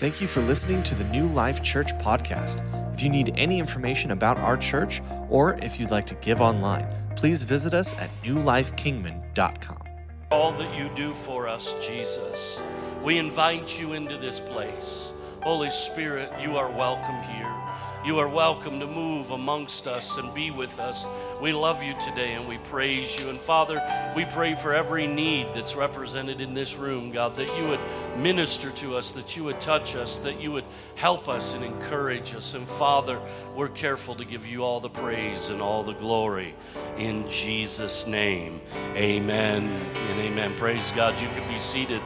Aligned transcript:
Thank 0.00 0.22
you 0.22 0.28
for 0.28 0.40
listening 0.40 0.82
to 0.84 0.94
the 0.94 1.04
New 1.04 1.26
Life 1.26 1.62
Church 1.62 1.92
podcast. 1.98 2.64
If 2.94 3.02
you 3.02 3.10
need 3.10 3.34
any 3.36 3.58
information 3.58 4.12
about 4.12 4.38
our 4.38 4.56
church 4.56 5.02
or 5.28 5.58
if 5.58 5.78
you'd 5.78 5.90
like 5.90 6.06
to 6.06 6.14
give 6.14 6.40
online, 6.40 6.88
please 7.16 7.42
visit 7.42 7.74
us 7.74 7.92
at 7.96 8.08
newlifekingman.com. 8.22 9.82
All 10.30 10.52
that 10.52 10.74
you 10.74 10.90
do 10.96 11.12
for 11.12 11.46
us, 11.46 11.74
Jesus, 11.86 12.62
we 13.02 13.18
invite 13.18 13.78
you 13.78 13.92
into 13.92 14.16
this 14.16 14.40
place. 14.40 15.12
Holy 15.42 15.68
Spirit, 15.68 16.32
you 16.40 16.56
are 16.56 16.70
welcome 16.70 17.20
here. 17.30 17.54
You 18.02 18.18
are 18.18 18.28
welcome 18.28 18.80
to 18.80 18.86
move 18.86 19.30
amongst 19.30 19.86
us 19.86 20.16
and 20.16 20.32
be 20.32 20.50
with 20.50 20.80
us. 20.80 21.06
We 21.38 21.52
love 21.52 21.82
you 21.82 21.94
today 22.00 22.32
and 22.32 22.48
we 22.48 22.56
praise 22.56 23.20
you. 23.20 23.28
And 23.28 23.38
Father, 23.38 23.82
we 24.16 24.24
pray 24.24 24.54
for 24.54 24.72
every 24.72 25.06
need 25.06 25.48
that's 25.52 25.76
represented 25.76 26.40
in 26.40 26.54
this 26.54 26.76
room, 26.76 27.10
God, 27.10 27.36
that 27.36 27.54
you 27.58 27.68
would 27.68 27.80
minister 28.16 28.70
to 28.70 28.96
us, 28.96 29.12
that 29.12 29.36
you 29.36 29.44
would 29.44 29.60
touch 29.60 29.96
us, 29.96 30.18
that 30.20 30.40
you 30.40 30.50
would 30.50 30.64
help 30.94 31.28
us 31.28 31.52
and 31.52 31.62
encourage 31.62 32.34
us. 32.34 32.54
And 32.54 32.66
Father, 32.66 33.20
we're 33.54 33.68
careful 33.68 34.14
to 34.14 34.24
give 34.24 34.46
you 34.46 34.64
all 34.64 34.80
the 34.80 34.88
praise 34.88 35.50
and 35.50 35.60
all 35.60 35.82
the 35.82 35.92
glory. 35.92 36.54
In 36.96 37.28
Jesus' 37.28 38.06
name, 38.06 38.62
amen 38.96 39.64
and 39.64 40.20
amen. 40.20 40.56
Praise 40.56 40.90
God. 40.92 41.20
You 41.20 41.28
can 41.28 41.46
be 41.52 41.58
seated 41.58 42.02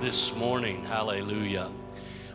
this 0.00 0.34
morning. 0.34 0.82
Hallelujah. 0.84 1.70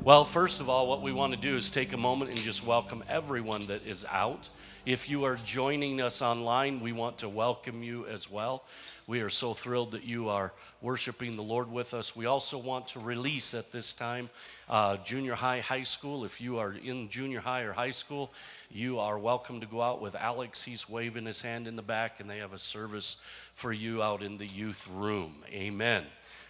Well, 0.02 0.24
first 0.24 0.62
of 0.62 0.70
all, 0.70 0.88
what 0.88 1.02
we 1.02 1.12
want 1.12 1.34
to 1.34 1.40
do 1.40 1.58
is 1.58 1.70
take 1.70 1.92
a 1.92 1.98
moment 1.98 2.32
and 2.32 2.40
just 2.40 2.66
welcome 2.66 3.04
everyone 3.10 3.66
that 3.66 3.86
is 3.86 4.06
out. 4.10 4.48
If 4.86 5.10
you 5.10 5.26
are 5.26 5.36
joining 5.36 6.00
us 6.00 6.22
online, 6.22 6.80
we 6.80 6.94
want 6.94 7.18
to 7.18 7.28
welcome 7.28 7.84
you 7.84 8.08
as 8.08 8.32
well. 8.32 8.64
We 9.08 9.20
are 9.20 9.30
so 9.30 9.54
thrilled 9.54 9.92
that 9.92 10.06
you 10.06 10.30
are 10.30 10.54
worshiping 10.82 11.36
the 11.36 11.44
Lord 11.44 11.70
with 11.70 11.94
us. 11.94 12.16
We 12.16 12.28
also 12.28 12.58
want 12.58 12.88
to 12.90 13.02
release 13.02 13.54
at 13.54 13.74
this 13.74 13.92
time 13.92 14.30
uh, 14.70 14.96
junior 15.04 15.36
high, 15.36 15.60
high 15.60 15.84
school. 15.84 16.24
If 16.24 16.40
you 16.40 16.60
are 16.60 16.72
in 16.72 17.10
junior 17.10 17.42
high 17.42 17.64
or 17.64 17.74
high 17.74 17.92
school, 17.92 18.32
you 18.72 19.00
are 19.00 19.20
welcome 19.20 19.60
to 19.60 19.68
go 19.68 19.82
out 19.82 20.02
with 20.02 20.16
Alex. 20.16 20.64
He's 20.64 20.88
waving 20.88 21.26
his 21.26 21.42
hand 21.42 21.68
in 21.68 21.76
the 21.76 21.82
back, 21.82 22.22
and 22.22 22.30
they 22.30 22.38
have 22.38 22.54
a 22.54 22.58
service 22.58 23.18
for 23.54 23.74
you 23.74 24.02
out 24.02 24.24
in 24.24 24.38
the 24.38 24.48
youth 24.48 24.88
room. 24.88 25.36
Amen. 25.52 26.06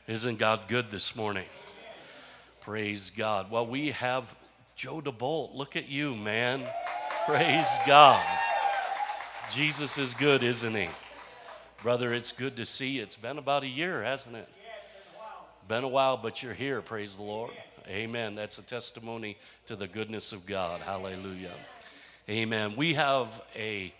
Isn't 0.07 0.37
God 0.37 0.61
good 0.67 0.91
this 0.91 1.15
morning? 1.15 1.45
Praise 2.61 3.11
God. 3.15 3.49
Well, 3.49 3.65
we 3.65 3.91
have 3.91 4.35
Joe 4.75 5.01
DeBolt. 5.01 5.55
Look 5.55 5.75
at 5.75 5.87
you, 5.87 6.15
man. 6.15 6.63
Praise 7.25 7.67
God. 7.87 8.23
Jesus 9.51 9.97
is 9.97 10.13
good, 10.13 10.43
isn't 10.43 10.75
he? 10.75 10.89
Brother, 11.81 12.13
it's 12.13 12.31
good 12.33 12.57
to 12.57 12.65
see 12.65 12.89
you. 12.89 13.03
It's 13.03 13.15
been 13.15 13.37
about 13.37 13.63
a 13.63 13.67
year, 13.67 14.03
hasn't 14.03 14.35
it? 14.35 14.47
Been 15.67 15.83
a 15.83 15.87
while, 15.87 16.17
but 16.17 16.43
you're 16.43 16.53
here. 16.53 16.81
Praise 16.81 17.15
the 17.15 17.23
Lord. 17.23 17.51
Amen. 17.87 18.35
That's 18.35 18.57
a 18.57 18.63
testimony 18.63 19.37
to 19.65 19.75
the 19.75 19.87
goodness 19.87 20.33
of 20.33 20.45
God. 20.45 20.81
Hallelujah. 20.81 21.53
Amen. 22.29 22.75
We 22.75 22.95
have 22.95 23.41
a 23.55 23.93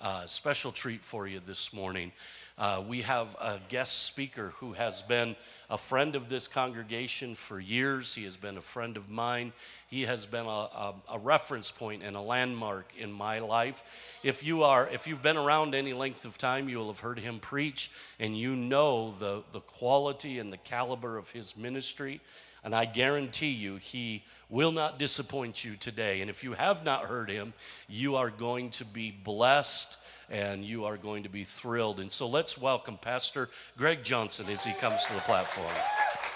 uh, 0.00 0.26
special 0.26 0.70
treat 0.70 1.02
for 1.02 1.26
you 1.26 1.40
this 1.44 1.72
morning. 1.72 2.12
Uh, 2.58 2.82
we 2.86 3.00
have 3.00 3.34
a 3.40 3.58
guest 3.70 4.02
speaker 4.02 4.52
who 4.58 4.74
has 4.74 5.00
been 5.02 5.34
a 5.70 5.78
friend 5.78 6.14
of 6.14 6.28
this 6.28 6.46
congregation 6.46 7.34
for 7.34 7.58
years. 7.58 8.14
He 8.14 8.24
has 8.24 8.36
been 8.36 8.58
a 8.58 8.62
friend 8.62 8.98
of 8.98 9.08
mine. 9.08 9.54
He 9.88 10.02
has 10.02 10.26
been 10.26 10.44
a, 10.44 10.48
a, 10.48 10.94
a, 11.12 11.18
reference 11.18 11.70
point 11.70 12.02
and 12.02 12.14
a 12.14 12.20
landmark 12.20 12.92
in 12.98 13.10
my 13.10 13.38
life. 13.38 13.82
If 14.22 14.44
you 14.44 14.64
are, 14.64 14.86
if 14.86 15.06
you've 15.06 15.22
been 15.22 15.38
around 15.38 15.74
any 15.74 15.94
length 15.94 16.26
of 16.26 16.36
time, 16.36 16.68
you 16.68 16.76
will 16.76 16.88
have 16.88 17.00
heard 17.00 17.18
him 17.18 17.38
preach, 17.40 17.90
and 18.20 18.36
you 18.36 18.54
know 18.54 19.12
the, 19.18 19.42
the 19.52 19.60
quality 19.60 20.38
and 20.38 20.52
the 20.52 20.58
caliber 20.58 21.16
of 21.16 21.30
his 21.30 21.56
ministry. 21.56 22.20
And 22.64 22.74
I 22.74 22.84
guarantee 22.84 23.50
you, 23.50 23.76
he 23.76 24.24
will 24.48 24.72
not 24.72 24.98
disappoint 24.98 25.64
you 25.64 25.74
today. 25.74 26.20
And 26.20 26.30
if 26.30 26.44
you 26.44 26.52
have 26.52 26.84
not 26.84 27.06
heard 27.06 27.30
him, 27.30 27.54
you 27.88 28.16
are 28.16 28.30
going 28.30 28.70
to 28.70 28.84
be 28.84 29.10
blessed 29.10 29.96
and 30.30 30.64
you 30.64 30.84
are 30.84 30.96
going 30.96 31.22
to 31.22 31.28
be 31.28 31.44
thrilled. 31.44 32.00
And 32.00 32.10
so 32.10 32.28
let's 32.28 32.56
welcome 32.58 32.96
Pastor 32.96 33.50
Greg 33.76 34.02
Johnson 34.02 34.46
as 34.48 34.64
he 34.64 34.72
comes 34.74 35.04
to 35.06 35.14
the 35.14 35.20
platform. 35.20 35.74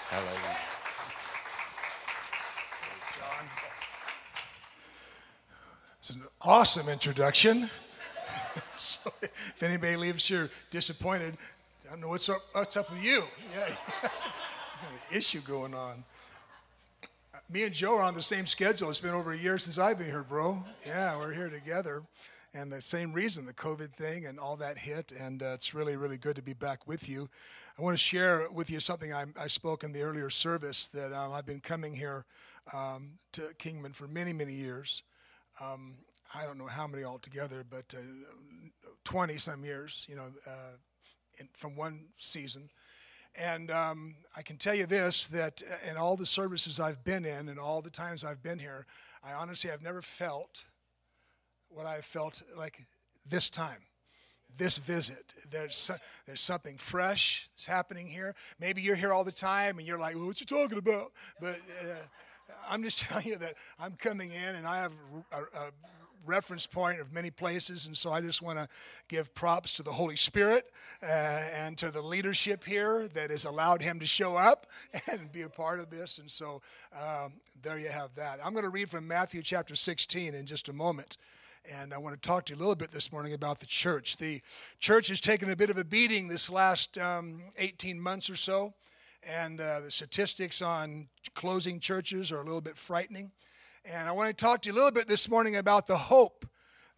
Hallelujah. 0.09 0.57
It's 5.99 6.15
an 6.15 6.21
awesome 6.41 6.87
introduction. 6.87 7.69
so 8.77 9.11
if 9.21 9.61
anybody 9.61 9.97
leaves 9.97 10.25
here 10.25 10.49
disappointed, 10.69 11.35
I 11.85 11.91
don't 11.91 12.01
know 12.01 12.07
what's 12.07 12.29
up, 12.29 12.37
what's 12.53 12.77
up 12.77 12.89
with 12.89 13.03
you. 13.03 13.23
Yeah, 13.53 13.75
that's 14.01 14.25
an 14.25 14.31
issue 15.17 15.41
going 15.41 15.73
on. 15.73 16.05
Me 17.51 17.63
and 17.63 17.73
Joe 17.73 17.97
are 17.97 18.03
on 18.03 18.13
the 18.13 18.21
same 18.21 18.45
schedule. 18.45 18.89
It's 18.89 19.01
been 19.01 19.11
over 19.11 19.33
a 19.33 19.37
year 19.37 19.57
since 19.57 19.77
I've 19.77 19.97
been 19.97 20.07
here, 20.07 20.23
bro. 20.23 20.63
Yeah, 20.85 21.17
we're 21.17 21.33
here 21.33 21.49
together 21.49 22.03
and 22.53 22.71
the 22.71 22.81
same 22.81 23.13
reason, 23.13 23.45
the 23.45 23.53
COVID 23.53 23.93
thing 23.93 24.25
and 24.25 24.39
all 24.39 24.57
that 24.57 24.77
hit. 24.77 25.11
And 25.11 25.43
uh, 25.43 25.53
it's 25.53 25.73
really, 25.73 25.95
really 25.95 26.17
good 26.17 26.35
to 26.37 26.41
be 26.41 26.53
back 26.53 26.87
with 26.87 27.07
you. 27.07 27.29
I 27.77 27.81
want 27.81 27.93
to 27.93 28.03
share 28.03 28.47
with 28.51 28.69
you 28.69 28.79
something 28.79 29.13
I, 29.13 29.25
I 29.39 29.47
spoke 29.47 29.83
in 29.83 29.91
the 29.91 30.01
earlier 30.01 30.29
service 30.29 30.87
that 30.89 31.13
um, 31.13 31.33
I've 31.33 31.45
been 31.45 31.59
coming 31.59 31.93
here 31.93 32.25
um, 32.73 33.19
to 33.33 33.53
Kingman 33.57 33.93
for 33.93 34.07
many, 34.07 34.33
many 34.33 34.53
years. 34.53 35.03
Um, 35.61 35.95
I 36.33 36.45
don't 36.45 36.57
know 36.57 36.67
how 36.67 36.87
many 36.87 37.03
altogether, 37.03 37.63
but 37.69 37.93
20 39.03 39.33
uh, 39.33 39.37
some 39.37 39.63
years, 39.63 40.05
you 40.09 40.15
know, 40.15 40.27
uh, 40.45 40.71
in, 41.39 41.49
from 41.53 41.75
one 41.75 42.07
season. 42.17 42.69
And 43.39 43.69
um, 43.69 44.15
I 44.35 44.41
can 44.41 44.57
tell 44.57 44.73
you 44.73 44.87
this 44.87 45.27
that 45.27 45.61
in 45.89 45.95
all 45.95 46.17
the 46.17 46.25
services 46.25 46.79
I've 46.79 47.03
been 47.03 47.23
in 47.23 47.49
and 47.49 47.59
all 47.59 47.81
the 47.81 47.91
times 47.91 48.23
I've 48.23 48.41
been 48.41 48.57
here, 48.59 48.87
I 49.23 49.33
honestly 49.33 49.69
have 49.69 49.83
never 49.83 50.01
felt 50.01 50.65
what 51.69 51.85
I 51.85 52.01
felt 52.01 52.41
like 52.57 52.85
this 53.27 53.49
time, 53.49 53.81
this 54.57 54.77
visit. 54.77 55.33
There's, 55.49 55.91
there's 56.25 56.41
something 56.41 56.77
fresh 56.77 57.49
that's 57.53 57.65
happening 57.65 58.07
here. 58.07 58.35
Maybe 58.59 58.81
you're 58.81 58.95
here 58.95 59.13
all 59.13 59.23
the 59.23 59.31
time 59.31 59.77
and 59.77 59.87
you're 59.87 59.99
like, 59.99 60.15
well, 60.15 60.27
what 60.27 60.39
you 60.39 60.45
talking 60.45 60.77
about? 60.77 61.11
But 61.39 61.59
uh, 61.81 61.93
I'm 62.69 62.83
just 62.83 62.99
telling 63.01 63.27
you 63.27 63.37
that 63.37 63.53
I'm 63.79 63.93
coming 63.93 64.31
in 64.31 64.55
and 64.55 64.65
I 64.65 64.77
have 64.77 64.93
a, 65.31 65.57
a 65.57 65.71
reference 66.27 66.67
point 66.67 66.99
of 66.99 67.13
many 67.13 67.31
places, 67.31 67.87
and 67.87 67.95
so 67.95 68.11
I 68.11 68.21
just 68.21 68.41
want 68.41 68.59
to 68.59 68.67
give 69.07 69.33
props 69.33 69.73
to 69.77 69.83
the 69.83 69.91
Holy 69.91 70.15
Spirit 70.15 70.69
uh, 71.01 71.05
and 71.05 71.77
to 71.77 71.89
the 71.89 72.01
leadership 72.01 72.63
here 72.63 73.07
that 73.13 73.31
has 73.31 73.45
allowed 73.45 73.81
him 73.81 73.99
to 73.99 74.05
show 74.05 74.35
up 74.35 74.67
and 75.11 75.31
be 75.31 75.43
a 75.43 75.49
part 75.49 75.79
of 75.79 75.89
this. 75.89 76.19
And 76.19 76.29
so 76.29 76.61
um, 76.93 77.33
there 77.61 77.79
you 77.79 77.89
have 77.89 78.13
that. 78.15 78.39
I'm 78.43 78.51
going 78.51 78.65
to 78.65 78.69
read 78.69 78.89
from 78.89 79.07
Matthew 79.07 79.41
chapter 79.41 79.75
16 79.75 80.35
in 80.35 80.45
just 80.45 80.69
a 80.69 80.73
moment. 80.73 81.17
And 81.75 81.93
I 81.93 81.97
want 81.97 82.15
to 82.15 82.25
talk 82.25 82.45
to 82.45 82.53
you 82.53 82.57
a 82.57 82.61
little 82.61 82.75
bit 82.75 82.91
this 82.91 83.11
morning 83.11 83.33
about 83.33 83.59
the 83.59 83.65
church. 83.65 84.15
The 84.15 84.41
church 84.79 85.09
has 85.09 85.19
taken 85.19 85.49
a 85.49 85.55
bit 85.55 85.69
of 85.69 85.77
a 85.77 85.83
beating 85.83 86.29
this 86.29 86.49
last 86.49 86.97
um, 86.97 87.41
18 87.57 87.99
months 87.99 88.29
or 88.29 88.37
so, 88.37 88.73
and 89.29 89.59
uh, 89.59 89.81
the 89.81 89.91
statistics 89.91 90.61
on 90.61 91.09
closing 91.35 91.81
churches 91.81 92.31
are 92.31 92.37
a 92.37 92.43
little 92.45 92.61
bit 92.61 92.77
frightening. 92.77 93.31
And 93.83 94.07
I 94.07 94.13
want 94.13 94.29
to 94.29 94.33
talk 94.33 94.61
to 94.61 94.69
you 94.69 94.73
a 94.73 94.77
little 94.77 94.91
bit 94.91 95.09
this 95.09 95.29
morning 95.29 95.57
about 95.57 95.87
the 95.87 95.97
hope 95.97 96.45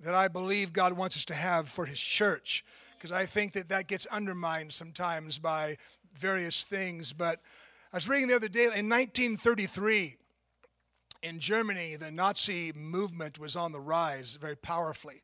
that 0.01 0.13
I 0.13 0.27
believe 0.27 0.71
God 0.71 0.93
wants 0.93 1.17
us 1.17 1.25
to 1.25 1.33
have 1.33 1.67
for 1.67 1.85
His 1.85 1.99
church, 1.99 2.63
because 2.95 3.11
I 3.11 3.25
think 3.25 3.53
that 3.53 3.69
that 3.69 3.87
gets 3.87 4.05
undermined 4.07 4.71
sometimes 4.71 5.39
by 5.39 5.77
various 6.13 6.63
things. 6.63 7.11
But 7.11 7.39
I 7.91 7.97
was 7.97 8.07
reading 8.07 8.27
the 8.27 8.35
other 8.35 8.47
day 8.47 8.65
in 8.65 8.87
1933 8.87 10.17
in 11.21 11.39
Germany, 11.39 11.95
the 11.95 12.11
Nazi 12.11 12.71
movement 12.73 13.39
was 13.39 13.55
on 13.55 13.71
the 13.71 13.79
rise 13.79 14.37
very 14.39 14.55
powerfully. 14.55 15.23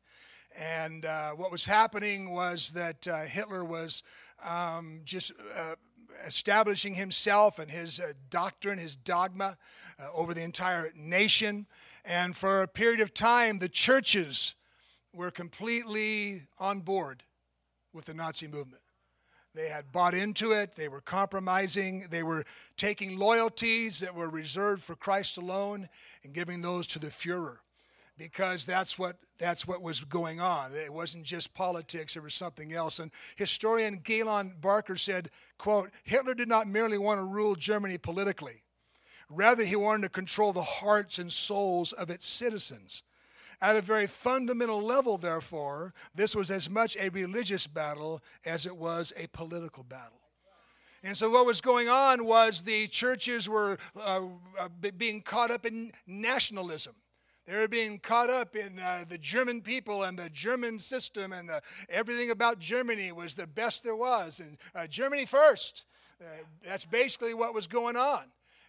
And 0.58 1.04
uh, 1.04 1.30
what 1.30 1.50
was 1.50 1.64
happening 1.64 2.30
was 2.30 2.70
that 2.70 3.06
uh, 3.08 3.24
Hitler 3.24 3.64
was 3.64 4.02
um, 4.46 5.00
just 5.04 5.32
uh, 5.56 5.74
establishing 6.26 6.94
himself 6.94 7.58
and 7.58 7.70
his 7.70 8.00
uh, 8.00 8.12
doctrine, 8.30 8.78
his 8.78 8.96
dogma 8.96 9.56
uh, 9.98 10.08
over 10.14 10.34
the 10.34 10.42
entire 10.42 10.92
nation. 10.96 11.66
And 12.04 12.36
for 12.36 12.62
a 12.62 12.68
period 12.68 13.00
of 13.00 13.12
time, 13.12 13.58
the 13.58 13.68
churches 13.68 14.54
were 15.12 15.30
completely 15.30 16.42
on 16.58 16.80
board 16.80 17.22
with 17.92 18.06
the 18.06 18.14
Nazi 18.14 18.46
movement. 18.46 18.82
They 19.56 19.68
had 19.68 19.90
bought 19.90 20.12
into 20.12 20.52
it. 20.52 20.72
They 20.72 20.88
were 20.88 21.00
compromising. 21.00 22.08
They 22.10 22.22
were 22.22 22.44
taking 22.76 23.18
loyalties 23.18 24.00
that 24.00 24.14
were 24.14 24.28
reserved 24.28 24.82
for 24.82 24.94
Christ 24.94 25.38
alone 25.38 25.88
and 26.22 26.34
giving 26.34 26.60
those 26.60 26.86
to 26.88 26.98
the 26.98 27.06
Fuhrer 27.06 27.56
because 28.18 28.66
that's 28.66 28.98
what 28.98 29.16
that's 29.38 29.66
what 29.66 29.80
was 29.80 30.02
going 30.02 30.40
on. 30.40 30.72
It 30.74 30.92
wasn't 30.92 31.24
just 31.24 31.54
politics, 31.54 32.16
it 32.16 32.22
was 32.22 32.34
something 32.34 32.74
else. 32.74 32.98
And 32.98 33.10
historian 33.36 34.00
Galen 34.04 34.56
Barker 34.60 34.96
said, 34.96 35.30
quote, 35.56 35.90
Hitler 36.04 36.34
did 36.34 36.48
not 36.48 36.68
merely 36.68 36.98
want 36.98 37.18
to 37.18 37.24
rule 37.24 37.54
Germany 37.54 37.96
politically. 37.96 38.62
Rather, 39.30 39.64
he 39.64 39.76
wanted 39.76 40.02
to 40.02 40.08
control 40.10 40.52
the 40.52 40.62
hearts 40.62 41.18
and 41.18 41.32
souls 41.32 41.92
of 41.92 42.10
its 42.10 42.26
citizens. 42.26 43.02
At 43.60 43.76
a 43.76 43.80
very 43.80 44.06
fundamental 44.06 44.82
level, 44.82 45.16
therefore, 45.16 45.94
this 46.14 46.36
was 46.36 46.50
as 46.50 46.68
much 46.68 46.96
a 46.96 47.08
religious 47.08 47.66
battle 47.66 48.22
as 48.44 48.66
it 48.66 48.76
was 48.76 49.12
a 49.16 49.26
political 49.28 49.82
battle. 49.82 50.20
And 51.02 51.16
so, 51.16 51.30
what 51.30 51.46
was 51.46 51.60
going 51.60 51.88
on 51.88 52.24
was 52.26 52.62
the 52.62 52.86
churches 52.88 53.48
were 53.48 53.78
uh, 53.96 54.22
uh, 54.60 54.68
being 54.98 55.22
caught 55.22 55.50
up 55.50 55.64
in 55.64 55.92
nationalism. 56.06 56.94
They 57.46 57.54
were 57.54 57.68
being 57.68 58.00
caught 58.00 58.28
up 58.28 58.56
in 58.56 58.78
uh, 58.78 59.04
the 59.08 59.18
German 59.18 59.60
people 59.60 60.02
and 60.02 60.18
the 60.18 60.28
German 60.30 60.80
system, 60.80 61.32
and 61.32 61.48
the, 61.48 61.62
everything 61.88 62.32
about 62.32 62.58
Germany 62.58 63.12
was 63.12 63.36
the 63.36 63.46
best 63.46 63.84
there 63.84 63.94
was. 63.94 64.40
And 64.40 64.58
uh, 64.74 64.86
Germany 64.86 65.26
first. 65.26 65.86
Uh, 66.20 66.24
that's 66.64 66.86
basically 66.86 67.34
what 67.34 67.52
was 67.54 67.66
going 67.66 67.94
on. 67.94 68.24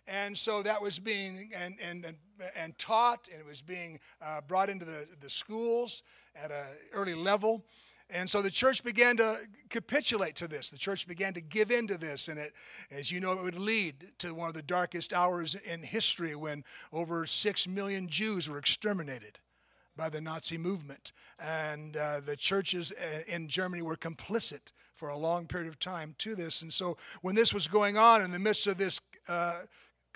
And 0.08 0.38
so 0.38 0.64
that 0.64 0.82
was 0.82 1.00
being 1.00 1.52
and, 1.56 1.76
and, 1.84 2.06
and, 2.06 2.18
and 2.58 2.78
taught, 2.78 3.28
and 3.32 3.42
it 3.42 3.46
was 3.46 3.62
being 3.62 4.00
uh, 4.22 4.42
brought 4.48 4.70
into 4.70 4.86
the, 4.86 5.06
the 5.20 5.30
schools 5.30 6.04
at 6.42 6.52
an 6.52 6.66
early 6.94 7.16
level. 7.16 7.66
And 8.10 8.30
so 8.30 8.42
the 8.42 8.52
church 8.52 8.86
began 8.86 9.18
to 9.18 9.36
capitulate 9.70 10.36
to 10.36 10.48
this. 10.48 10.70
The 10.70 10.78
church 10.78 11.08
began 11.08 11.34
to 11.34 11.42
give 11.42 11.72
in 11.72 11.88
to 11.88 11.98
this. 11.98 12.30
And 12.30 12.40
it, 12.40 12.54
as 12.90 13.12
you 13.12 13.20
know, 13.20 13.34
it 13.34 13.44
would 13.44 13.60
lead 13.60 13.96
to 14.20 14.34
one 14.34 14.48
of 14.48 14.54
the 14.54 14.62
darkest 14.62 15.12
hours 15.12 15.56
in 15.56 15.84
history 15.84 16.34
when 16.36 16.64
over 16.94 17.26
six 17.26 17.68
million 17.68 18.08
Jews 18.08 18.50
were 18.50 18.58
exterminated 18.58 19.40
by 19.98 20.08
the 20.08 20.22
Nazi 20.22 20.58
movement. 20.58 21.12
And 21.38 21.98
uh, 21.98 22.22
the 22.26 22.38
churches 22.38 22.94
uh, 22.94 23.24
in 23.28 23.50
Germany 23.50 23.82
were 23.82 23.98
complicit 23.98 24.72
for 24.96 25.10
a 25.10 25.18
long 25.18 25.46
period 25.46 25.68
of 25.68 25.78
time 25.78 26.16
to 26.20 26.34
this. 26.34 26.62
And 26.62 26.72
so 26.72 26.98
when 27.22 27.36
this 27.36 27.54
was 27.54 27.68
going 27.68 27.98
on 27.98 28.22
in 28.22 28.32
the 28.32 28.40
midst 28.40 28.68
of 28.68 28.78
this 28.78 29.02
uh, 29.28 29.62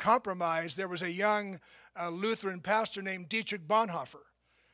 compromise, 0.01 0.75
there 0.75 0.89
was 0.89 1.01
a 1.01 1.12
young 1.12 1.59
uh, 1.98 2.09
Lutheran 2.09 2.59
pastor 2.59 3.01
named 3.01 3.30
Dietrich 3.30 3.68
Bonhoeffer 3.68 4.31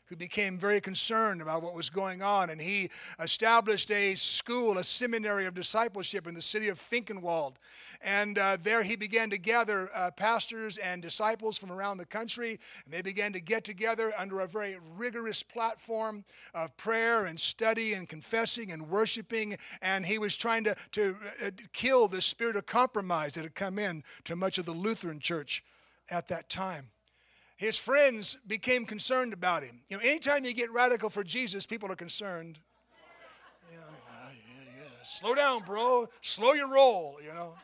who 0.07 0.15
became 0.15 0.57
very 0.57 0.79
concerned 0.79 1.41
about 1.41 1.61
what 1.61 1.73
was 1.73 1.89
going 1.89 2.21
on. 2.21 2.49
And 2.49 2.61
he 2.61 2.89
established 3.19 3.91
a 3.91 4.15
school, 4.15 4.77
a 4.77 4.83
seminary 4.83 5.45
of 5.45 5.53
discipleship 5.53 6.27
in 6.27 6.33
the 6.33 6.41
city 6.41 6.69
of 6.69 6.79
Finkenwald. 6.79 7.55
And 8.01 8.37
uh, 8.37 8.57
there 8.61 8.83
he 8.83 8.95
began 8.95 9.29
to 9.31 9.37
gather 9.37 9.89
uh, 9.93 10.11
pastors 10.11 10.77
and 10.77 11.01
disciples 11.01 11.57
from 11.57 11.71
around 11.71 11.97
the 11.97 12.05
country. 12.05 12.59
And 12.85 12.93
they 12.93 13.01
began 13.01 13.33
to 13.33 13.39
get 13.39 13.63
together 13.63 14.13
under 14.17 14.39
a 14.39 14.47
very 14.47 14.77
rigorous 14.95 15.43
platform 15.43 16.23
of 16.53 16.75
prayer 16.77 17.25
and 17.25 17.39
study 17.39 17.93
and 17.93 18.07
confessing 18.07 18.71
and 18.71 18.89
worshiping. 18.89 19.57
And 19.81 20.05
he 20.05 20.19
was 20.19 20.37
trying 20.37 20.63
to, 20.65 20.75
to 20.93 21.15
uh, 21.43 21.51
kill 21.73 22.07
the 22.07 22.21
spirit 22.21 22.55
of 22.55 22.65
compromise 22.65 23.33
that 23.33 23.43
had 23.43 23.55
come 23.55 23.79
in 23.79 24.03
to 24.25 24.35
much 24.35 24.57
of 24.57 24.65
the 24.65 24.73
Lutheran 24.73 25.19
church 25.19 25.63
at 26.09 26.27
that 26.29 26.49
time 26.49 26.89
his 27.57 27.77
friends 27.77 28.37
became 28.47 28.85
concerned 28.85 29.33
about 29.33 29.63
him. 29.63 29.81
You 29.89 29.97
know, 29.97 30.03
anytime 30.03 30.45
you 30.45 30.53
get 30.53 30.71
radical 30.71 31.09
for 31.09 31.23
Jesus, 31.23 31.65
people 31.65 31.91
are 31.91 31.95
concerned. 31.95 32.59
Uh, 33.69 33.73
yeah, 33.73 33.79
yeah. 34.77 34.83
Slow 35.03 35.35
down, 35.35 35.63
bro. 35.63 36.07
Slow 36.21 36.53
your 36.53 36.71
roll, 36.71 37.17
you 37.21 37.33
know. 37.33 37.55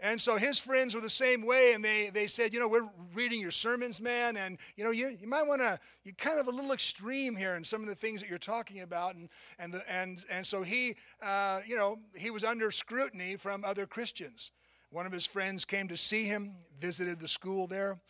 And 0.00 0.20
so 0.20 0.36
his 0.36 0.58
friends 0.58 0.96
were 0.96 1.00
the 1.00 1.08
same 1.08 1.46
way, 1.46 1.74
and 1.74 1.84
they, 1.84 2.10
they 2.12 2.26
said, 2.26 2.52
you 2.52 2.58
know, 2.58 2.66
we're 2.66 2.88
reading 3.14 3.40
your 3.40 3.52
sermons, 3.52 4.00
man, 4.00 4.36
and 4.36 4.58
you 4.76 4.82
know, 4.82 4.90
you, 4.90 5.16
you 5.20 5.28
might 5.28 5.46
want 5.46 5.60
to, 5.60 5.78
you're 6.02 6.14
kind 6.16 6.40
of 6.40 6.48
a 6.48 6.50
little 6.50 6.72
extreme 6.72 7.36
here 7.36 7.54
in 7.54 7.62
some 7.64 7.82
of 7.82 7.88
the 7.88 7.94
things 7.94 8.20
that 8.20 8.28
you're 8.28 8.38
talking 8.38 8.80
about, 8.80 9.14
and 9.14 9.28
and 9.60 9.72
the, 9.72 9.82
and 9.88 10.24
and 10.28 10.44
so 10.44 10.62
he, 10.62 10.96
uh, 11.22 11.60
you 11.68 11.76
know, 11.76 12.00
he 12.16 12.30
was 12.30 12.42
under 12.42 12.72
scrutiny 12.72 13.36
from 13.36 13.62
other 13.64 13.86
Christians. 13.86 14.50
One 14.90 15.06
of 15.06 15.12
his 15.12 15.24
friends 15.24 15.64
came 15.64 15.86
to 15.86 15.96
see 15.96 16.24
him, 16.24 16.56
visited 16.80 17.20
the 17.20 17.28
school 17.28 17.68
there, 17.68 18.00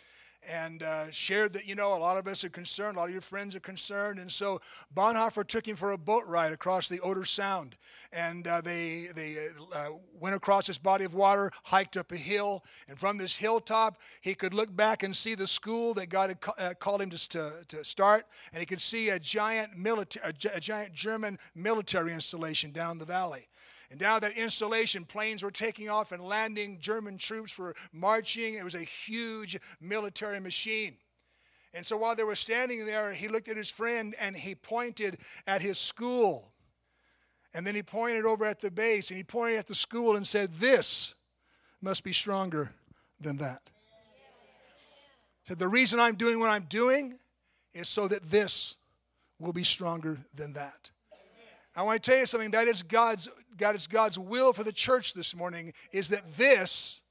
and 0.48 0.82
uh, 0.82 1.10
shared 1.10 1.52
that, 1.52 1.66
you 1.66 1.74
know, 1.74 1.94
a 1.94 1.98
lot 1.98 2.16
of 2.16 2.26
us 2.26 2.44
are 2.44 2.48
concerned, 2.48 2.96
a 2.96 3.00
lot 3.00 3.08
of 3.08 3.12
your 3.12 3.20
friends 3.20 3.54
are 3.54 3.60
concerned. 3.60 4.18
And 4.18 4.30
so 4.30 4.60
Bonhoeffer 4.94 5.46
took 5.46 5.66
him 5.66 5.76
for 5.76 5.92
a 5.92 5.98
boat 5.98 6.24
ride 6.26 6.52
across 6.52 6.88
the 6.88 7.00
Oder 7.00 7.24
Sound. 7.24 7.76
And 8.12 8.46
uh, 8.46 8.60
they, 8.60 9.08
they 9.14 9.36
uh, 9.74 9.88
went 10.18 10.34
across 10.34 10.66
this 10.66 10.78
body 10.78 11.04
of 11.04 11.14
water, 11.14 11.50
hiked 11.64 11.96
up 11.96 12.12
a 12.12 12.16
hill. 12.16 12.64
And 12.88 12.98
from 12.98 13.18
this 13.18 13.36
hilltop, 13.36 13.98
he 14.20 14.34
could 14.34 14.54
look 14.54 14.74
back 14.74 15.02
and 15.02 15.14
see 15.14 15.34
the 15.34 15.46
school 15.46 15.94
that 15.94 16.08
God 16.08 16.30
had 16.30 16.40
ca- 16.40 16.54
uh, 16.58 16.74
called 16.74 17.02
him 17.02 17.10
to, 17.10 17.28
to, 17.28 17.52
to, 17.68 17.84
start. 17.84 18.24
And 18.52 18.60
he 18.60 18.66
could 18.66 18.80
see 18.80 19.10
a 19.10 19.18
giant, 19.18 19.76
military, 19.76 20.24
a, 20.26 20.56
a 20.56 20.60
giant 20.60 20.92
German 20.92 21.38
military 21.54 22.12
installation 22.12 22.70
down 22.70 22.98
the 22.98 23.06
valley. 23.06 23.48
And 23.92 24.00
down 24.00 24.20
that 24.20 24.38
installation, 24.38 25.04
planes 25.04 25.42
were 25.42 25.50
taking 25.50 25.90
off 25.90 26.12
and 26.12 26.22
landing. 26.22 26.78
German 26.80 27.18
troops 27.18 27.58
were 27.58 27.74
marching. 27.92 28.54
It 28.54 28.64
was 28.64 28.74
a 28.74 28.80
huge 28.80 29.60
military 29.82 30.40
machine. 30.40 30.96
And 31.74 31.84
so 31.84 31.98
while 31.98 32.16
they 32.16 32.22
were 32.22 32.34
standing 32.34 32.86
there, 32.86 33.12
he 33.12 33.28
looked 33.28 33.48
at 33.48 33.56
his 33.58 33.70
friend 33.70 34.14
and 34.18 34.34
he 34.34 34.54
pointed 34.54 35.18
at 35.46 35.60
his 35.60 35.78
school. 35.78 36.54
And 37.52 37.66
then 37.66 37.74
he 37.74 37.82
pointed 37.82 38.24
over 38.24 38.46
at 38.46 38.60
the 38.60 38.70
base 38.70 39.10
and 39.10 39.18
he 39.18 39.24
pointed 39.24 39.58
at 39.58 39.66
the 39.66 39.74
school 39.74 40.16
and 40.16 40.26
said, 40.26 40.54
This 40.54 41.14
must 41.82 42.02
be 42.02 42.14
stronger 42.14 42.72
than 43.20 43.36
that. 43.36 43.60
He 45.44 45.48
said, 45.48 45.58
The 45.58 45.68
reason 45.68 46.00
I'm 46.00 46.14
doing 46.14 46.40
what 46.40 46.48
I'm 46.48 46.64
doing 46.64 47.18
is 47.74 47.90
so 47.90 48.08
that 48.08 48.30
this 48.30 48.78
will 49.38 49.52
be 49.52 49.64
stronger 49.64 50.18
than 50.34 50.54
that. 50.54 50.90
I 51.76 51.82
want 51.82 52.02
to 52.02 52.10
tell 52.10 52.18
you 52.18 52.26
something. 52.26 52.50
That 52.50 52.68
is 52.68 52.82
God's 52.82 53.28
God 53.56 53.76
is 53.76 53.86
God's 53.86 54.18
will 54.18 54.52
for 54.52 54.64
the 54.64 54.72
church 54.72 55.14
this 55.14 55.36
morning 55.36 55.72
is 55.92 56.08
that 56.08 56.36
this 56.36 57.02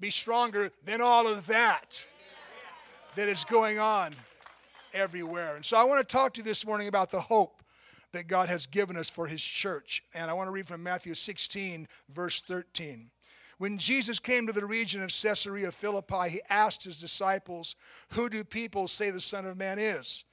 be 0.00 0.10
stronger 0.10 0.70
than 0.84 1.00
all 1.00 1.28
of 1.28 1.46
that 1.46 2.06
that 3.16 3.28
is 3.28 3.44
going 3.44 3.78
on 3.78 4.14
everywhere. 4.94 5.56
And 5.56 5.64
so 5.64 5.76
I 5.76 5.84
want 5.84 6.06
to 6.06 6.10
talk 6.10 6.34
to 6.34 6.38
you 6.38 6.44
this 6.44 6.66
morning 6.66 6.88
about 6.88 7.10
the 7.10 7.20
hope 7.20 7.62
that 8.12 8.26
God 8.26 8.48
has 8.48 8.66
given 8.66 8.96
us 8.96 9.10
for 9.10 9.26
his 9.26 9.42
church. 9.42 10.02
And 10.14 10.30
I 10.30 10.34
want 10.34 10.48
to 10.48 10.52
read 10.52 10.66
from 10.66 10.82
Matthew 10.82 11.14
16, 11.14 11.86
verse 12.08 12.40
13. 12.40 13.10
When 13.58 13.76
Jesus 13.78 14.18
came 14.18 14.46
to 14.46 14.52
the 14.52 14.64
region 14.64 15.02
of 15.02 15.10
Caesarea 15.10 15.70
Philippi, 15.70 16.30
he 16.30 16.40
asked 16.48 16.84
his 16.84 16.96
disciples, 16.96 17.76
Who 18.12 18.30
do 18.30 18.42
people 18.42 18.88
say 18.88 19.10
the 19.10 19.20
Son 19.20 19.44
of 19.44 19.58
Man 19.58 19.78
is? 19.78 20.24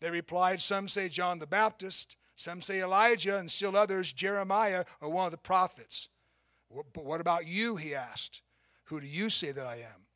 They 0.00 0.10
replied, 0.10 0.60
Some 0.60 0.86
say 0.86 1.08
John 1.08 1.40
the 1.40 1.46
Baptist. 1.46 2.16
Some 2.36 2.60
say 2.60 2.82
Elijah, 2.82 3.38
and 3.38 3.50
still 3.50 3.76
others, 3.76 4.12
Jeremiah 4.12 4.84
or 5.00 5.08
one 5.08 5.24
of 5.24 5.32
the 5.32 5.38
prophets. 5.38 6.08
But 6.94 7.04
what 7.04 7.20
about 7.20 7.46
you? 7.46 7.76
He 7.76 7.94
asked. 7.94 8.42
Who 8.84 9.00
do 9.00 9.06
you 9.06 9.30
say 9.30 9.52
that 9.52 9.66
I 9.66 9.76
am? 9.76 10.06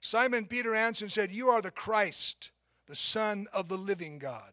Simon 0.00 0.46
Peter 0.46 0.74
answered 0.74 1.06
and 1.06 1.12
said, 1.12 1.32
You 1.32 1.48
are 1.48 1.62
the 1.62 1.70
Christ, 1.70 2.52
the 2.86 2.94
Son 2.94 3.46
of 3.52 3.68
the 3.68 3.76
living 3.78 4.18
God. 4.18 4.52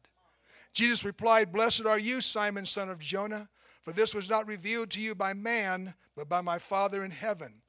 Jesus 0.73 1.03
replied, 1.03 1.51
Blessed 1.51 1.85
are 1.85 1.99
you, 1.99 2.21
Simon, 2.21 2.65
son 2.65 2.89
of 2.89 2.99
Jonah, 2.99 3.49
for 3.81 3.91
this 3.91 4.13
was 4.13 4.29
not 4.29 4.47
revealed 4.47 4.89
to 4.91 5.01
you 5.01 5.15
by 5.15 5.33
man, 5.33 5.95
but 6.15 6.29
by 6.29 6.41
my 6.41 6.59
Father 6.59 7.03
in 7.03 7.11
heaven. 7.11 7.61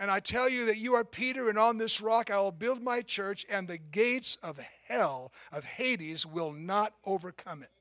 And 0.00 0.10
I 0.10 0.20
tell 0.20 0.48
you 0.48 0.66
that 0.66 0.78
you 0.78 0.94
are 0.94 1.04
Peter, 1.04 1.48
and 1.48 1.58
on 1.58 1.78
this 1.78 2.00
rock 2.00 2.30
I 2.30 2.38
will 2.38 2.52
build 2.52 2.82
my 2.82 3.02
church, 3.02 3.44
and 3.50 3.68
the 3.68 3.78
gates 3.78 4.36
of 4.42 4.58
hell, 4.88 5.32
of 5.52 5.64
Hades, 5.64 6.26
will 6.26 6.52
not 6.52 6.94
overcome 7.04 7.62
it. 7.62 7.73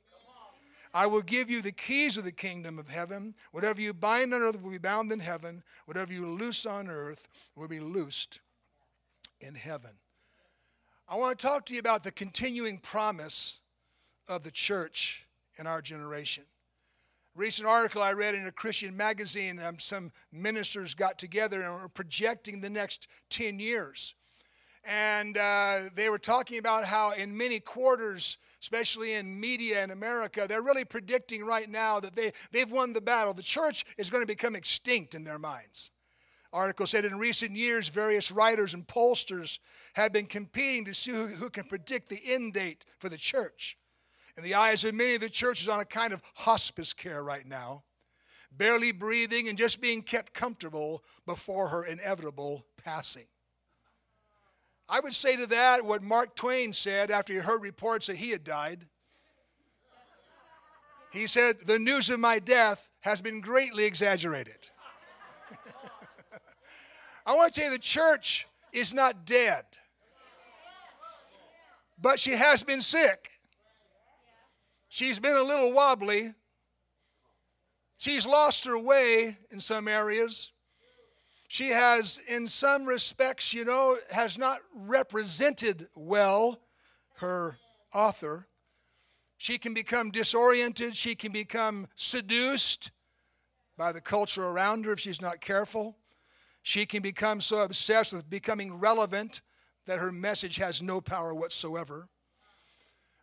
I 0.93 1.07
will 1.07 1.21
give 1.21 1.49
you 1.49 1.61
the 1.61 1.71
keys 1.71 2.17
of 2.17 2.23
the 2.23 2.31
kingdom 2.31 2.77
of 2.77 2.87
heaven. 2.87 3.33
Whatever 3.51 3.81
you 3.81 3.93
bind 3.93 4.33
on 4.33 4.41
earth 4.41 4.61
will 4.61 4.71
be 4.71 4.77
bound 4.77 5.11
in 5.11 5.19
heaven. 5.19 5.63
Whatever 5.85 6.13
you 6.13 6.27
loose 6.27 6.65
on 6.65 6.87
earth 6.87 7.27
will 7.55 7.67
be 7.67 7.79
loosed 7.79 8.41
in 9.41 9.55
heaven. 9.55 9.91
I 11.09 11.17
want 11.17 11.37
to 11.37 11.45
talk 11.45 11.65
to 11.65 11.73
you 11.73 11.79
about 11.79 12.03
the 12.03 12.11
continuing 12.11 12.77
promise 12.77 13.61
of 14.29 14.43
the 14.43 14.51
church 14.51 15.25
in 15.57 15.67
our 15.67 15.81
generation. 15.81 16.43
A 17.35 17.39
Recent 17.39 17.67
article 17.67 18.01
I 18.01 18.13
read 18.13 18.35
in 18.35 18.45
a 18.45 18.51
Christian 18.51 18.95
magazine, 18.95 19.59
um, 19.59 19.79
some 19.79 20.11
ministers 20.31 20.93
got 20.93 21.17
together 21.17 21.61
and 21.61 21.73
were 21.73 21.89
projecting 21.89 22.61
the 22.61 22.69
next 22.69 23.07
10 23.31 23.59
years. 23.59 24.13
And 24.85 25.37
uh, 25.37 25.89
they 25.95 26.09
were 26.09 26.19
talking 26.19 26.59
about 26.59 26.85
how 26.85 27.13
in 27.13 27.35
many 27.35 27.59
quarters 27.59 28.37
especially 28.63 29.15
in 29.15 29.37
media 29.41 29.83
in 29.83 29.91
America, 29.91 30.45
they're 30.47 30.61
really 30.61 30.85
predicting 30.85 31.43
right 31.43 31.69
now 31.69 31.99
that 31.99 32.15
they, 32.15 32.31
they've 32.53 32.71
won 32.71 32.93
the 32.93 33.01
battle. 33.01 33.33
The 33.33 33.43
church 33.43 33.83
is 33.97 34.09
going 34.09 34.23
to 34.23 34.27
become 34.27 34.55
extinct 34.55 35.15
in 35.15 35.25
their 35.25 35.37
minds. 35.37 35.91
Article 36.53 36.87
said 36.87 37.03
in 37.03 37.17
recent 37.17 37.51
years, 37.57 37.89
various 37.89 38.31
writers 38.31 38.73
and 38.73 38.87
pollsters 38.87 39.59
have 39.95 40.13
been 40.13 40.27
competing 40.27 40.85
to 40.85 40.93
see 40.93 41.11
who, 41.11 41.25
who 41.25 41.49
can 41.49 41.65
predict 41.65 42.07
the 42.07 42.21
end 42.25 42.53
date 42.53 42.85
for 42.99 43.09
the 43.09 43.17
church. 43.17 43.77
In 44.37 44.43
the 44.43 44.55
eyes 44.55 44.85
of 44.85 44.95
many, 44.95 45.17
the 45.17 45.29
church 45.29 45.61
is 45.61 45.67
on 45.67 45.81
a 45.81 45.85
kind 45.85 46.13
of 46.13 46.21
hospice 46.33 46.93
care 46.93 47.21
right 47.21 47.45
now, 47.45 47.83
barely 48.49 48.93
breathing 48.93 49.49
and 49.49 49.57
just 49.57 49.81
being 49.81 50.01
kept 50.01 50.33
comfortable 50.33 51.03
before 51.25 51.67
her 51.67 51.83
inevitable 51.83 52.65
passing. 52.81 53.25
I 54.89 54.99
would 54.99 55.13
say 55.13 55.35
to 55.37 55.47
that 55.47 55.85
what 55.85 56.03
Mark 56.03 56.35
Twain 56.35 56.73
said 56.73 57.09
after 57.09 57.33
he 57.33 57.39
heard 57.39 57.61
reports 57.61 58.07
that 58.07 58.17
he 58.17 58.31
had 58.31 58.43
died. 58.43 58.85
He 61.11 61.27
said, 61.27 61.61
The 61.61 61.79
news 61.79 62.09
of 62.09 62.19
my 62.19 62.39
death 62.39 62.91
has 63.01 63.21
been 63.21 63.39
greatly 63.39 63.85
exaggerated. 63.85 64.69
I 67.25 67.35
want 67.35 67.53
to 67.53 67.59
tell 67.59 67.69
you 67.69 67.75
the 67.75 67.81
church 67.81 68.47
is 68.73 68.93
not 68.93 69.25
dead, 69.25 69.63
but 72.01 72.19
she 72.19 72.31
has 72.31 72.63
been 72.63 72.81
sick. 72.81 73.29
She's 74.89 75.19
been 75.19 75.37
a 75.37 75.43
little 75.43 75.71
wobbly. 75.71 76.33
She's 77.97 78.25
lost 78.25 78.65
her 78.65 78.77
way 78.77 79.37
in 79.49 79.59
some 79.59 79.87
areas. 79.87 80.51
She 81.53 81.69
has, 81.69 82.19
in 82.27 82.47
some 82.47 82.83
respects, 82.83 83.53
you 83.53 83.63
know, 83.63 83.95
has 84.09 84.39
not 84.39 84.57
represented 84.73 85.87
well 85.95 86.59
her 87.17 87.59
author. 87.93 88.47
She 89.37 89.59
can 89.59 89.75
become 89.75 90.09
disoriented. 90.09 90.97
She 90.97 91.13
can 91.13 91.31
become 91.31 91.85
seduced 91.95 92.89
by 93.77 93.91
the 93.91 94.01
culture 94.01 94.43
around 94.43 94.85
her 94.85 94.93
if 94.93 94.99
she's 94.99 95.21
not 95.21 95.41
careful. 95.41 95.95
She 96.63 96.87
can 96.87 97.03
become 97.03 97.39
so 97.39 97.59
obsessed 97.59 98.13
with 98.13 98.27
becoming 98.27 98.79
relevant 98.79 99.43
that 99.85 99.99
her 99.99 100.11
message 100.11 100.55
has 100.55 100.81
no 100.81 101.01
power 101.01 101.35
whatsoever. 101.35 102.09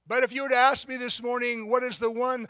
But 0.06 0.24
if 0.24 0.32
you 0.32 0.42
were 0.42 0.48
to 0.48 0.56
ask 0.56 0.88
me 0.88 0.96
this 0.96 1.22
morning, 1.22 1.68
what 1.68 1.82
is 1.82 1.98
the 1.98 2.10
one, 2.10 2.48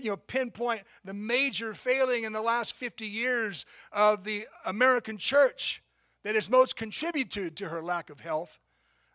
you 0.00 0.10
know, 0.10 0.16
pinpoint, 0.16 0.82
the 1.04 1.14
major 1.14 1.72
failing 1.72 2.24
in 2.24 2.32
the 2.32 2.40
last 2.42 2.74
50 2.74 3.06
years 3.06 3.64
of 3.92 4.24
the 4.24 4.44
American 4.66 5.16
church 5.16 5.82
that 6.24 6.34
has 6.34 6.50
most 6.50 6.76
contributed 6.76 7.56
to 7.56 7.68
her 7.68 7.82
lack 7.82 8.10
of 8.10 8.20
health, 8.20 8.58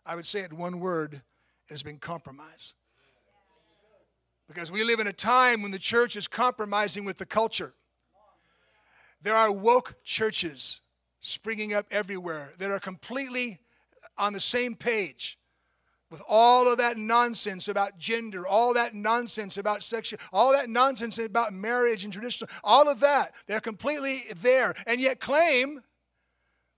I 0.04 0.16
would 0.16 0.26
say 0.26 0.40
it 0.40 0.52
in 0.52 0.56
one 0.56 0.80
word, 0.80 1.22
has 1.68 1.82
been 1.82 1.98
compromise. 1.98 2.74
Because 4.48 4.70
we 4.70 4.84
live 4.84 5.00
in 5.00 5.06
a 5.06 5.12
time 5.12 5.62
when 5.62 5.72
the 5.72 5.78
church 5.78 6.16
is 6.16 6.28
compromising 6.28 7.04
with 7.04 7.18
the 7.18 7.26
culture. 7.26 7.74
There 9.20 9.34
are 9.34 9.50
woke 9.50 10.02
churches 10.04 10.82
springing 11.20 11.74
up 11.74 11.86
everywhere 11.90 12.52
that 12.58 12.70
are 12.70 12.78
completely 12.78 13.58
on 14.16 14.32
the 14.32 14.40
same 14.40 14.76
page 14.76 15.38
with 16.10 16.22
all 16.28 16.70
of 16.70 16.78
that 16.78 16.96
nonsense 16.96 17.68
about 17.68 17.98
gender, 17.98 18.46
all 18.46 18.74
that 18.74 18.94
nonsense 18.94 19.58
about 19.58 19.82
sexual, 19.82 20.20
all 20.32 20.52
that 20.52 20.68
nonsense 20.68 21.18
about 21.18 21.52
marriage 21.52 22.04
and 22.04 22.12
traditional, 22.12 22.48
all 22.62 22.88
of 22.88 23.00
that. 23.00 23.32
They're 23.46 23.60
completely 23.60 24.22
there 24.36 24.74
and 24.86 25.00
yet 25.00 25.20
claim 25.20 25.82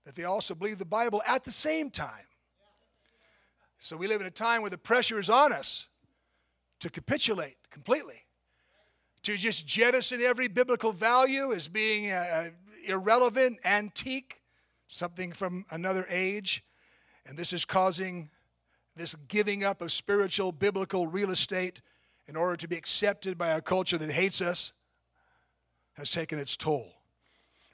that 0.05 0.15
they 0.15 0.23
also 0.23 0.55
believe 0.55 0.79
the 0.79 0.85
Bible 0.85 1.21
at 1.27 1.43
the 1.43 1.51
same 1.51 1.91
time. 1.91 2.25
So 3.79 3.95
we 3.95 4.07
live 4.07 4.21
in 4.21 4.27
a 4.27 4.31
time 4.31 4.61
where 4.61 4.71
the 4.71 4.77
pressure 4.77 5.19
is 5.19 5.29
on 5.29 5.53
us 5.53 5.87
to 6.79 6.89
capitulate 6.89 7.55
completely, 7.69 8.25
to 9.23 9.37
just 9.37 9.67
jettison 9.67 10.21
every 10.21 10.47
biblical 10.47 10.91
value 10.91 11.53
as 11.53 11.67
being 11.67 12.11
uh, 12.11 12.49
irrelevant, 12.87 13.59
antique, 13.63 14.41
something 14.87 15.31
from 15.31 15.65
another 15.71 16.05
age. 16.09 16.63
And 17.25 17.37
this 17.37 17.53
is 17.53 17.63
causing 17.63 18.31
this 18.99 19.15
giving 19.27 19.63
up 19.63 19.81
of 19.81 19.91
spiritual, 19.91 20.51
biblical 20.51 21.07
real 21.07 21.31
estate 21.31 21.81
in 22.27 22.35
order 22.35 22.57
to 22.57 22.67
be 22.67 22.75
accepted 22.75 23.37
by 23.37 23.49
a 23.49 23.61
culture 23.61 23.97
that 23.97 24.11
hates 24.11 24.41
us 24.41 24.73
has 25.93 26.11
taken 26.11 26.37
its 26.37 26.55
toll. 26.55 26.93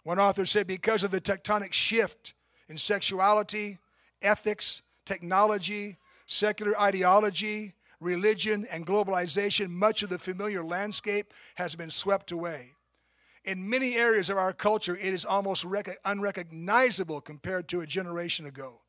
One 0.04 0.20
author 0.20 0.46
said 0.46 0.68
because 0.68 1.04
of 1.04 1.12
the 1.12 1.20
tectonic 1.20 1.74
shift 1.74 2.34
in 2.70 2.78
sexuality, 2.78 3.80
ethics, 4.22 4.82
technology, 5.06 5.98
secular 6.28 6.80
ideology, 6.80 7.74
religion, 8.00 8.68
and 8.72 8.86
globalization, 8.86 9.70
much 9.70 10.04
of 10.04 10.10
the 10.10 10.20
familiar 10.20 10.64
landscape 10.64 11.34
has 11.56 11.76
been 11.76 11.90
swept 11.90 12.32
away. 12.32 12.74
In 13.44 13.70
many 13.70 13.96
areas 13.96 14.30
of 14.30 14.38
our 14.38 14.54
culture, 14.54 14.96
it 14.96 15.14
is 15.14 15.26
almost 15.26 15.66
unrecognizable 16.06 17.22
compared 17.22 17.68
to 17.70 17.82
a 17.82 17.86
generation 17.86 18.46
ago. 18.46 18.82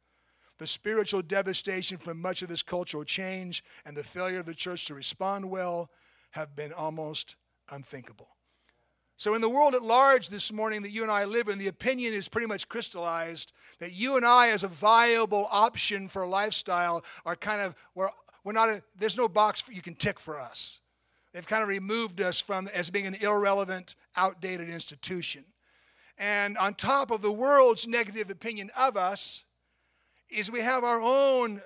The 0.59 0.67
spiritual 0.67 1.23
devastation 1.23 1.99
from 1.99 2.21
much 2.21 2.43
of 2.43 2.49
this 2.49 2.63
cultural 2.63 3.05
change 3.05 3.63
and 3.85 3.97
the 3.97 4.05
failure 4.05 4.39
of 4.39 4.47
the 4.47 4.55
church 4.55 4.87
to 4.87 4.95
respond 4.95 5.51
well 5.51 5.91
have 6.31 6.57
been 6.57 6.73
almost 6.73 7.37
unthinkable. 7.71 8.29
So, 9.19 9.35
in 9.35 9.41
the 9.41 9.49
world 9.49 9.75
at 9.75 9.83
large 9.83 10.29
this 10.29 10.53
morning 10.53 10.83
that 10.83 10.91
you 10.91 11.03
and 11.03 11.11
I 11.11 11.25
live 11.25 11.49
in, 11.49 11.59
the 11.59 11.69
opinion 11.69 12.13
is 12.13 12.29
pretty 12.29 12.47
much 12.47 12.69
crystallized 12.69 13.55
that 13.79 13.95
you 13.95 14.17
and 14.17 14.27
I, 14.27 14.49
as 14.49 14.63
a 14.63 14.69
viable 14.69 15.49
option 15.51 16.09
for 16.09 16.27
lifestyle, 16.27 17.03
are 17.25 17.35
kind 17.35 17.63
of, 17.63 17.75
we're, 17.95 18.11
we're 18.45 18.53
not, 18.53 18.69
a, 18.69 18.83
there's 18.95 19.17
no 19.17 19.27
box 19.27 19.63
you 19.73 19.81
can 19.81 19.95
tick 19.95 20.21
for 20.21 20.39
us. 20.39 20.81
They've 21.33 21.47
kind 21.47 21.63
of 21.63 21.69
removed 21.69 22.21
us 22.21 22.41
from 22.41 22.69
as 22.69 22.91
being 22.91 23.07
an 23.07 23.15
irrelevant, 23.15 23.97
outdated 24.19 24.69
institution. 24.69 25.45
And 26.19 26.59
on 26.59 26.75
top 26.75 27.11
of 27.11 27.23
the 27.23 27.33
world's 27.33 27.89
negative 27.89 28.31
opinion 28.31 28.71
of 28.79 28.99
us, 28.99 29.46
is 30.31 30.51
we 30.51 30.61
have 30.61 30.85
our 30.85 31.01
own 31.01 31.61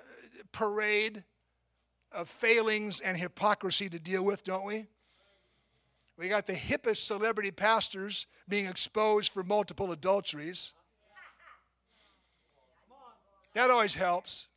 parade 0.51 1.23
of 2.11 2.27
failings 2.27 2.99
and 2.99 3.17
hypocrisy 3.17 3.89
to 3.89 3.99
deal 3.99 4.23
with, 4.23 4.43
don't 4.43 4.65
we? 4.65 4.87
We 6.17 6.27
got 6.27 6.45
the 6.45 6.53
hippest 6.53 6.97
celebrity 6.97 7.51
pastors 7.51 8.27
being 8.47 8.65
exposed 8.65 9.31
for 9.31 9.43
multiple 9.43 9.91
adulteries. 9.91 10.73
That 13.55 13.69
always 13.71 13.95
helps. 13.95 14.49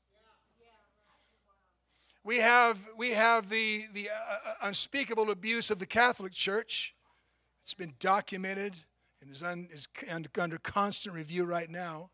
We 2.22 2.38
have, 2.38 2.78
we 2.96 3.10
have 3.10 3.50
the, 3.50 3.84
the 3.92 4.08
uh, 4.08 4.50
uh 4.50 4.54
unspeakable 4.62 5.30
abuse 5.30 5.70
of 5.70 5.78
the 5.78 5.86
Catholic 5.86 6.32
Church. 6.32 6.94
It's 7.62 7.74
been 7.74 7.94
documented 7.98 8.74
and 9.20 9.30
is, 9.30 9.42
un, 9.42 9.68
is 9.72 9.88
under 10.38 10.58
constant 10.58 11.14
review 11.14 11.44
right 11.44 11.70
now. 11.70 12.10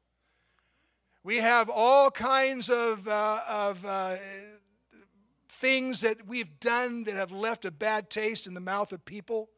We 1.23 1.37
have 1.37 1.69
all 1.69 2.11
kinds 2.11 2.71
of, 2.71 3.07
uh, 3.07 3.41
of 3.47 3.85
uh, 3.85 4.17
things 5.49 6.01
that 6.01 6.27
we've 6.27 6.59
done 6.61 7.05
that 7.05 7.15
have 7.15 7.31
left 7.31 7.67
a 7.67 7.71
bad 7.71 8.09
taste 8.09 8.47
in 8.47 8.55
the 8.55 8.61
mouth 8.61 8.91
of 8.93 9.05
people. 9.05 9.51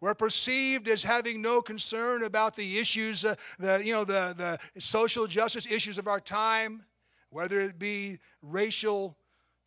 We're 0.00 0.14
perceived 0.14 0.88
as 0.88 1.02
having 1.02 1.42
no 1.42 1.60
concern 1.60 2.22
about 2.22 2.56
the 2.56 2.78
issues, 2.78 3.26
uh, 3.26 3.34
the, 3.58 3.82
you 3.84 3.92
know, 3.92 4.04
the, 4.04 4.58
the 4.74 4.80
social 4.80 5.26
justice 5.26 5.66
issues 5.66 5.98
of 5.98 6.06
our 6.06 6.20
time, 6.20 6.86
whether 7.28 7.60
it 7.60 7.78
be 7.78 8.18
racial 8.40 9.18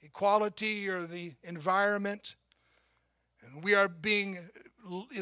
equality 0.01 0.89
or 0.89 1.05
the 1.05 1.33
environment. 1.43 2.37
And 3.43 3.63
we 3.63 3.75
are 3.75 3.87
being 3.87 4.39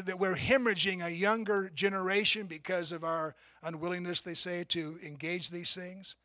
that 0.04 0.18
we're 0.18 0.36
hemorrhaging 0.36 1.04
a 1.04 1.10
younger 1.10 1.70
generation 1.74 2.46
because 2.46 2.92
of 2.92 3.04
our 3.04 3.34
unwillingness, 3.62 4.20
they 4.20 4.34
say, 4.34 4.64
to 4.68 4.98
engage 5.04 5.50
these 5.50 5.74
things. 5.74 6.16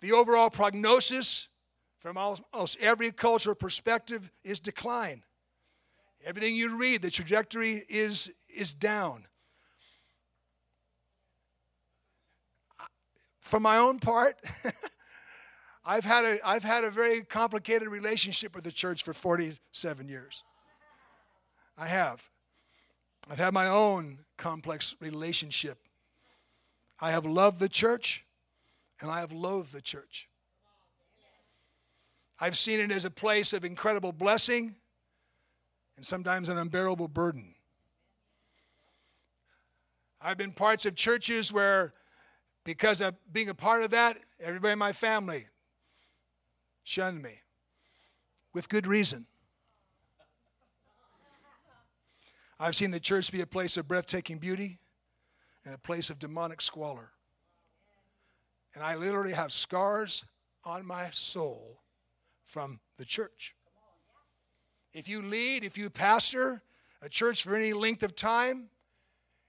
The 0.00 0.12
overall 0.12 0.50
prognosis 0.50 1.48
from 1.98 2.18
almost 2.18 2.76
every 2.80 3.10
cultural 3.10 3.54
perspective 3.54 4.30
is 4.44 4.60
decline. 4.60 5.22
Everything 6.26 6.54
you 6.54 6.76
read, 6.78 7.02
the 7.02 7.10
trajectory 7.10 7.82
is, 7.88 8.30
is 8.54 8.74
down. 8.74 9.26
For 13.40 13.60
my 13.60 13.78
own 13.78 13.98
part, 13.98 14.36
I've 15.84 16.04
had, 16.04 16.24
a, 16.24 16.38
I've 16.46 16.62
had 16.62 16.84
a 16.84 16.90
very 16.90 17.22
complicated 17.22 17.88
relationship 17.88 18.54
with 18.54 18.64
the 18.64 18.72
church 18.72 19.02
for 19.02 19.12
47 19.12 20.08
years. 20.08 20.44
I 21.76 21.86
have. 21.86 22.30
I've 23.30 23.38
had 23.38 23.54
my 23.54 23.68
own 23.68 24.18
complex 24.36 24.94
relationship. 25.00 25.78
I 27.00 27.10
have 27.10 27.24
loved 27.24 27.58
the 27.58 27.68
church 27.68 28.24
and 29.00 29.10
I 29.10 29.20
have 29.20 29.32
loathed 29.32 29.72
the 29.72 29.80
church. 29.80 30.28
I've 32.40 32.58
seen 32.58 32.80
it 32.80 32.90
as 32.90 33.04
a 33.04 33.10
place 33.10 33.52
of 33.52 33.64
incredible 33.64 34.12
blessing 34.12 34.74
and 35.96 36.04
sometimes 36.04 36.48
an 36.48 36.58
unbearable 36.58 37.08
burden. 37.08 37.54
I've 40.20 40.36
been 40.36 40.52
parts 40.52 40.86
of 40.86 40.94
churches 40.94 41.52
where, 41.52 41.92
because 42.64 43.00
of 43.00 43.14
being 43.32 43.48
a 43.48 43.54
part 43.54 43.82
of 43.82 43.90
that, 43.90 44.18
everybody 44.40 44.72
in 44.72 44.78
my 44.78 44.92
family 44.92 45.44
shunned 46.82 47.22
me 47.22 47.34
with 48.52 48.68
good 48.68 48.86
reason. 48.86 49.26
I've 52.58 52.76
seen 52.76 52.90
the 52.90 53.00
church 53.00 53.32
be 53.32 53.40
a 53.40 53.46
place 53.46 53.76
of 53.76 53.88
breathtaking 53.88 54.38
beauty 54.38 54.78
and 55.64 55.74
a 55.74 55.78
place 55.78 56.10
of 56.10 56.18
demonic 56.18 56.60
squalor. 56.60 57.10
And 58.74 58.82
I 58.82 58.96
literally 58.96 59.32
have 59.32 59.52
scars 59.52 60.24
on 60.64 60.86
my 60.86 61.08
soul 61.12 61.80
from 62.44 62.80
the 62.96 63.04
church. 63.04 63.54
If 64.92 65.08
you 65.08 65.22
lead, 65.22 65.64
if 65.64 65.76
you 65.76 65.90
pastor 65.90 66.62
a 67.02 67.08
church 67.08 67.42
for 67.42 67.54
any 67.54 67.72
length 67.72 68.02
of 68.02 68.14
time, 68.14 68.68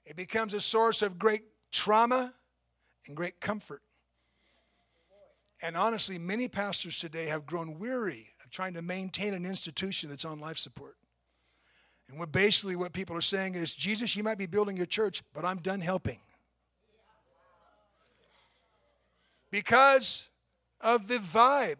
it 0.06 0.16
becomes 0.16 0.54
a 0.54 0.62
source 0.62 1.02
of 1.02 1.20
great 1.20 1.44
trauma 1.72 2.34
and 3.08 3.16
great 3.16 3.40
comfort. 3.40 3.82
And 5.62 5.78
honestly, 5.78 6.18
many 6.18 6.48
pastors 6.48 7.00
today 7.00 7.28
have 7.28 7.46
grown 7.46 7.80
weary 7.80 8.28
of 8.44 8.52
trying 8.52 8.74
to 8.74 8.82
maintain 8.82 9.34
an 9.34 9.46
institution 9.46 10.10
that's 10.10 10.26
on 10.26 10.40
life 10.40 10.58
support. 10.58 10.98
And 12.10 12.20
what 12.20 12.32
basically 12.32 12.76
what 12.76 12.94
people 12.94 13.18
are 13.18 13.22
saying 13.22 13.56
is, 13.56 13.74
Jesus, 13.74 14.16
you 14.16 14.24
might 14.24 14.38
be 14.38 14.46
building 14.46 14.78
your 14.78 14.86
church, 14.86 15.24
but 15.34 15.44
I'm 15.44 15.58
done 15.58 15.82
helping. 15.82 16.20
Because 19.52 20.30
of 20.82 21.08
the 21.08 21.18
vibe. 21.18 21.78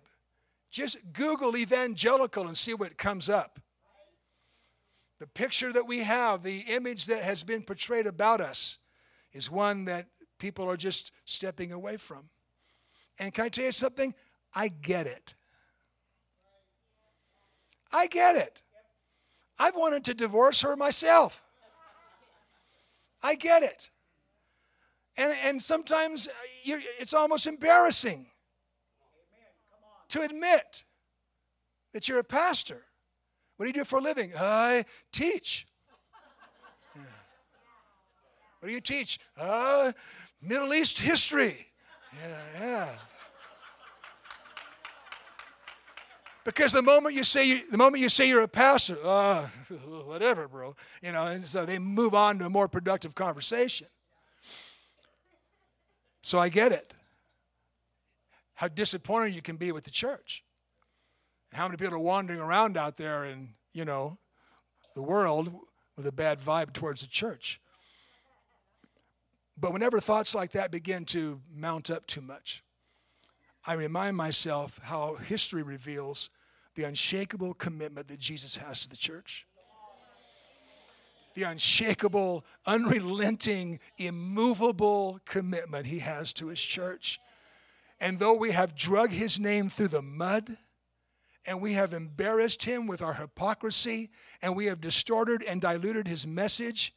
Just 0.72 0.98
Google 1.14 1.56
evangelical 1.56 2.48
and 2.48 2.58
see 2.58 2.74
what 2.74 2.98
comes 2.98 3.30
up. 3.30 3.60
The 5.20 5.28
picture 5.28 5.72
that 5.72 5.88
we 5.88 6.00
have, 6.00 6.44
the 6.44 6.66
image 6.68 7.06
that 7.06 7.24
has 7.24 7.44
been 7.44 7.62
portrayed 7.62 8.08
about 8.08 8.42
us, 8.42 8.80
is 9.32 9.50
one 9.50 9.86
that 9.86 10.08
people 10.38 10.70
are 10.70 10.76
just 10.76 11.12
stepping 11.24 11.72
away 11.72 11.96
from. 11.98 12.30
And 13.20 13.34
can 13.34 13.46
I 13.46 13.50
tell 13.50 13.66
you 13.66 13.72
something? 13.72 14.14
I 14.54 14.68
get 14.68 15.08
it. 15.08 15.34
I 17.94 18.08
get 18.08 18.36
it. 18.36 18.62
I've 19.58 19.76
wanted 19.76 20.04
to 20.06 20.14
divorce 20.14 20.62
her 20.62 20.76
myself. 20.76 21.44
I 23.24 23.36
get 23.36 23.64
it. 23.64 23.90
And, 25.18 25.34
and 25.44 25.62
sometimes 25.62 26.28
it's 26.66 27.14
almost 27.14 27.48
embarrassing 27.48 28.28
to 30.10 30.22
admit 30.22 30.84
that 31.94 32.08
you're 32.08 32.20
a 32.20 32.24
pastor. 32.24 32.84
What 33.56 33.66
do 33.66 33.70
you 33.70 33.74
do 33.74 33.86
for 33.86 34.00
a 34.00 34.02
living? 34.02 34.34
I 34.38 34.84
teach. 35.14 35.66
Yeah. 36.96 37.02
What 38.60 38.68
do 38.68 38.74
you 38.74 38.82
teach? 38.82 39.18
Uh, 39.40 39.94
Middle 40.42 40.74
East 40.74 41.00
history. 41.00 41.68
Yeah, 42.22 42.38
yeah. 42.60 42.90
Because 46.46 46.72
the 46.72 46.84
moment 46.84 47.16
you 47.16 47.24
say 47.24 47.64
the 47.64 47.78
moment 47.78 48.02
you 48.02 48.08
say 48.08 48.30
you're 48.30 48.44
a 48.44 48.48
pastor, 48.48 48.98
uh, 49.04 49.48
whatever, 50.06 50.48
bro, 50.48 50.76
you 51.02 51.12
know, 51.12 51.26
and 51.26 51.44
so 51.44 51.66
they 51.66 51.80
move 51.80 52.14
on 52.14 52.38
to 52.40 52.46
a 52.46 52.50
more 52.50 52.68
productive 52.68 53.16
conversation. 53.16 53.88
So 56.22 56.40
I 56.40 56.50
get 56.50 56.72
it. 56.72 56.94
How 58.54 58.68
disappointed 58.68 59.36
you 59.36 59.42
can 59.42 59.58
be 59.58 59.72
with 59.72 59.84
the 59.84 59.92
church. 59.92 60.44
and 61.52 61.58
How 61.58 61.68
many 61.68 61.78
people 61.78 61.96
are 61.96 62.00
wandering 62.00 62.40
around 62.40 62.78
out 62.78 62.96
there 62.98 63.26
in, 63.26 63.50
you 63.74 63.84
know, 63.84 64.20
the 64.94 65.02
world 65.04 65.52
with 65.98 66.06
a 66.06 66.12
bad 66.12 66.40
vibe 66.40 66.74
towards 66.74 67.02
the 67.02 67.08
church. 67.08 67.60
But 69.58 69.74
whenever 69.74 70.00
thoughts 70.00 70.36
like 70.36 70.52
that 70.52 70.70
begin 70.70 71.06
to 71.06 71.42
mount 71.54 71.90
up 71.90 72.06
too 72.06 72.22
much, 72.22 72.64
I 73.66 73.74
remind 73.74 74.16
myself 74.16 74.80
how 74.84 75.16
history 75.16 75.64
reveals 75.64 76.30
the 76.76 76.84
unshakable 76.84 77.54
commitment 77.54 78.08
that 78.10 78.20
Jesus 78.20 78.58
has 78.58 78.82
to 78.82 78.90
the 78.90 78.98
church. 78.98 79.48
The 81.34 81.44
unshakable, 81.44 82.46
unrelenting, 82.66 83.80
immovable 83.98 85.20
commitment 85.26 85.86
he 85.86 86.00
has 86.00 86.32
to 86.34 86.48
his 86.48 86.62
church. 86.62 87.20
And 88.00 88.20
though 88.20 88.36
we 88.36 88.52
have 88.52 88.76
drug 88.76 89.12
his 89.12 89.40
name 89.40 89.70
through 89.70 89.90
the 89.90 90.02
mud, 90.02 90.58
and 91.48 91.62
we 91.62 91.74
have 91.74 91.94
embarrassed 91.94 92.64
him 92.64 92.88
with 92.88 93.02
our 93.02 93.14
hypocrisy, 93.14 94.10
and 94.42 94.56
we 94.56 94.66
have 94.66 94.82
distorted 94.82 95.44
and 95.44 95.62
diluted 95.62 96.08
his 96.08 96.26
message, 96.26 96.94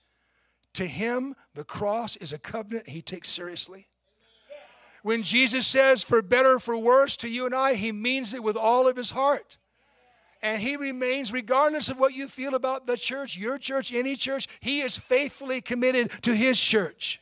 to 0.74 0.86
him, 0.86 1.34
the 1.54 1.64
cross 1.64 2.16
is 2.16 2.32
a 2.32 2.38
covenant 2.38 2.88
he 2.88 3.02
takes 3.02 3.28
seriously. 3.28 3.88
When 5.02 5.22
Jesus 5.22 5.66
says, 5.66 6.04
for 6.04 6.22
better, 6.22 6.58
for 6.58 6.76
worse, 6.76 7.16
to 7.18 7.28
you 7.28 7.46
and 7.46 7.54
I, 7.54 7.74
he 7.74 7.92
means 7.92 8.34
it 8.34 8.42
with 8.42 8.56
all 8.56 8.88
of 8.88 8.96
his 8.96 9.10
heart 9.10 9.58
and 10.42 10.62
he 10.62 10.76
remains, 10.76 11.32
regardless 11.32 11.88
of 11.88 11.98
what 11.98 12.14
you 12.14 12.28
feel 12.28 12.54
about 12.54 12.86
the 12.86 12.96
church, 12.96 13.36
your 13.36 13.58
church, 13.58 13.92
any 13.92 14.14
church, 14.14 14.46
he 14.60 14.80
is 14.80 14.96
faithfully 14.96 15.60
committed 15.60 16.10
to 16.22 16.34
his 16.34 16.60
church. 16.60 17.20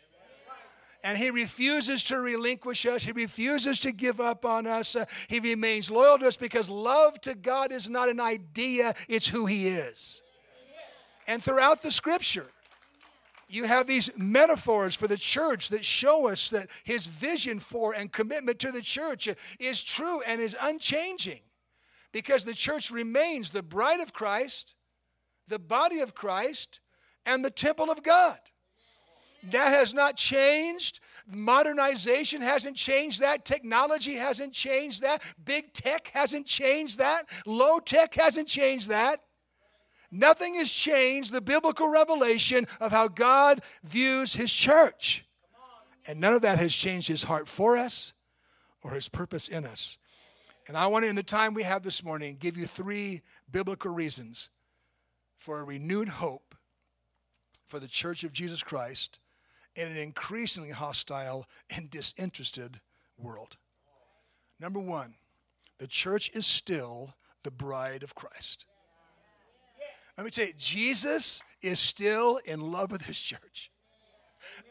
And 1.03 1.17
he 1.17 1.31
refuses 1.31 2.05
to 2.05 2.19
relinquish 2.19 2.85
us. 2.85 3.05
He 3.05 3.13
refuses 3.13 3.79
to 3.81 3.93
give 3.93 4.21
up 4.21 4.45
on 4.45 4.67
us. 4.67 4.97
Uh, 4.97 5.05
he 5.29 5.39
remains 5.39 5.91
loyal 5.91 6.19
to 6.19 6.27
us 6.27 6.37
because 6.37 6.69
love 6.69 7.21
to 7.21 7.35
God 7.35 7.71
is 7.71 7.89
not 7.89 8.09
an 8.09 8.19
idea, 8.19 8.93
it's 9.09 9.29
who 9.29 9.47
he 9.47 9.69
is. 9.69 10.23
And 11.29 11.43
throughout 11.43 11.81
the 11.81 11.93
scripture, 11.93 12.47
you 13.49 13.65
have 13.65 13.87
these 13.87 14.11
metaphors 14.17 14.97
for 14.97 15.07
the 15.07 15.17
church 15.17 15.69
that 15.69 15.85
show 15.85 16.29
us 16.29 16.51
that 16.51 16.69
his 16.83 17.07
vision 17.07 17.61
for 17.61 17.95
and 17.95 18.11
commitment 18.11 18.59
to 18.61 18.73
the 18.73 18.83
church 18.83 19.29
is 19.61 19.83
true 19.85 20.23
and 20.23 20.41
is 20.41 20.57
unchanging 20.61 21.41
because 22.17 22.45
the 22.45 22.55
church 22.55 22.91
remains 22.91 23.51
the 23.51 23.63
bride 23.63 24.01
of 24.01 24.15
Christ, 24.15 24.75
the 25.49 25.59
body 25.59 26.01
of 26.01 26.15
Christ, 26.15 26.81
and 27.27 27.45
the 27.45 27.51
temple 27.51 27.91
of 27.91 28.03
God. 28.03 28.39
That 29.51 29.69
has 29.69 29.93
not 29.93 30.17
changed. 30.17 31.01
Modernization 31.31 32.41
hasn't 32.41 32.75
changed 32.75 33.21
that. 33.21 33.45
Technology 33.45 34.15
hasn't 34.15 34.55
changed 34.55 35.03
that. 35.03 35.21
Big 35.45 35.75
tech 35.75 36.11
hasn't 36.15 36.47
changed 36.47 37.01
that. 37.01 37.29
Low 37.45 37.81
tech 37.81 38.15
hasn't 38.15 38.49
changed 38.49 38.89
that. 38.89 39.21
Nothing 40.11 40.55
has 40.55 40.73
changed 40.73 41.35
the 41.35 41.43
biblical 41.43 41.91
revelation 41.91 42.67
of 42.81 42.93
how 42.93 43.09
God 43.09 43.61
views 43.85 44.33
His 44.33 44.51
church. 44.51 45.27
And 46.09 46.19
none 46.19 46.33
of 46.33 46.41
that 46.41 46.59
has 46.61 46.75
changed 46.75 47.09
His 47.09 47.25
heart 47.25 47.47
for 47.47 47.77
us 47.77 48.15
or 48.83 48.93
His 48.93 49.11
purpose 49.11 49.49
in 49.49 49.67
us. 49.67 49.99
And 50.69 50.77
I 50.77 50.87
want 50.89 51.05
to, 51.05 51.09
in 51.09 51.17
the 51.17 51.23
time 51.23 51.55
we 51.55 51.63
have 51.63 51.83
this 51.83 52.03
morning, 52.03 52.37
give 52.41 52.57
you 52.57 52.67
three 52.67 53.23
biblical 53.51 53.93
reasons 53.93 54.51
for 55.39 55.61
a 55.61 55.65
renewed 55.65 56.09
hope 56.09 56.55
for 57.67 57.79
the 57.79 57.89
Church 57.89 58.25
of 58.25 58.33
Jesus 58.33 58.63
Christ 58.63 59.21
in 59.77 59.89
an 59.89 59.97
increasingly 59.97 60.71
hostile 60.71 61.47
and 61.75 61.91
disinterested 61.91 62.81
world. 63.19 63.57
Number 64.59 64.81
one, 64.81 65.15
the 65.79 65.87
church 65.87 66.31
is 66.35 66.47
still 66.47 67.15
the 67.43 67.51
bride 67.51 68.03
of 68.03 68.15
Christ. 68.15 68.67
Let 70.17 70.25
me 70.25 70.31
tell 70.31 70.47
you, 70.47 70.55
Jesus 70.57 71.45
is 71.61 71.79
still 71.79 72.41
in 72.47 72.73
love 72.73 72.91
with 72.91 73.03
his 73.03 73.21
church. 73.21 73.71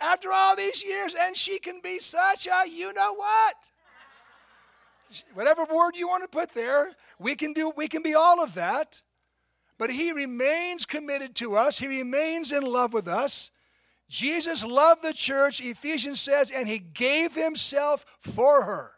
After 0.02 0.30
all 0.34 0.56
these 0.56 0.84
years, 0.84 1.14
and 1.20 1.38
she 1.38 1.60
can 1.60 1.82
be 1.84 2.00
such 2.00 2.48
a 2.48 2.68
you 2.68 2.92
know 2.94 3.14
what 3.14 3.56
whatever 5.34 5.65
word 5.65 5.96
you 5.96 6.08
want 6.08 6.24
to 6.24 6.30
put 6.30 6.52
there, 6.52 6.91
we 7.20 7.36
can 7.36 7.54
do 7.54 7.72
we 7.76 7.88
can 7.88 8.02
be 8.02 8.13
all 8.13 8.41
of 8.41 8.54
that. 8.56 9.02
But 9.78 9.91
he 9.91 10.12
remains 10.12 10.86
committed 10.86 11.36
to 11.36 11.56
us. 11.56 11.80
He 11.80 11.88
remains 11.88 12.52
in 12.52 12.63
love 12.63 12.94
with 12.94 13.08
us. 13.08 13.52
Jesus 14.08 14.63
loved 14.63 15.04
the 15.04 15.13
church, 15.13 15.60
Ephesians 15.62 16.22
says, 16.22 16.52
and 16.52 16.68
he 16.68 16.80
gave 16.80 17.34
himself 17.34 18.06
for 18.20 18.63
her. 18.63 18.91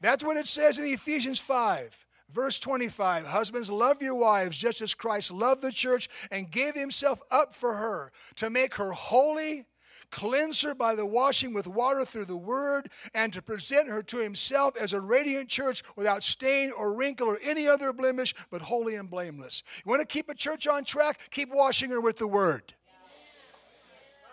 That's 0.00 0.24
what 0.24 0.36
it 0.36 0.46
says 0.46 0.78
in 0.78 0.84
Ephesians 0.84 1.40
5, 1.40 2.06
verse 2.28 2.58
25. 2.58 3.26
Husbands, 3.26 3.70
love 3.70 4.02
your 4.02 4.16
wives 4.16 4.58
just 4.58 4.80
as 4.82 4.94
Christ 4.94 5.32
loved 5.32 5.62
the 5.62 5.72
church 5.72 6.08
and 6.30 6.50
gave 6.50 6.74
himself 6.74 7.22
up 7.30 7.54
for 7.54 7.74
her 7.74 8.12
to 8.36 8.50
make 8.50 8.74
her 8.74 8.92
holy 8.92 9.66
cleanse 10.12 10.60
her 10.62 10.74
by 10.74 10.94
the 10.94 11.06
washing 11.06 11.52
with 11.52 11.66
water 11.66 12.04
through 12.04 12.26
the 12.26 12.36
word, 12.36 12.88
and 13.14 13.32
to 13.32 13.42
present 13.42 13.88
her 13.88 14.02
to 14.04 14.18
himself 14.18 14.76
as 14.76 14.92
a 14.92 15.00
radiant 15.00 15.48
church 15.48 15.82
without 15.96 16.22
stain 16.22 16.70
or 16.78 16.94
wrinkle 16.94 17.26
or 17.26 17.40
any 17.42 17.66
other 17.66 17.92
blemish, 17.92 18.32
but 18.50 18.62
holy 18.62 18.94
and 18.94 19.10
blameless. 19.10 19.64
You 19.84 19.90
want 19.90 20.00
to 20.00 20.06
keep 20.06 20.28
a 20.28 20.34
church 20.34 20.68
on 20.68 20.84
track? 20.84 21.18
Keep 21.30 21.50
washing 21.52 21.90
her 21.90 22.00
with 22.00 22.18
the 22.18 22.28
word. 22.28 22.74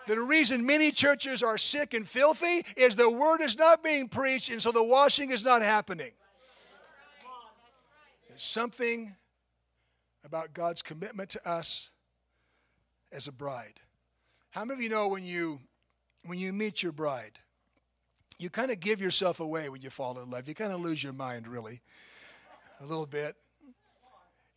The 0.06 0.20
reason 0.20 0.64
many 0.66 0.90
churches 0.90 1.42
are 1.42 1.58
sick 1.58 1.94
and 1.94 2.06
filthy 2.06 2.64
is 2.76 2.96
the 2.96 3.10
word 3.10 3.40
is 3.40 3.58
not 3.58 3.82
being 3.82 4.08
preached, 4.08 4.50
and 4.50 4.60
so 4.60 4.70
the 4.70 4.82
washing 4.82 5.30
is 5.30 5.44
not 5.44 5.62
happening. 5.62 6.12
There's 8.28 8.42
something 8.42 9.14
about 10.24 10.52
God's 10.52 10.82
commitment 10.82 11.30
to 11.30 11.48
us 11.48 11.90
as 13.12 13.28
a 13.28 13.32
bride. 13.32 13.80
How 14.50 14.64
many 14.64 14.78
of 14.78 14.82
you 14.82 14.88
know 14.88 15.08
when 15.08 15.24
you 15.24 15.60
when 16.26 16.38
you 16.38 16.52
meet 16.52 16.82
your 16.82 16.92
bride, 16.92 17.38
you 18.38 18.50
kind 18.50 18.70
of 18.70 18.80
give 18.80 19.00
yourself 19.00 19.40
away 19.40 19.68
when 19.68 19.82
you 19.82 19.90
fall 19.90 20.18
in 20.18 20.30
love. 20.30 20.48
You 20.48 20.54
kind 20.54 20.72
of 20.72 20.80
lose 20.80 21.02
your 21.02 21.12
mind, 21.12 21.46
really, 21.46 21.80
a 22.80 22.86
little 22.86 23.06
bit. 23.06 23.36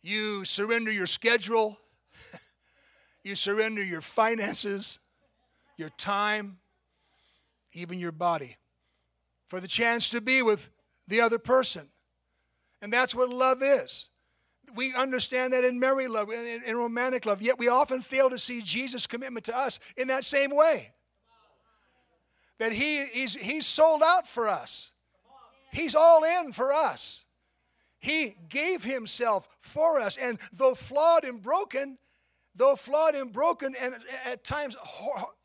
You 0.02 0.44
surrender 0.44 0.90
your 0.90 1.06
schedule, 1.06 1.78
you 3.22 3.34
surrender 3.34 3.82
your 3.82 4.00
finances, 4.00 5.00
your 5.76 5.90
time, 5.90 6.58
even 7.72 7.98
your 7.98 8.12
body 8.12 8.56
for 9.48 9.60
the 9.60 9.68
chance 9.68 10.10
to 10.10 10.20
be 10.20 10.42
with 10.42 10.70
the 11.06 11.20
other 11.20 11.38
person. 11.38 11.88
And 12.80 12.92
that's 12.92 13.14
what 13.14 13.30
love 13.30 13.62
is. 13.62 14.10
We 14.74 14.94
understand 14.94 15.52
that 15.52 15.64
in 15.64 15.78
married 15.78 16.08
love, 16.08 16.30
in, 16.30 16.62
in 16.66 16.76
romantic 16.76 17.26
love, 17.26 17.42
yet 17.42 17.58
we 17.58 17.68
often 17.68 18.00
fail 18.00 18.30
to 18.30 18.38
see 18.38 18.62
Jesus' 18.62 19.06
commitment 19.06 19.44
to 19.46 19.56
us 19.56 19.78
in 19.96 20.08
that 20.08 20.24
same 20.24 20.54
way 20.54 20.94
that 22.58 22.72
he, 22.72 23.04
he's, 23.06 23.34
he's 23.34 23.66
sold 23.66 24.02
out 24.02 24.26
for 24.26 24.48
us. 24.48 24.92
He's 25.72 25.94
all 25.94 26.22
in 26.22 26.52
for 26.52 26.72
us. 26.72 27.26
He 27.98 28.36
gave 28.48 28.84
himself 28.84 29.48
for 29.58 29.98
us. 29.98 30.16
And 30.16 30.38
though 30.52 30.74
flawed 30.74 31.24
and 31.24 31.42
broken, 31.42 31.98
though 32.54 32.76
flawed 32.76 33.14
and 33.14 33.32
broken 33.32 33.74
and 33.80 33.94
at 34.26 34.44
times 34.44 34.76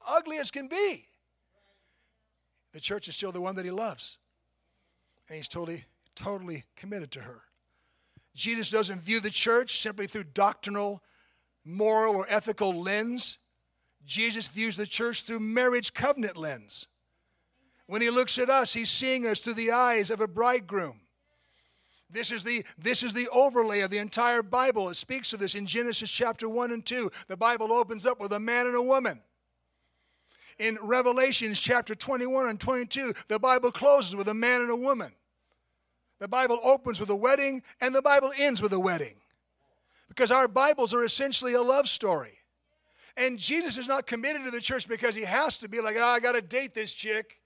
ugly 0.07 0.37
as 0.37 0.51
can 0.51 0.67
be, 0.67 1.05
the 2.73 2.79
church 2.79 3.07
is 3.07 3.15
still 3.15 3.31
the 3.31 3.41
one 3.41 3.55
that 3.55 3.65
he 3.65 3.71
loves. 3.71 4.17
And 5.27 5.37
he's 5.37 5.47
totally, 5.47 5.85
totally 6.15 6.65
committed 6.75 7.11
to 7.11 7.21
her. 7.21 7.41
Jesus 8.35 8.69
doesn't 8.69 9.01
view 9.01 9.19
the 9.19 9.29
church 9.29 9.79
simply 9.79 10.05
through 10.05 10.25
doctrinal, 10.25 11.01
moral, 11.65 12.15
or 12.15 12.25
ethical 12.29 12.73
lens. 12.73 13.39
Jesus 14.05 14.47
views 14.47 14.77
the 14.77 14.85
church 14.85 15.23
through 15.23 15.39
marriage 15.39 15.93
covenant 15.93 16.37
lens. 16.37 16.87
When 17.89 18.03
he 18.03 18.11
looks 18.11 18.37
at 18.37 18.51
us, 18.51 18.71
he's 18.71 18.91
seeing 18.91 19.25
us 19.25 19.39
through 19.39 19.55
the 19.55 19.71
eyes 19.71 20.11
of 20.11 20.21
a 20.21 20.27
bridegroom. 20.27 20.99
This 22.07 22.29
is, 22.29 22.43
the, 22.43 22.63
this 22.77 23.01
is 23.01 23.13
the 23.13 23.27
overlay 23.29 23.79
of 23.79 23.89
the 23.89 23.97
entire 23.97 24.43
Bible. 24.43 24.89
It 24.89 24.93
speaks 24.93 25.33
of 25.33 25.39
this 25.39 25.55
in 25.55 25.65
Genesis 25.65 26.11
chapter 26.11 26.47
1 26.47 26.71
and 26.71 26.85
2. 26.85 27.09
The 27.27 27.35
Bible 27.35 27.73
opens 27.73 28.05
up 28.05 28.21
with 28.21 28.31
a 28.31 28.39
man 28.39 28.67
and 28.67 28.75
a 28.75 28.81
woman. 28.83 29.21
In 30.59 30.77
Revelations 30.83 31.59
chapter 31.59 31.95
21 31.95 32.49
and 32.49 32.59
22, 32.59 33.11
the 33.27 33.39
Bible 33.39 33.71
closes 33.71 34.15
with 34.15 34.27
a 34.27 34.35
man 34.35 34.61
and 34.61 34.69
a 34.69 34.75
woman. 34.75 35.11
The 36.19 36.27
Bible 36.27 36.59
opens 36.63 36.99
with 36.99 37.09
a 37.09 37.15
wedding 37.15 37.63
and 37.81 37.95
the 37.95 38.03
Bible 38.03 38.31
ends 38.37 38.61
with 38.61 38.73
a 38.73 38.79
wedding. 38.79 39.15
Because 40.09 40.29
our 40.29 40.47
Bibles 40.47 40.93
are 40.93 41.03
essentially 41.03 41.55
a 41.55 41.63
love 41.63 41.89
story. 41.89 42.37
And 43.17 43.39
Jesus 43.39 43.79
is 43.79 43.87
not 43.87 44.05
committed 44.05 44.45
to 44.45 44.51
the 44.51 44.61
church 44.61 44.87
because 44.87 45.15
he 45.15 45.23
has 45.23 45.57
to 45.57 45.67
be 45.67 45.81
like, 45.81 45.95
oh, 45.97 46.05
I 46.05 46.19
got 46.19 46.35
to 46.35 46.41
date 46.43 46.75
this 46.75 46.93
chick. 46.93 47.38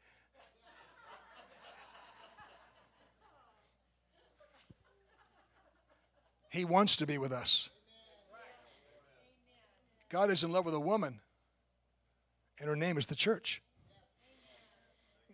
He 6.53 6.65
wants 6.65 6.97
to 6.97 7.07
be 7.07 7.17
with 7.17 7.31
us. 7.31 7.71
God 10.09 10.29
is 10.29 10.43
in 10.43 10.51
love 10.51 10.65
with 10.65 10.75
a 10.75 10.79
woman, 10.79 11.19
and 12.59 12.69
her 12.69 12.75
name 12.75 12.99
is 12.99 13.07
the 13.07 13.15
church. 13.15 13.63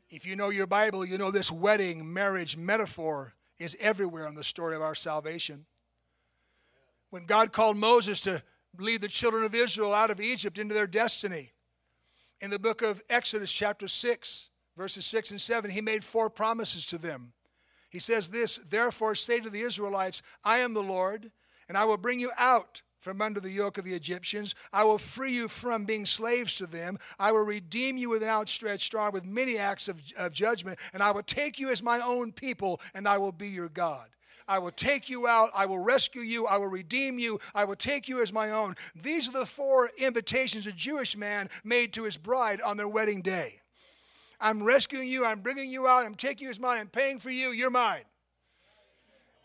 If 0.10 0.26
you 0.26 0.38
know 0.38 0.50
your 0.50 0.66
Bible, 0.66 1.06
you 1.06 1.18
know 1.18 1.30
this 1.30 1.52
wedding 1.52 2.14
marriage 2.14 2.56
metaphor 2.56 3.34
is 3.58 3.76
everywhere 3.82 4.28
in 4.28 4.36
the 4.36 4.46
story 4.46 4.78
of 4.78 4.82
our 4.82 4.96
salvation. 4.96 5.66
When 7.10 7.26
God 7.26 7.52
called 7.52 7.76
Moses 7.76 8.22
to 8.22 8.42
lead 8.78 9.02
the 9.02 9.10
children 9.10 9.44
of 9.44 9.54
Israel 9.54 9.94
out 9.94 10.12
of 10.12 10.22
Egypt 10.22 10.58
into 10.58 10.74
their 10.74 10.88
destiny, 10.88 11.52
in 12.40 12.50
the 12.50 12.60
book 12.60 12.82
of 12.82 13.04
Exodus, 13.10 13.52
chapter 13.52 13.90
6, 13.90 14.50
verses 14.78 15.06
6 15.06 15.32
and 15.32 15.42
7, 15.42 15.70
he 15.70 15.82
made 15.82 16.06
four 16.06 16.30
promises 16.30 16.86
to 16.86 16.98
them. 16.98 17.34
He 17.90 18.00
says 18.00 18.30
this 18.30 18.58
Therefore, 18.58 19.16
say 19.16 19.40
to 19.40 19.50
the 19.50 19.62
Israelites, 19.62 20.22
I 20.44 20.60
am 20.60 20.74
the 20.74 20.84
Lord, 20.84 21.32
and 21.68 21.78
I 21.78 21.86
will 21.86 21.98
bring 21.98 22.20
you 22.20 22.32
out 22.38 22.82
from 23.00 23.22
under 23.22 23.40
the 23.40 23.52
yoke 23.52 23.78
of 23.78 23.86
the 23.86 23.94
Egyptians. 23.94 24.56
I 24.74 24.84
will 24.84 24.98
free 24.98 25.34
you 25.34 25.48
from 25.48 25.86
being 25.86 26.06
slaves 26.06 26.56
to 26.58 26.68
them. 26.68 26.98
I 27.18 27.32
will 27.32 27.46
redeem 27.46 27.98
you 27.98 28.10
with 28.10 28.24
an 28.24 28.30
outstretched 28.30 28.94
arm, 28.94 29.14
with 29.14 29.26
many 29.26 29.58
acts 29.58 29.88
of, 29.88 30.02
of 30.18 30.34
judgment, 30.34 30.80
and 30.94 31.02
I 31.02 31.12
will 31.12 31.24
take 31.24 31.60
you 31.60 31.70
as 31.70 31.82
my 31.82 32.00
own 32.00 32.32
people, 32.32 32.82
and 32.94 33.08
I 33.08 33.18
will 33.18 33.32
be 33.32 33.48
your 33.48 33.70
God. 33.70 34.08
I 34.48 34.58
will 34.58 34.72
take 34.72 35.10
you 35.10 35.28
out. 35.28 35.52
I 35.56 35.68
will 35.68 35.80
rescue 35.80 36.22
you. 36.22 36.48
I 36.48 36.58
will 36.58 36.68
redeem 36.68 37.20
you. 37.20 37.40
I 37.54 37.66
will 37.66 37.76
take 37.76 38.10
you 38.10 38.22
as 38.22 38.34
my 38.34 38.50
own. 38.50 38.76
These 38.96 39.30
are 39.30 39.34
the 39.34 39.46
four 39.46 39.92
invitations 39.98 40.66
a 40.66 40.72
Jewish 40.72 41.16
man 41.16 41.50
made 41.64 41.94
to 41.94 42.04
his 42.04 42.18
bride 42.18 42.60
on 42.62 42.76
their 42.76 42.88
wedding 42.88 43.22
day. 43.22 43.62
I'm 44.40 44.64
rescuing 44.64 45.08
you. 45.08 45.26
I'm 45.26 45.42
bringing 45.42 45.70
you 45.72 45.88
out. 45.88 46.06
I'm 46.06 46.16
taking 46.16 46.46
you 46.46 46.52
as 46.52 46.60
mine. 46.60 46.80
I'm 46.80 46.88
paying 46.88 47.20
for 47.20 47.30
you. 47.30 47.50
You're 47.50 47.70
mine. 47.70 48.04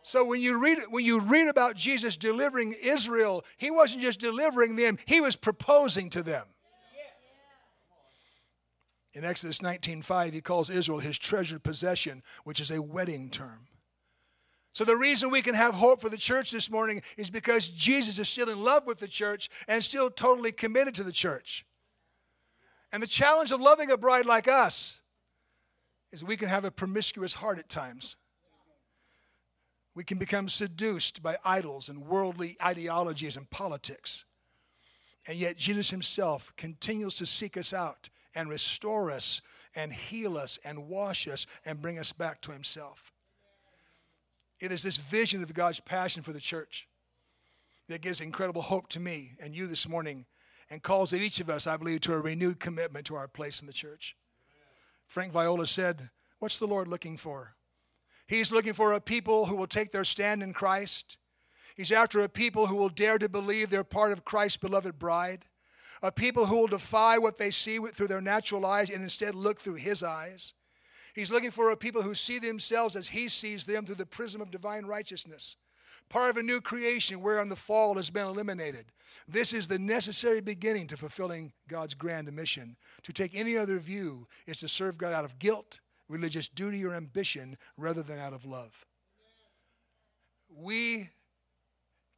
So 0.03 0.23
when 0.25 0.41
you 0.41 0.61
read 0.63 0.79
when 0.91 1.05
you 1.05 1.21
read 1.21 1.49
about 1.49 1.77
Jesus 1.77 2.19
delivering 2.19 2.75
Israel, 2.83 3.43
he 3.57 3.71
wasn't 3.71 4.03
just 4.03 4.21
delivering 4.21 4.77
them, 4.77 4.99
he 5.07 5.21
was 5.23 5.35
proposing 5.35 6.11
to 6.11 6.23
them. 6.23 6.45
In 9.15 9.25
Exodus 9.25 9.61
19:5, 9.61 10.33
he 10.33 10.41
calls 10.41 10.69
Israel 10.69 10.99
his 10.99 11.19
treasured 11.19 11.63
possession, 11.63 12.23
which 12.43 12.61
is 12.61 12.71
a 12.71 12.83
wedding 12.83 13.31
term. 13.31 13.69
So 14.73 14.85
the 14.85 14.97
reason 14.97 15.31
we 15.31 15.41
can 15.41 15.55
have 15.55 15.75
hope 15.75 16.01
for 16.01 16.09
the 16.09 16.19
church 16.19 16.51
this 16.51 16.69
morning 16.69 17.01
is 17.17 17.31
because 17.31 17.69
Jesus 17.69 18.19
is 18.19 18.29
still 18.29 18.51
in 18.51 18.63
love 18.63 18.87
with 18.87 18.99
the 18.99 19.09
church 19.09 19.49
and 19.69 19.83
still 19.83 20.11
totally 20.11 20.51
committed 20.51 20.97
to 20.97 21.05
the 21.05 21.13
church. 21.13 21.65
And 22.95 23.03
the 23.03 23.09
challenge 23.09 23.51
of 23.51 23.61
loving 23.61 23.91
a 23.91 23.97
bride 23.97 24.25
like 24.25 24.47
us 24.47 25.01
is 26.13 26.23
we 26.23 26.37
can 26.37 26.49
have 26.49 26.65
a 26.65 26.71
promiscuous 26.71 27.35
heart 27.35 27.59
at 27.59 27.69
times. 27.69 28.15
We 29.97 30.05
can 30.05 30.17
become 30.17 30.49
seduced 30.49 31.21
by 31.21 31.37
idols 31.45 31.89
and 31.89 32.07
worldly 32.07 32.57
ideologies 32.65 33.37
and 33.37 33.51
politics. 33.51 34.25
And 35.27 35.37
yet, 35.37 35.57
Jesus 35.57 35.91
Himself 35.91 36.53
continues 36.57 37.17
to 37.17 37.27
seek 37.27 37.57
us 37.57 37.75
out 37.75 38.11
and 38.33 38.49
restore 38.49 39.11
us 39.11 39.43
and 39.75 39.93
heal 39.93 40.39
us 40.39 40.61
and 40.65 40.89
wash 40.89 41.27
us 41.27 41.49
and 41.67 41.83
bring 41.83 41.99
us 41.99 42.13
back 42.13 42.41
to 42.43 42.53
Himself. 42.53 43.13
It 44.61 44.71
is 44.71 44.85
this 44.85 44.99
vision 44.99 45.43
of 45.43 45.53
God's 45.53 45.81
passion 45.81 46.23
for 46.23 46.33
the 46.33 46.39
church 46.39 46.87
that 47.89 48.03
gives 48.03 48.21
incredible 48.21 48.63
hope 48.63 48.89
to 48.91 49.01
me 49.01 49.33
and 49.41 49.53
you 49.53 49.67
this 49.67 49.89
morning 49.89 50.27
and 50.71 50.83
calls 50.83 51.13
each 51.13 51.41
of 51.41 51.51
us, 51.51 51.67
I 51.67 51.77
believe, 51.77 52.01
to 52.03 52.13
a 52.13 52.21
renewed 52.21 52.61
commitment 52.61 53.07
to 53.07 53.17
our 53.17 53.29
place 53.29 53.61
in 53.61 53.67
the 53.67 53.73
church. 53.73 54.17
Frank 55.07 55.33
Viola 55.33 55.67
said, 55.67 56.11
What's 56.39 56.59
the 56.59 56.67
Lord 56.67 56.89
looking 56.89 57.17
for? 57.17 57.55
He's 58.27 58.53
looking 58.53 58.73
for 58.73 58.93
a 58.93 59.01
people 59.01 59.47
who 59.47 59.57
will 59.57 59.67
take 59.67 59.91
their 59.91 60.05
stand 60.05 60.43
in 60.43 60.53
Christ. 60.53 61.19
He's 61.75 61.93
after 61.93 62.21
a 62.21 62.29
people 62.29 62.67
who 62.67 62.77
will 62.77 62.89
dare 62.89 63.19
to 63.19 63.29
believe 63.29 63.71
they're 63.71 63.85
part 63.85 64.13
of 64.13 64.25
Christ's 64.25 64.57
beloved 64.59 64.99
bride. 64.99 65.45
A 66.03 66.13
people 66.13 66.47
who 66.47 66.57
will 66.57 66.67
defy 66.67 67.19
what 67.19 67.39
they 67.39 67.51
see 67.51 67.79
through 67.79 68.09
their 68.09 68.21
natural 68.21 68.67
eyes 68.67 68.91
and 68.91 69.03
instead 69.03 69.35
look 69.35 69.59
through 69.59 69.77
His 69.77 70.03
eyes. 70.03 70.55
He's 71.15 71.31
looking 71.31 71.51
for 71.51 71.71
a 71.71 71.77
people 71.77 72.03
who 72.03 72.15
see 72.15 72.39
themselves 72.39 72.97
as 72.97 73.09
He 73.09 73.29
sees 73.29 73.65
them 73.65 73.85
through 73.85 73.95
the 73.97 74.07
prism 74.07 74.41
of 74.41 74.51
divine 74.51 74.85
righteousness. 74.85 75.57
Part 76.09 76.31
of 76.31 76.37
a 76.37 76.43
new 76.43 76.61
creation 76.61 77.21
wherein 77.21 77.49
the 77.49 77.57
fall 77.57 77.97
has 77.97 78.11
been 78.11 78.27
eliminated. 78.27 78.87
This 79.27 79.53
is 79.53 79.67
the 79.67 79.79
necessary 79.79 80.41
beginning 80.41 80.87
to 80.89 80.97
fulfilling 80.97 81.53
God's 81.69 81.95
grand 81.95 82.33
mission. 82.33 82.77
To 83.03 83.13
take 83.13 83.35
any 83.35 83.57
other 83.57 83.79
view 83.79 84.29
is 84.47 84.59
to 84.59 84.69
serve 84.69 84.99
God 84.99 85.13
out 85.13 85.25
of 85.25 85.39
guilt 85.39 85.81
religious 86.09 86.49
duty 86.49 86.85
or 86.85 86.95
ambition 86.95 87.57
rather 87.77 88.03
than 88.03 88.19
out 88.19 88.33
of 88.33 88.45
love. 88.45 88.85
We 90.55 91.11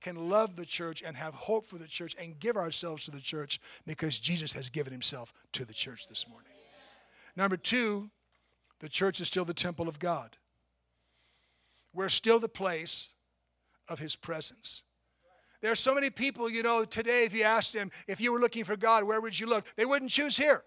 can 0.01 0.29
love 0.29 0.57
the 0.57 0.67
church 0.67 1.03
and 1.03 1.17
have 1.17 1.35
hope 1.35 1.65
for 1.67 1.79
the 1.79 1.87
church 1.87 2.15
and 2.21 2.39
give 2.39 2.57
ourselves 2.57 3.05
to 3.05 3.11
the 3.11 3.21
church 3.21 3.61
because 3.87 4.19
Jesus 4.19 4.53
has 4.53 4.69
given 4.69 4.93
himself 4.93 5.33
to 5.53 5.65
the 5.65 5.73
church 5.73 6.09
this 6.09 6.29
morning. 6.29 6.53
Number 7.35 7.57
two, 7.57 8.11
the 8.81 8.89
church 8.89 9.21
is 9.21 9.27
still 9.27 9.45
the 9.45 9.55
temple 9.55 9.89
of 9.89 9.99
God. 9.99 10.37
We're 11.93 12.09
still 12.09 12.39
the 12.39 12.49
place 12.49 13.16
of 13.89 13.99
his 13.99 14.17
presence. 14.17 14.83
There 15.63 15.73
are 15.73 15.77
so 15.77 15.95
many 15.95 16.11
people, 16.11 16.51
you 16.51 16.63
know, 16.63 16.85
today, 16.85 17.25
if 17.25 17.35
you 17.35 17.43
asked 17.43 17.73
them, 17.73 17.91
if 18.07 18.21
you 18.21 18.33
were 18.33 18.39
looking 18.39 18.65
for 18.65 18.77
God, 18.77 19.05
where 19.05 19.21
would 19.21 19.39
you 19.39 19.47
look? 19.47 19.67
They 19.77 19.85
wouldn't 19.85 20.11
choose 20.11 20.37
here. 20.37 20.63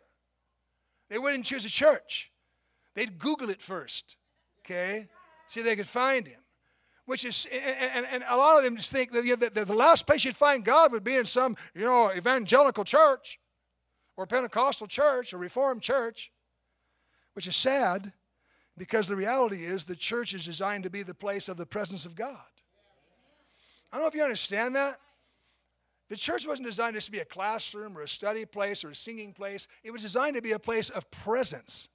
They 1.10 1.18
wouldn't 1.18 1.46
choose 1.46 1.66
a 1.66 1.70
church. 1.70 2.32
They'd 2.96 3.18
Google 3.18 3.50
it 3.50 3.62
first, 3.62 4.18
okay? 4.66 5.08
See 5.48 5.62
if 5.62 5.66
they 5.66 5.76
could 5.76 5.88
find 5.88 6.28
him. 6.28 6.42
Which 7.06 7.26
is, 7.26 7.48
and, 7.52 8.06
and 8.12 8.24
a 8.30 8.38
lot 8.38 8.58
of 8.58 8.64
them 8.64 8.76
just 8.76 8.92
think 8.92 9.12
that, 9.14 9.26
you 9.26 9.36
know, 9.36 9.48
the 9.48 9.74
last 9.74 10.06
place 10.06 10.26
you'd 10.26 10.36
find 10.36 10.64
God 10.64 10.92
would 10.92 11.04
be 11.04 11.16
in 11.16 11.26
some, 11.26 11.56
you 11.74 11.84
know, 11.84 12.12
evangelical 12.16 12.84
church 12.84 13.40
or 14.16 14.28
Pentecostal 14.28 14.86
church 14.86 15.34
or 15.34 15.38
Reformed 15.38 15.82
church, 15.82 16.32
which 17.34 17.48
is 17.48 17.56
sad 17.56 18.14
because 18.78 19.08
the 19.08 19.16
reality 19.16 19.64
is 19.64 19.86
the 19.86 19.96
church 19.96 20.34
is 20.34 20.46
designed 20.46 20.84
to 20.84 20.90
be 20.90 21.02
the 21.02 21.16
place 21.16 21.50
of 21.50 21.58
the 21.58 21.66
presence 21.66 22.06
of 22.06 22.16
God. 22.16 22.38
I 23.92 23.96
don't 23.96 24.04
know 24.04 24.08
if 24.08 24.16
you 24.16 24.24
understand 24.24 24.76
that. 24.76 24.98
The 26.10 26.18
church 26.18 26.48
wasn't 26.48 26.68
designed 26.68 26.96
just 26.96 27.06
to 27.08 27.12
be 27.12 27.20
a 27.20 27.26
classroom 27.26 27.98
or 27.98 28.02
a 28.02 28.08
study 28.08 28.46
place 28.46 28.84
or 28.84 28.90
a 28.90 28.96
singing 28.96 29.32
place. 29.32 29.68
It 29.84 29.92
was 29.92 30.02
designed 30.02 30.36
to 30.36 30.42
be 30.42 30.54
a 30.54 30.60
place 30.60 30.90
of 30.90 31.10
presence. 31.12 31.90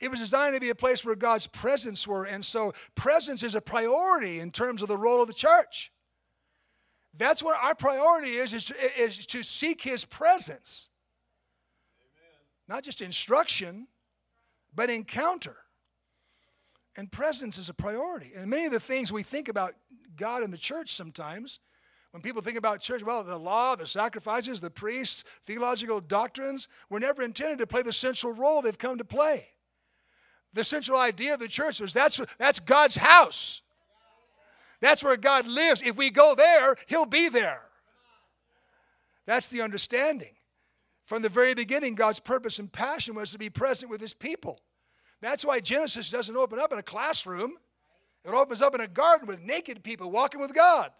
It 0.00 0.10
was 0.10 0.18
designed 0.18 0.56
to 0.56 0.60
be 0.60 0.70
a 0.70 0.74
place 0.74 1.04
where 1.04 1.14
God's 1.14 1.46
presence 1.46 2.08
were, 2.08 2.24
and 2.24 2.44
so 2.44 2.72
presence 2.96 3.44
is 3.44 3.54
a 3.54 3.60
priority 3.60 4.40
in 4.40 4.50
terms 4.50 4.82
of 4.82 4.88
the 4.88 4.96
role 4.96 5.22
of 5.22 5.28
the 5.28 5.34
church. 5.34 5.92
That's 7.16 7.40
what 7.40 7.56
our 7.62 7.76
priority 7.76 8.30
is, 8.30 8.52
is 8.52 8.64
to, 8.64 8.74
is 8.98 9.26
to 9.26 9.44
seek 9.44 9.80
his 9.82 10.04
presence. 10.04 10.90
Amen. 12.00 12.76
Not 12.76 12.82
just 12.82 13.00
instruction, 13.00 13.86
but 14.74 14.90
encounter. 14.90 15.56
And 16.96 17.10
presence 17.10 17.58
is 17.58 17.68
a 17.68 17.74
priority. 17.74 18.32
And 18.36 18.50
many 18.50 18.66
of 18.66 18.72
the 18.72 18.80
things 18.80 19.12
we 19.12 19.22
think 19.22 19.48
about 19.48 19.72
God 20.16 20.42
and 20.42 20.52
the 20.52 20.58
church 20.58 20.92
sometimes, 20.92 21.58
when 22.10 22.22
people 22.22 22.42
think 22.42 22.58
about 22.58 22.80
church, 22.80 23.02
well, 23.02 23.24
the 23.24 23.38
law, 23.38 23.74
the 23.74 23.86
sacrifices, 23.86 24.60
the 24.60 24.70
priests, 24.70 25.24
theological 25.44 26.00
doctrines, 26.00 26.68
were 26.90 27.00
never 27.00 27.22
intended 27.22 27.58
to 27.58 27.66
play 27.66 27.82
the 27.82 27.92
central 27.92 28.34
role 28.34 28.60
they've 28.60 28.76
come 28.76 28.98
to 28.98 29.04
play. 29.04 29.46
The 30.52 30.64
central 30.64 30.98
idea 30.98 31.32
of 31.34 31.40
the 31.40 31.48
church 31.48 31.80
was 31.80 31.94
that's, 31.94 32.20
that's 32.38 32.60
God's 32.60 32.96
house. 32.96 33.62
That's 34.82 35.02
where 35.02 35.16
God 35.16 35.46
lives. 35.46 35.80
If 35.80 35.96
we 35.96 36.10
go 36.10 36.34
there, 36.34 36.76
He'll 36.86 37.06
be 37.06 37.30
there. 37.30 37.62
That's 39.24 39.46
the 39.46 39.62
understanding. 39.62 40.34
From 41.04 41.22
the 41.22 41.28
very 41.28 41.54
beginning, 41.54 41.94
God's 41.94 42.20
purpose 42.20 42.58
and 42.58 42.70
passion 42.70 43.14
was 43.14 43.32
to 43.32 43.38
be 43.38 43.48
present 43.48 43.90
with 43.90 44.00
His 44.00 44.12
people. 44.12 44.60
That's 45.22 45.44
why 45.44 45.60
Genesis 45.60 46.10
doesn't 46.10 46.36
open 46.36 46.58
up 46.58 46.72
in 46.72 46.78
a 46.78 46.82
classroom, 46.82 47.54
it 48.24 48.30
opens 48.30 48.60
up 48.60 48.74
in 48.74 48.80
a 48.80 48.88
garden 48.88 49.26
with 49.26 49.40
naked 49.40 49.82
people 49.82 50.10
walking 50.10 50.40
with 50.40 50.54
God. 50.54 50.90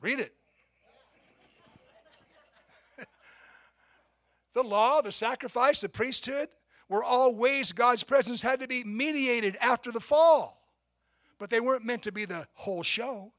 Read 0.00 0.20
it. 0.20 0.34
the 4.52 4.62
law, 4.62 5.00
the 5.00 5.12
sacrifice, 5.12 5.80
the 5.80 5.88
priesthood 5.88 6.48
were 6.88 7.02
all 7.02 7.34
ways 7.34 7.72
God's 7.72 8.02
presence 8.02 8.42
had 8.42 8.60
to 8.60 8.68
be 8.68 8.84
mediated 8.84 9.56
after 9.62 9.90
the 9.90 10.00
fall. 10.00 10.60
But 11.38 11.50
they 11.50 11.60
weren't 11.60 11.84
meant 11.84 12.02
to 12.02 12.12
be 12.12 12.26
the 12.26 12.46
whole 12.52 12.82
show. 12.82 13.32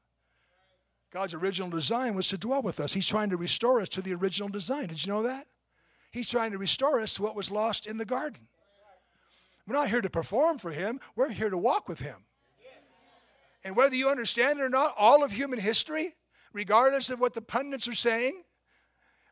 God's 1.12 1.34
original 1.34 1.70
design 1.70 2.14
was 2.16 2.28
to 2.28 2.38
dwell 2.38 2.62
with 2.62 2.80
us. 2.80 2.92
He's 2.92 3.06
trying 3.06 3.30
to 3.30 3.36
restore 3.36 3.80
us 3.80 3.88
to 3.90 4.02
the 4.02 4.14
original 4.14 4.48
design. 4.48 4.88
Did 4.88 5.06
you 5.06 5.12
know 5.12 5.22
that? 5.22 5.46
He's 6.10 6.30
trying 6.30 6.52
to 6.52 6.58
restore 6.58 7.00
us 7.00 7.14
to 7.14 7.22
what 7.22 7.36
was 7.36 7.50
lost 7.50 7.86
in 7.86 7.98
the 7.98 8.04
garden. 8.04 8.48
We're 9.66 9.74
not 9.74 9.88
here 9.88 10.00
to 10.00 10.10
perform 10.10 10.58
for 10.58 10.70
Him, 10.70 11.00
we're 11.14 11.30
here 11.30 11.50
to 11.50 11.58
walk 11.58 11.88
with 11.88 12.00
Him. 12.00 12.16
And 13.64 13.74
whether 13.74 13.96
you 13.96 14.08
understand 14.08 14.60
it 14.60 14.62
or 14.62 14.68
not, 14.68 14.94
all 14.96 15.24
of 15.24 15.32
human 15.32 15.58
history, 15.58 16.14
regardless 16.52 17.10
of 17.10 17.18
what 17.18 17.34
the 17.34 17.42
pundits 17.42 17.88
are 17.88 17.94
saying, 17.94 18.44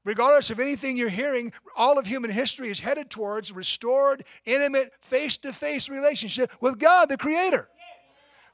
regardless 0.04 0.50
of 0.50 0.58
anything 0.58 0.96
you're 0.96 1.08
hearing, 1.08 1.52
all 1.76 1.98
of 1.98 2.06
human 2.06 2.30
history 2.30 2.68
is 2.68 2.80
headed 2.80 3.10
towards 3.10 3.52
restored, 3.52 4.24
intimate, 4.44 4.92
face 5.00 5.36
to 5.38 5.52
face 5.52 5.88
relationship 5.88 6.50
with 6.60 6.78
God, 6.78 7.08
the 7.08 7.16
Creator. 7.16 7.68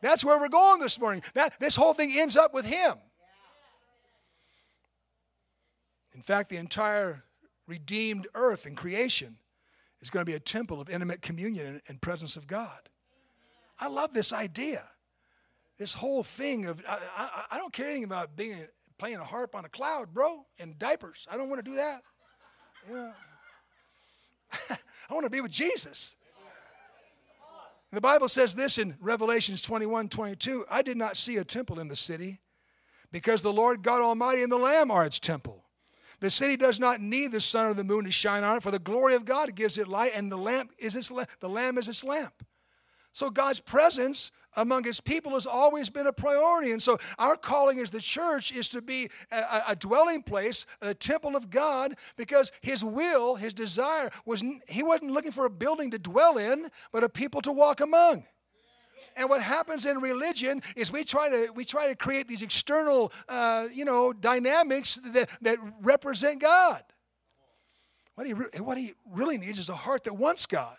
That's 0.02 0.24
where 0.24 0.38
we're 0.38 0.48
going 0.48 0.80
this 0.80 1.00
morning. 1.00 1.22
That, 1.34 1.58
this 1.60 1.76
whole 1.76 1.94
thing 1.94 2.14
ends 2.14 2.36
up 2.36 2.52
with 2.52 2.66
Him. 2.66 2.94
In 6.14 6.22
fact, 6.22 6.50
the 6.50 6.56
entire 6.56 7.24
redeemed 7.70 8.26
earth 8.34 8.66
and 8.66 8.76
creation 8.76 9.36
is 10.00 10.10
going 10.10 10.26
to 10.26 10.30
be 10.30 10.36
a 10.36 10.40
temple 10.40 10.80
of 10.80 10.90
intimate 10.90 11.22
communion 11.22 11.66
and, 11.66 11.80
and 11.88 12.02
presence 12.02 12.36
of 12.36 12.46
God. 12.46 12.88
I 13.78 13.88
love 13.88 14.12
this 14.12 14.32
idea. 14.32 14.82
This 15.78 15.94
whole 15.94 16.22
thing 16.22 16.66
of, 16.66 16.82
I, 16.86 16.98
I, 17.16 17.44
I 17.52 17.58
don't 17.58 17.72
care 17.72 17.86
anything 17.86 18.04
about 18.04 18.36
being 18.36 18.56
playing 18.98 19.16
a 19.16 19.24
harp 19.24 19.54
on 19.54 19.64
a 19.64 19.68
cloud, 19.68 20.12
bro, 20.12 20.44
in 20.58 20.74
diapers. 20.76 21.26
I 21.30 21.38
don't 21.38 21.48
want 21.48 21.64
to 21.64 21.70
do 21.70 21.76
that. 21.76 22.02
You 22.88 22.94
know, 22.96 23.12
I 25.08 25.14
want 25.14 25.24
to 25.24 25.30
be 25.30 25.40
with 25.40 25.52
Jesus. 25.52 26.16
The 27.92 28.00
Bible 28.00 28.28
says 28.28 28.54
this 28.54 28.78
in 28.78 28.96
Revelations 29.00 29.62
21 29.62 30.08
22 30.08 30.64
I 30.70 30.82
did 30.82 30.96
not 30.96 31.16
see 31.16 31.38
a 31.38 31.44
temple 31.44 31.80
in 31.80 31.88
the 31.88 31.96
city 31.96 32.40
because 33.10 33.42
the 33.42 33.52
Lord 33.52 33.82
God 33.82 34.00
Almighty 34.00 34.42
and 34.42 34.52
the 34.52 34.58
Lamb 34.58 34.90
are 34.90 35.04
its 35.04 35.18
temple. 35.18 35.64
The 36.20 36.30
city 36.30 36.56
does 36.56 36.78
not 36.78 37.00
need 37.00 37.32
the 37.32 37.40
sun 37.40 37.66
or 37.66 37.74
the 37.74 37.84
moon 37.84 38.04
to 38.04 38.12
shine 38.12 38.44
on 38.44 38.58
it, 38.58 38.62
for 38.62 38.70
the 38.70 38.78
glory 38.78 39.14
of 39.14 39.24
God 39.24 39.54
gives 39.54 39.78
it 39.78 39.88
light, 39.88 40.12
and 40.14 40.30
the 40.30 40.36
lamp 40.36 40.70
is 40.78 40.94
its 40.94 41.10
the 41.40 41.48
lamb 41.48 41.78
is 41.78 41.88
its 41.88 42.04
lamp. 42.04 42.44
So 43.12 43.30
God's 43.30 43.60
presence 43.60 44.30
among 44.56 44.84
his 44.84 45.00
people 45.00 45.32
has 45.32 45.46
always 45.46 45.90
been 45.90 46.06
a 46.06 46.12
priority. 46.12 46.72
And 46.72 46.82
so 46.82 46.98
our 47.18 47.36
calling 47.36 47.78
as 47.78 47.90
the 47.90 48.00
church 48.00 48.52
is 48.52 48.68
to 48.70 48.82
be 48.82 49.08
a, 49.30 49.62
a, 49.68 49.76
dwelling 49.76 50.22
place, 50.22 50.66
a 50.80 50.94
temple 50.94 51.36
of 51.36 51.50
God, 51.50 51.94
because 52.16 52.50
his 52.60 52.84
will, 52.84 53.36
his 53.36 53.54
desire 53.54 54.10
was 54.24 54.42
he 54.68 54.82
wasn't 54.82 55.12
looking 55.12 55.32
for 55.32 55.44
a 55.44 55.50
building 55.50 55.90
to 55.92 55.98
dwell 55.98 56.36
in, 56.38 56.70
but 56.92 57.04
a 57.04 57.08
people 57.08 57.40
to 57.42 57.52
walk 57.52 57.80
among. 57.80 58.24
And 59.16 59.28
what 59.28 59.42
happens 59.42 59.86
in 59.86 59.98
religion 59.98 60.62
is 60.76 60.92
we 60.92 61.04
try 61.04 61.28
to 61.28 61.52
we 61.54 61.64
try 61.64 61.88
to 61.88 61.94
create 61.94 62.28
these 62.28 62.42
external, 62.42 63.12
uh, 63.28 63.66
you 63.72 63.84
know, 63.84 64.12
dynamics 64.12 64.98
that, 65.12 65.28
that 65.42 65.58
represent 65.82 66.40
God. 66.40 66.82
What 68.14 68.26
he, 68.26 68.32
what 68.32 68.76
he 68.76 68.92
really 69.10 69.38
needs 69.38 69.58
is 69.58 69.68
a 69.68 69.74
heart 69.74 70.04
that 70.04 70.14
wants 70.14 70.44
God, 70.44 70.76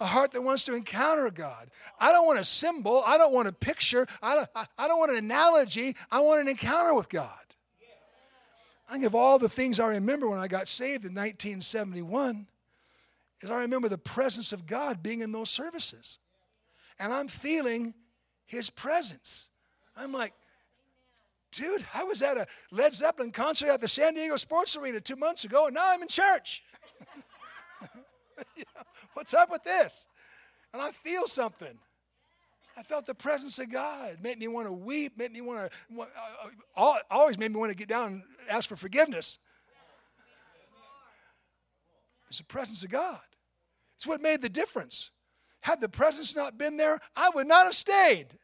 a 0.00 0.06
heart 0.06 0.32
that 0.32 0.40
wants 0.40 0.64
to 0.64 0.74
encounter 0.74 1.30
God. 1.30 1.70
I 2.00 2.12
don't 2.12 2.26
want 2.26 2.38
a 2.38 2.44
symbol. 2.44 3.02
I 3.06 3.18
don't 3.18 3.32
want 3.32 3.48
a 3.48 3.52
picture. 3.52 4.06
I 4.22 4.34
don't, 4.36 4.48
I, 4.54 4.66
I 4.78 4.88
don't 4.88 4.98
want 4.98 5.12
an 5.12 5.18
analogy. 5.18 5.96
I 6.10 6.20
want 6.20 6.40
an 6.40 6.48
encounter 6.48 6.94
with 6.94 7.08
God. 7.08 7.28
I 8.88 8.94
think 8.94 9.04
of 9.04 9.14
all 9.14 9.38
the 9.38 9.48
things 9.48 9.80
I 9.80 9.88
remember 9.88 10.28
when 10.28 10.38
I 10.38 10.48
got 10.48 10.68
saved 10.68 11.04
in 11.04 11.14
1971, 11.14 12.48
is 13.42 13.50
I 13.50 13.60
remember 13.60 13.88
the 13.88 13.98
presence 13.98 14.52
of 14.52 14.66
God 14.66 15.02
being 15.02 15.20
in 15.20 15.32
those 15.32 15.50
services 15.50 16.18
and 17.02 17.12
I'm 17.12 17.26
feeling 17.26 17.94
his 18.46 18.70
presence. 18.70 19.50
I'm 19.96 20.12
like, 20.12 20.32
dude, 21.50 21.84
I 21.92 22.04
was 22.04 22.22
at 22.22 22.38
a 22.38 22.46
Led 22.70 22.94
Zeppelin 22.94 23.32
concert 23.32 23.70
at 23.70 23.80
the 23.80 23.88
San 23.88 24.14
Diego 24.14 24.36
Sports 24.36 24.76
Arena 24.76 25.00
two 25.00 25.16
months 25.16 25.44
ago, 25.44 25.66
and 25.66 25.74
now 25.74 25.84
I'm 25.86 26.00
in 26.00 26.08
church. 26.08 26.62
what's 29.14 29.34
up 29.34 29.50
with 29.50 29.64
this? 29.64 30.08
And 30.72 30.80
I 30.80 30.92
feel 30.92 31.26
something. 31.26 31.76
I 32.78 32.82
felt 32.84 33.04
the 33.04 33.14
presence 33.14 33.58
of 33.58 33.70
God. 33.70 34.12
It 34.12 34.22
made 34.22 34.38
me 34.38 34.46
want 34.46 34.68
to 34.68 34.72
weep, 34.72 35.18
made 35.18 35.32
me 35.32 35.40
want 35.40 35.70
to, 35.70 36.00
uh, 36.00 36.06
uh, 36.76 36.94
always 37.10 37.36
made 37.36 37.50
me 37.50 37.58
want 37.58 37.72
to 37.72 37.76
get 37.76 37.88
down 37.88 38.12
and 38.12 38.22
ask 38.48 38.68
for 38.68 38.76
forgiveness. 38.76 39.40
It's 42.28 42.38
the 42.38 42.44
presence 42.44 42.84
of 42.84 42.90
God. 42.90 43.20
It's 43.96 44.06
what 44.06 44.22
made 44.22 44.40
the 44.40 44.48
difference. 44.48 45.10
Had 45.62 45.80
the 45.80 45.88
presence 45.88 46.36
not 46.36 46.58
been 46.58 46.76
there, 46.76 46.98
I 47.16 47.30
would 47.34 47.46
not 47.46 47.64
have 47.64 47.74
stayed 47.74 48.38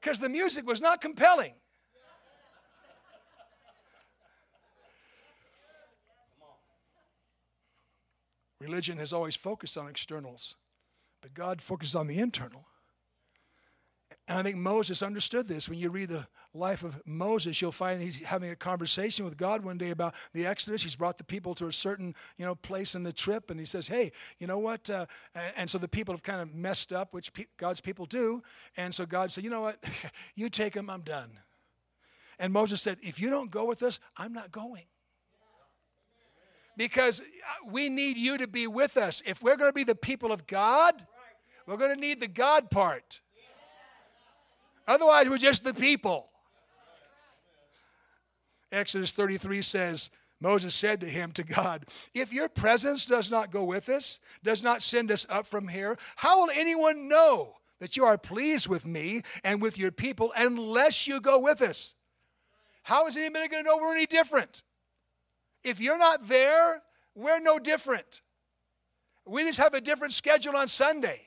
because 0.00 0.18
the 0.18 0.28
music 0.28 0.66
was 0.66 0.80
not 0.80 1.00
compelling. 1.00 1.54
Religion 8.60 8.98
has 8.98 9.12
always 9.12 9.36
focused 9.36 9.78
on 9.78 9.88
externals, 9.88 10.56
but 11.22 11.32
God 11.32 11.62
focuses 11.62 11.94
on 11.94 12.08
the 12.08 12.18
internal. 12.18 12.66
And 14.28 14.38
I 14.38 14.42
think 14.42 14.56
Moses 14.56 15.02
understood 15.02 15.48
this. 15.48 15.70
When 15.70 15.78
you 15.78 15.88
read 15.88 16.10
the 16.10 16.26
life 16.52 16.82
of 16.82 17.00
Moses, 17.06 17.62
you'll 17.62 17.72
find 17.72 18.02
he's 18.02 18.22
having 18.22 18.50
a 18.50 18.56
conversation 18.56 19.24
with 19.24 19.38
God 19.38 19.64
one 19.64 19.78
day 19.78 19.88
about 19.88 20.14
the 20.34 20.44
Exodus. 20.44 20.82
He's 20.82 20.96
brought 20.96 21.16
the 21.16 21.24
people 21.24 21.54
to 21.54 21.66
a 21.66 21.72
certain, 21.72 22.14
you 22.36 22.44
know, 22.44 22.54
place 22.54 22.94
in 22.94 23.04
the 23.04 23.12
trip, 23.12 23.50
and 23.50 23.58
he 23.58 23.64
says, 23.64 23.88
"Hey, 23.88 24.12
you 24.38 24.46
know 24.46 24.58
what?" 24.58 24.90
Uh, 24.90 25.06
and, 25.34 25.52
and, 25.56 25.70
so 25.70 25.78
the 25.78 25.88
people 25.88 26.12
have 26.12 26.22
kind 26.22 26.42
of 26.42 26.54
messed 26.54 26.92
up, 26.92 27.14
which 27.14 27.32
pe- 27.32 27.46
God's 27.56 27.80
people 27.80 28.04
do. 28.04 28.42
And 28.76 28.94
so 28.94 29.06
God 29.06 29.32
said, 29.32 29.44
"You 29.44 29.50
know 29.50 29.62
what? 29.62 29.82
you 30.34 30.50
take 30.50 30.74
them. 30.74 30.90
I'm 30.90 31.02
done." 31.02 31.30
And 32.38 32.52
Moses 32.52 32.82
said, 32.82 32.98
"If 33.00 33.18
you 33.18 33.30
don't 33.30 33.50
go 33.50 33.64
with 33.64 33.82
us, 33.82 33.98
I'm 34.18 34.34
not 34.34 34.52
going." 34.52 34.84
Because 36.76 37.20
uh, 37.20 37.70
we 37.70 37.88
need 37.88 38.18
you 38.18 38.36
to 38.38 38.46
be 38.46 38.66
with 38.66 38.98
us. 38.98 39.22
If 39.26 39.42
we're 39.42 39.56
going 39.56 39.70
to 39.70 39.74
be 39.74 39.84
the 39.84 39.96
people 39.96 40.32
of 40.32 40.46
God, 40.46 41.06
we're 41.66 41.78
going 41.78 41.94
to 41.94 42.00
need 42.00 42.20
the 42.20 42.28
God 42.28 42.70
part. 42.70 43.20
Otherwise, 44.88 45.28
we're 45.28 45.36
just 45.38 45.62
the 45.62 45.74
people. 45.74 46.30
Exodus 48.72 49.12
33 49.12 49.62
says, 49.62 50.10
Moses 50.40 50.74
said 50.74 51.00
to 51.00 51.06
him, 51.06 51.32
to 51.32 51.44
God, 51.44 51.84
If 52.14 52.32
your 52.32 52.48
presence 52.48 53.04
does 53.04 53.30
not 53.30 53.50
go 53.50 53.64
with 53.64 53.88
us, 53.88 54.18
does 54.42 54.62
not 54.62 54.82
send 54.82 55.12
us 55.12 55.26
up 55.28 55.46
from 55.46 55.68
here, 55.68 55.96
how 56.16 56.40
will 56.40 56.50
anyone 56.54 57.08
know 57.08 57.56
that 57.80 57.96
you 57.96 58.04
are 58.04 58.16
pleased 58.16 58.66
with 58.66 58.86
me 58.86 59.22
and 59.44 59.60
with 59.60 59.78
your 59.78 59.92
people 59.92 60.32
unless 60.36 61.06
you 61.06 61.20
go 61.20 61.38
with 61.38 61.60
us? 61.60 61.94
How 62.82 63.06
is 63.06 63.16
anybody 63.16 63.48
going 63.48 63.64
to 63.64 63.68
know 63.68 63.76
we're 63.76 63.94
any 63.94 64.06
different? 64.06 64.62
If 65.64 65.80
you're 65.80 65.98
not 65.98 66.28
there, 66.28 66.82
we're 67.14 67.40
no 67.40 67.58
different. 67.58 68.22
We 69.26 69.44
just 69.44 69.58
have 69.58 69.74
a 69.74 69.80
different 69.80 70.14
schedule 70.14 70.56
on 70.56 70.68
Sunday. 70.68 71.20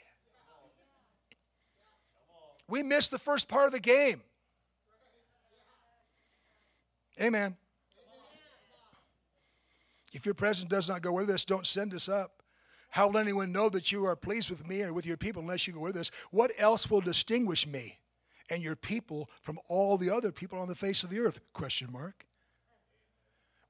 We 2.71 2.83
missed 2.83 3.11
the 3.11 3.19
first 3.19 3.49
part 3.49 3.65
of 3.65 3.73
the 3.73 3.81
game. 3.81 4.21
Amen. 7.21 7.57
If 10.13 10.25
your 10.25 10.33
presence 10.33 10.69
does 10.69 10.87
not 10.89 11.01
go 11.01 11.11
with 11.11 11.29
us, 11.29 11.43
don't 11.43 11.67
send 11.67 11.93
us 11.93 12.07
up. 12.07 12.41
How 12.89 13.09
will 13.09 13.19
anyone 13.19 13.51
know 13.51 13.67
that 13.69 13.91
you 13.91 14.05
are 14.05 14.15
pleased 14.15 14.49
with 14.49 14.67
me 14.67 14.83
or 14.83 14.93
with 14.93 15.05
your 15.05 15.17
people 15.17 15.41
unless 15.41 15.67
you 15.67 15.73
go 15.73 15.81
with 15.81 15.97
us? 15.97 16.11
What 16.31 16.51
else 16.57 16.89
will 16.89 17.01
distinguish 17.01 17.67
me 17.67 17.99
and 18.49 18.63
your 18.63 18.77
people 18.77 19.29
from 19.41 19.59
all 19.67 19.97
the 19.97 20.09
other 20.09 20.31
people 20.31 20.57
on 20.57 20.69
the 20.69 20.75
face 20.75 21.03
of 21.03 21.09
the 21.09 21.19
earth? 21.19 21.41
Question 21.53 21.91
mark. 21.91 22.25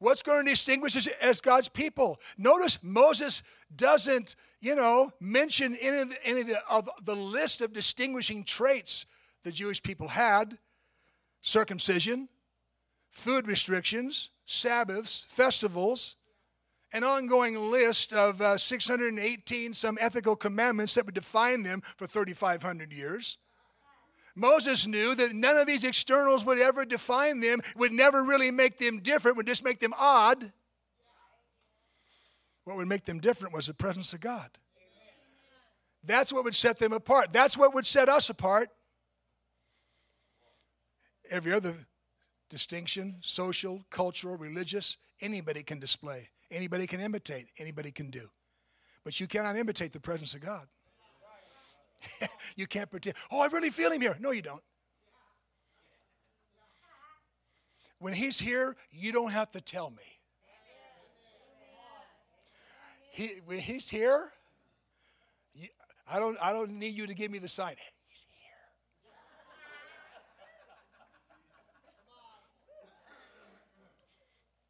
What's 0.01 0.23
going 0.23 0.43
to 0.43 0.51
distinguish 0.51 0.95
us 0.97 1.05
as 1.21 1.41
God's 1.41 1.69
people? 1.69 2.19
Notice 2.35 2.79
Moses 2.81 3.43
doesn't, 3.75 4.35
you 4.59 4.73
know, 4.73 5.11
mention 5.19 5.77
any 5.79 5.99
of 5.99 6.09
the, 6.09 6.27
any 6.27 6.41
of 6.41 6.47
the, 6.47 6.57
of 6.71 6.89
the 7.03 7.15
list 7.15 7.61
of 7.61 7.71
distinguishing 7.71 8.43
traits 8.43 9.05
the 9.43 9.51
Jewish 9.51 9.83
people 9.83 10.07
had 10.07 10.57
circumcision, 11.41 12.29
food 13.11 13.45
restrictions, 13.45 14.31
Sabbaths, 14.45 15.27
festivals, 15.29 16.15
an 16.93 17.03
ongoing 17.03 17.69
list 17.69 18.11
of 18.11 18.41
uh, 18.41 18.57
618 18.57 19.75
some 19.75 19.99
ethical 20.01 20.35
commandments 20.35 20.95
that 20.95 21.05
would 21.05 21.13
define 21.13 21.61
them 21.61 21.83
for 21.95 22.07
3,500 22.07 22.91
years. 22.91 23.37
Moses 24.35 24.87
knew 24.87 25.13
that 25.15 25.33
none 25.33 25.57
of 25.57 25.67
these 25.67 25.83
externals 25.83 26.45
would 26.45 26.59
ever 26.59 26.85
define 26.85 27.39
them, 27.39 27.59
would 27.75 27.91
never 27.91 28.23
really 28.23 28.51
make 28.51 28.77
them 28.77 28.99
different, 28.99 29.37
would 29.37 29.47
just 29.47 29.63
make 29.63 29.79
them 29.79 29.93
odd. 29.99 30.51
What 32.63 32.77
would 32.77 32.87
make 32.87 33.05
them 33.05 33.19
different 33.19 33.53
was 33.53 33.67
the 33.67 33.73
presence 33.73 34.13
of 34.13 34.19
God. 34.21 34.49
That's 36.03 36.33
what 36.33 36.43
would 36.43 36.55
set 36.55 36.79
them 36.79 36.93
apart. 36.93 37.31
That's 37.31 37.57
what 37.57 37.73
would 37.73 37.85
set 37.85 38.09
us 38.09 38.29
apart. 38.29 38.69
Every 41.29 41.53
other 41.53 41.73
distinction, 42.49 43.17
social, 43.21 43.85
cultural, 43.89 44.35
religious, 44.35 44.97
anybody 45.21 45.63
can 45.63 45.79
display. 45.79 46.29
Anybody 46.49 46.87
can 46.87 46.99
imitate. 46.99 47.47
Anybody 47.57 47.91
can 47.91 48.09
do. 48.09 48.29
But 49.03 49.19
you 49.19 49.27
cannot 49.27 49.55
imitate 49.55 49.93
the 49.93 49.99
presence 49.99 50.33
of 50.33 50.41
God. 50.41 50.67
you 52.55 52.67
can't 52.67 52.89
pretend, 52.89 53.15
oh, 53.31 53.41
I 53.41 53.47
really 53.47 53.69
feel 53.69 53.91
him 53.91 54.01
here. 54.01 54.17
No, 54.19 54.31
you 54.31 54.41
don't. 54.41 54.63
When 57.99 58.13
he's 58.13 58.39
here, 58.39 58.75
you 58.91 59.11
don't 59.11 59.31
have 59.31 59.51
to 59.51 59.61
tell 59.61 59.91
me. 59.91 59.97
He, 63.11 63.29
when 63.45 63.59
he's 63.59 63.89
here, 63.89 64.31
I 66.11 66.17
don't, 66.17 66.37
I 66.41 66.53
don't 66.53 66.71
need 66.71 66.95
you 66.95 67.05
to 67.07 67.13
give 67.13 67.29
me 67.29 67.39
the 67.39 67.47
sign. 67.47 67.75
He's 68.07 68.25
here. 68.29 68.55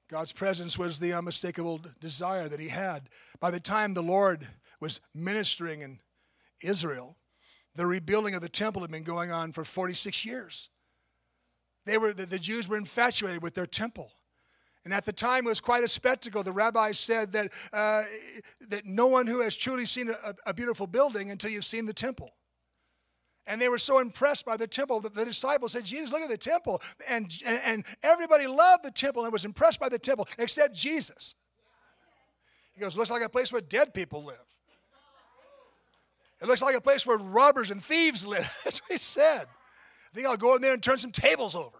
God's 0.09 0.33
presence 0.33 0.77
was 0.77 0.99
the 0.99 1.13
unmistakable 1.13 1.79
desire 1.99 2.49
that 2.49 2.59
he 2.59 2.67
had. 2.67 3.09
By 3.39 3.51
the 3.51 3.59
time 3.59 3.93
the 3.93 4.03
Lord 4.03 4.47
was 4.79 4.99
ministering 5.13 5.81
in 5.81 5.99
Israel, 6.61 7.15
the 7.75 7.85
rebuilding 7.85 8.35
of 8.35 8.41
the 8.41 8.49
temple 8.49 8.81
had 8.81 8.91
been 8.91 9.03
going 9.03 9.31
on 9.31 9.51
for 9.51 9.63
46 9.63 10.25
years. 10.25 10.69
They 11.85 11.97
were, 11.97 12.13
the, 12.13 12.25
the 12.25 12.39
Jews 12.39 12.67
were 12.67 12.77
infatuated 12.77 13.41
with 13.41 13.53
their 13.53 13.65
temple. 13.65 14.11
And 14.83 14.93
at 14.93 15.05
the 15.05 15.13
time, 15.13 15.45
it 15.45 15.49
was 15.49 15.61
quite 15.61 15.83
a 15.83 15.87
spectacle. 15.87 16.43
The 16.43 16.51
rabbis 16.51 16.99
said 16.99 17.31
that, 17.33 17.51
uh, 17.71 18.03
that 18.69 18.85
no 18.85 19.07
one 19.07 19.27
who 19.27 19.41
has 19.41 19.55
truly 19.55 19.85
seen 19.85 20.09
a, 20.09 20.33
a, 20.47 20.53
beautiful 20.53 20.87
building 20.87 21.29
until 21.29 21.51
you've 21.51 21.65
seen 21.65 21.85
the 21.85 21.93
temple. 21.93 22.31
And 23.45 23.61
they 23.61 23.69
were 23.69 23.77
so 23.77 23.99
impressed 23.99 24.45
by 24.45 24.57
the 24.57 24.67
temple 24.67 24.99
that 25.01 25.13
the 25.13 25.25
disciples 25.25 25.73
said, 25.73 25.85
Jesus, 25.85 26.11
look 26.11 26.21
at 26.21 26.29
the 26.29 26.37
temple. 26.37 26.81
And, 27.07 27.31
and 27.45 27.83
everybody 28.01 28.47
loved 28.47 28.83
the 28.83 28.91
temple 28.91 29.23
and 29.23 29.33
was 29.33 29.45
impressed 29.45 29.79
by 29.79 29.89
the 29.89 29.99
temple 29.99 30.27
except 30.37 30.75
Jesus. 30.75 31.35
He 32.73 32.81
goes, 32.81 32.97
looks 32.97 33.11
like 33.11 33.23
a 33.23 33.29
place 33.29 33.51
where 33.51 33.61
dead 33.61 33.93
people 33.93 34.23
live. 34.23 34.37
It 36.41 36.47
looks 36.47 36.61
like 36.61 36.75
a 36.75 36.81
place 36.81 37.05
where 37.05 37.17
robbers 37.17 37.69
and 37.69 37.83
thieves 37.83 38.25
live. 38.25 38.51
That's 38.63 38.79
what 38.79 38.91
he 38.91 38.97
said. 38.97 39.43
I 39.43 40.15
think 40.15 40.27
I'll 40.27 40.37
go 40.37 40.55
in 40.55 40.61
there 40.61 40.73
and 40.73 40.81
turn 40.81 40.97
some 40.97 41.11
tables 41.11 41.55
over. 41.55 41.77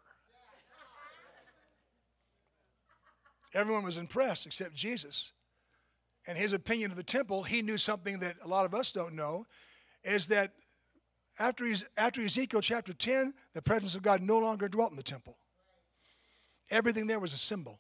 Everyone 3.54 3.84
was 3.84 3.98
impressed 3.98 4.46
except 4.46 4.76
Jesus. 4.76 5.34
And 6.28 6.38
his 6.38 6.54
opinion 6.54 6.92
of 6.92 6.98
the 6.98 7.04
temple, 7.04 7.44
he 7.44 7.62
knew 7.62 7.78
something 7.78 8.20
that 8.20 8.36
a 8.44 8.48
lot 8.48 8.66
of 8.66 8.74
us 8.76 8.92
don't 8.92 9.16
know, 9.16 9.46
is 10.04 10.28
that 10.28 10.54
after, 11.40 11.66
after 11.98 12.22
Ezekiel 12.22 12.62
chapter 12.62 12.94
10, 12.94 13.34
the 13.54 13.62
presence 13.62 13.96
of 13.96 14.04
God 14.04 14.22
no 14.22 14.38
longer 14.38 14.70
dwelt 14.70 14.92
in 14.92 14.98
the 14.98 15.04
temple. 15.04 15.38
Everything 16.70 17.08
there 17.08 17.20
was 17.20 17.34
a 17.34 17.38
symbol. 17.38 17.80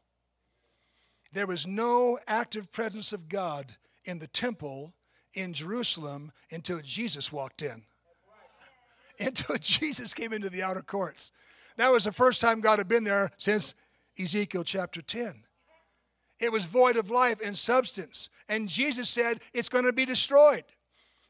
There 1.31 1.47
was 1.47 1.67
no 1.67 2.19
active 2.27 2.71
presence 2.71 3.13
of 3.13 3.29
God 3.29 3.75
in 4.03 4.19
the 4.19 4.27
temple 4.27 4.93
in 5.33 5.53
Jerusalem 5.53 6.31
until 6.51 6.79
Jesus 6.81 7.31
walked 7.31 7.61
in. 7.61 7.83
Until 9.19 9.57
Jesus 9.59 10.13
came 10.13 10.33
into 10.33 10.49
the 10.49 10.63
outer 10.63 10.81
courts. 10.81 11.31
That 11.77 11.91
was 11.91 12.03
the 12.03 12.11
first 12.11 12.41
time 12.41 12.61
God 12.61 12.79
had 12.79 12.87
been 12.87 13.03
there 13.03 13.31
since 13.37 13.75
Ezekiel 14.19 14.63
chapter 14.63 15.01
10. 15.01 15.43
It 16.39 16.51
was 16.51 16.65
void 16.65 16.97
of 16.97 17.11
life 17.11 17.39
and 17.43 17.55
substance. 17.55 18.29
And 18.49 18.67
Jesus 18.67 19.09
said 19.09 19.39
it's 19.53 19.69
going 19.69 19.85
to 19.85 19.93
be 19.93 20.05
destroyed. 20.05 20.63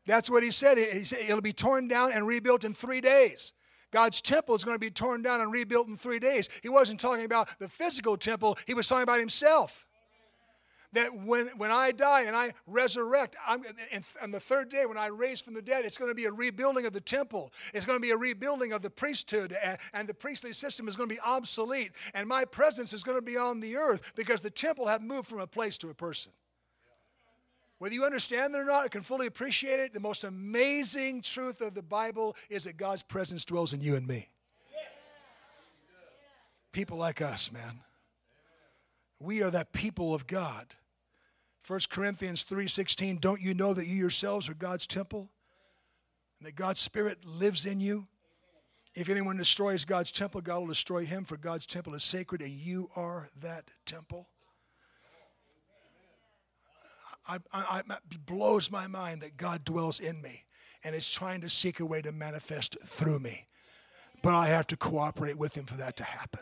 That's 0.06 0.30
what 0.30 0.42
he 0.42 0.52
said. 0.52 0.78
He 0.78 1.04
said 1.04 1.20
it'll 1.28 1.42
be 1.42 1.54
torn 1.54 1.88
down 1.88 2.12
and 2.12 2.26
rebuilt 2.26 2.64
in 2.64 2.74
three 2.74 3.02
days. 3.02 3.54
God's 3.92 4.22
temple 4.22 4.56
is 4.56 4.64
going 4.64 4.76
to 4.76 4.80
be 4.80 4.90
torn 4.90 5.22
down 5.22 5.42
and 5.42 5.52
rebuilt 5.52 5.90
in 5.90 5.98
three 5.98 6.18
days. 6.18 6.50
He 6.64 6.70
wasn't 6.70 7.00
talking 7.00 7.26
about 7.26 7.50
the 7.60 7.68
physical 7.68 8.16
temple, 8.16 8.58
he 8.66 8.74
was 8.74 8.88
talking 8.88 9.04
about 9.04 9.20
himself 9.20 9.86
that 10.94 11.16
when, 11.16 11.48
when 11.58 11.72
I 11.72 11.92
die 11.92 12.24
and 12.24 12.36
I 12.36 12.54
resurrect, 12.68 13.36
I'm, 13.48 13.64
and 13.92 14.04
on 14.22 14.32
the 14.32 14.40
third 14.40 14.70
day 14.70 14.86
when 14.86 14.98
I 14.98 15.08
raise 15.08 15.42
from 15.42 15.54
the 15.54 15.62
dead, 15.62 15.86
it's 15.86 15.98
going 15.98 16.12
to 16.12 16.16
be 16.16 16.26
a 16.26 16.32
rebuilding 16.32 16.86
of 16.86 16.94
the 16.94 17.02
temple. 17.02 17.54
It's 17.74 17.86
going 17.86 17.98
to 17.98 18.02
be 18.02 18.12
a 18.12 18.18
rebuilding 18.18 18.74
of 18.74 18.82
the 18.82 18.90
priesthood, 18.90 19.56
and, 19.64 19.78
and 19.94 20.08
the 20.08 20.14
priestly 20.14 20.54
system 20.54 20.88
is 20.88 20.96
going 20.96 21.10
to 21.10 21.16
be 21.16 21.22
obsolete. 21.22 21.92
And 22.14 22.28
my 22.28 22.46
presence 22.46 22.94
is 22.94 23.04
going 23.04 23.18
to 23.18 23.22
be 23.22 23.38
on 23.38 23.60
the 23.60 23.78
earth 23.78 24.14
because 24.16 24.42
the 24.42 24.50
temple 24.50 24.88
had 24.88 25.02
moved 25.02 25.28
from 25.28 25.40
a 25.40 25.48
place 25.48 25.78
to 25.80 25.90
a 25.90 25.94
person. 25.94 26.34
Whether 27.80 27.96
you 27.96 28.04
understand 28.04 28.54
it 28.54 28.60
or 28.60 28.66
not, 28.66 28.86
or 28.86 28.90
can 28.90 29.02
fully 29.02 29.26
appreciate 29.26 29.80
it, 29.80 29.94
the 29.94 30.00
most 30.00 30.24
amazing 30.24 31.22
truth 31.24 31.62
of 31.62 31.74
the 31.74 31.82
Bible 31.82 32.36
is 32.48 32.66
that 32.66 32.78
God's 32.78 33.02
presence 33.02 33.44
dwells 33.44 33.74
in 33.74 33.82
you 33.82 33.96
and 33.96 34.08
me. 34.08 34.30
People 36.72 36.98
like 36.98 37.22
us, 37.22 37.52
man. 37.52 37.80
We 39.20 39.42
are 39.42 39.52
that 39.52 39.74
people 39.74 40.14
of 40.14 40.28
God 40.28 40.76
1 41.68 41.80
Corinthians 41.90 42.44
3:16, 42.44 43.20
don't 43.20 43.42
you 43.42 43.54
know 43.54 43.74
that 43.74 43.86
you 43.86 43.96
yourselves 43.96 44.50
are 44.50 44.54
God's 44.54 44.88
temple? 44.88 45.30
And 46.40 46.48
that 46.48 46.56
God's 46.56 46.80
spirit 46.80 47.24
lives 47.24 47.66
in 47.66 47.80
you? 47.80 48.08
If 48.96 49.10
anyone 49.10 49.38
destroys 49.38 49.86
God's 49.86 50.12
temple, 50.12 50.42
God 50.42 50.60
will 50.60 50.68
destroy 50.68 51.06
him, 51.06 51.24
for 51.24 51.38
God's 51.38 51.66
temple 51.66 51.94
is 51.94 52.04
sacred, 52.04 52.42
and 52.42 52.52
you 52.52 52.90
are 52.96 53.30
that 53.42 53.70
temple. 53.86 54.28
I, 57.28 57.38
I, 57.54 57.82
I, 57.90 57.94
it 58.12 58.26
blows 58.26 58.72
my 58.72 58.88
mind 58.88 59.22
that 59.22 59.38
God 59.38 59.64
dwells 59.64 60.00
in 60.00 60.22
me 60.22 60.44
and 60.84 60.96
is 60.96 61.10
trying 61.10 61.42
to 61.42 61.50
seek 61.50 61.80
a 61.80 61.86
way 61.86 62.02
to 62.02 62.12
manifest 62.12 62.76
through 62.84 63.20
me. 63.20 63.48
But 64.24 64.34
I 64.34 64.48
have 64.48 64.68
to 64.68 64.78
cooperate 64.78 65.38
with 65.38 65.56
Him 65.56 65.66
for 65.66 65.76
that 65.76 65.96
to 65.98 66.04
happen. 66.04 66.42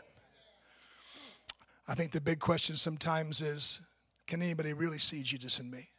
I 1.86 1.94
think 1.94 2.12
the 2.12 2.20
big 2.20 2.40
question 2.40 2.76
sometimes 2.76 3.42
is 3.42 3.80
can 4.30 4.42
anybody 4.42 4.72
really 4.72 4.98
see 4.98 5.24
Jesus 5.24 5.58
in 5.58 5.68
me? 5.70 5.90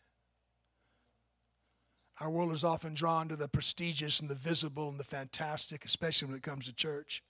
Our 2.22 2.30
world 2.30 2.54
is 2.54 2.64
often 2.64 2.94
drawn 2.94 3.28
to 3.28 3.36
the 3.36 3.50
prestigious 3.50 4.22
and 4.22 4.30
the 4.30 4.36
visible 4.36 4.88
and 4.88 4.98
the 4.98 5.04
fantastic, 5.04 5.84
especially 5.84 6.30
when 6.30 6.38
it 6.38 6.44
comes 6.44 6.66
to 6.66 6.74
church. 6.74 7.24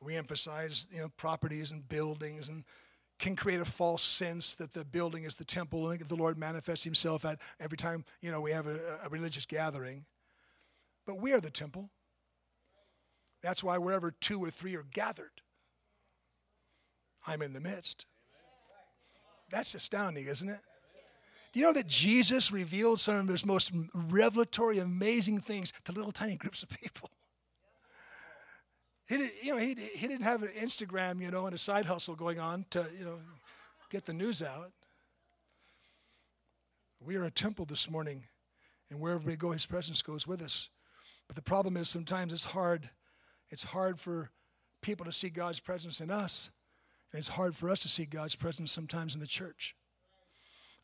We 0.00 0.16
emphasize, 0.16 0.88
you 0.90 1.00
know, 1.00 1.10
properties 1.18 1.70
and 1.70 1.86
buildings 1.86 2.48
and 2.48 2.64
can 3.18 3.36
create 3.36 3.60
a 3.60 3.66
false 3.66 4.02
sense 4.02 4.54
that 4.54 4.72
the 4.72 4.86
building 4.86 5.24
is 5.24 5.34
the 5.34 5.44
temple 5.44 5.90
and 5.90 6.00
the 6.00 6.16
Lord 6.16 6.38
manifests 6.38 6.84
himself 6.84 7.26
at 7.26 7.38
every 7.60 7.76
time, 7.76 8.06
you 8.22 8.30
know, 8.30 8.40
we 8.40 8.52
have 8.52 8.66
a, 8.66 8.78
a 9.04 9.10
religious 9.10 9.44
gathering. 9.44 10.06
But 11.06 11.20
we 11.20 11.34
are 11.34 11.40
the 11.40 11.50
temple. 11.50 11.90
That's 13.42 13.62
why 13.62 13.76
wherever 13.76 14.10
two 14.10 14.42
or 14.42 14.48
three 14.48 14.76
are 14.76 14.86
gathered, 14.90 15.42
I'm 17.26 17.42
in 17.42 17.52
the 17.52 17.60
midst. 17.60 18.06
That's 19.54 19.76
astounding, 19.76 20.26
isn't 20.26 20.48
it? 20.48 20.58
Do 21.52 21.60
you 21.60 21.66
know 21.66 21.72
that 21.74 21.86
Jesus 21.86 22.50
revealed 22.50 22.98
some 22.98 23.14
of 23.14 23.28
his 23.28 23.46
most 23.46 23.70
revelatory, 23.94 24.80
amazing 24.80 25.42
things 25.42 25.72
to 25.84 25.92
little 25.92 26.10
tiny 26.10 26.34
groups 26.34 26.64
of 26.64 26.70
people? 26.70 27.08
He, 29.08 29.16
did, 29.16 29.30
you 29.44 29.52
know, 29.52 29.60
he, 29.60 29.76
he 29.94 30.08
didn't 30.08 30.24
have 30.24 30.42
an 30.42 30.48
Instagram, 30.60 31.20
you 31.20 31.30
know, 31.30 31.46
and 31.46 31.54
a 31.54 31.58
side 31.58 31.84
hustle 31.84 32.16
going 32.16 32.40
on 32.40 32.66
to, 32.70 32.84
you 32.98 33.04
know, 33.04 33.20
get 33.90 34.06
the 34.06 34.12
news 34.12 34.42
out. 34.42 34.72
We 37.00 37.14
are 37.14 37.24
a 37.24 37.30
temple 37.30 37.64
this 37.64 37.88
morning, 37.88 38.24
and 38.90 38.98
wherever 38.98 39.24
we 39.24 39.36
go, 39.36 39.52
his 39.52 39.66
presence 39.66 40.02
goes 40.02 40.26
with 40.26 40.42
us. 40.42 40.68
But 41.28 41.36
the 41.36 41.42
problem 41.42 41.76
is 41.76 41.88
sometimes 41.88 42.32
it's 42.32 42.46
hard. 42.46 42.90
It's 43.50 43.62
hard 43.62 44.00
for 44.00 44.32
people 44.82 45.06
to 45.06 45.12
see 45.12 45.30
God's 45.30 45.60
presence 45.60 46.00
in 46.00 46.10
us 46.10 46.50
and 47.14 47.20
it's 47.20 47.28
hard 47.28 47.54
for 47.54 47.70
us 47.70 47.78
to 47.78 47.88
see 47.88 48.06
God's 48.06 48.34
presence 48.34 48.72
sometimes 48.72 49.14
in 49.14 49.20
the 49.20 49.26
church. 49.28 49.76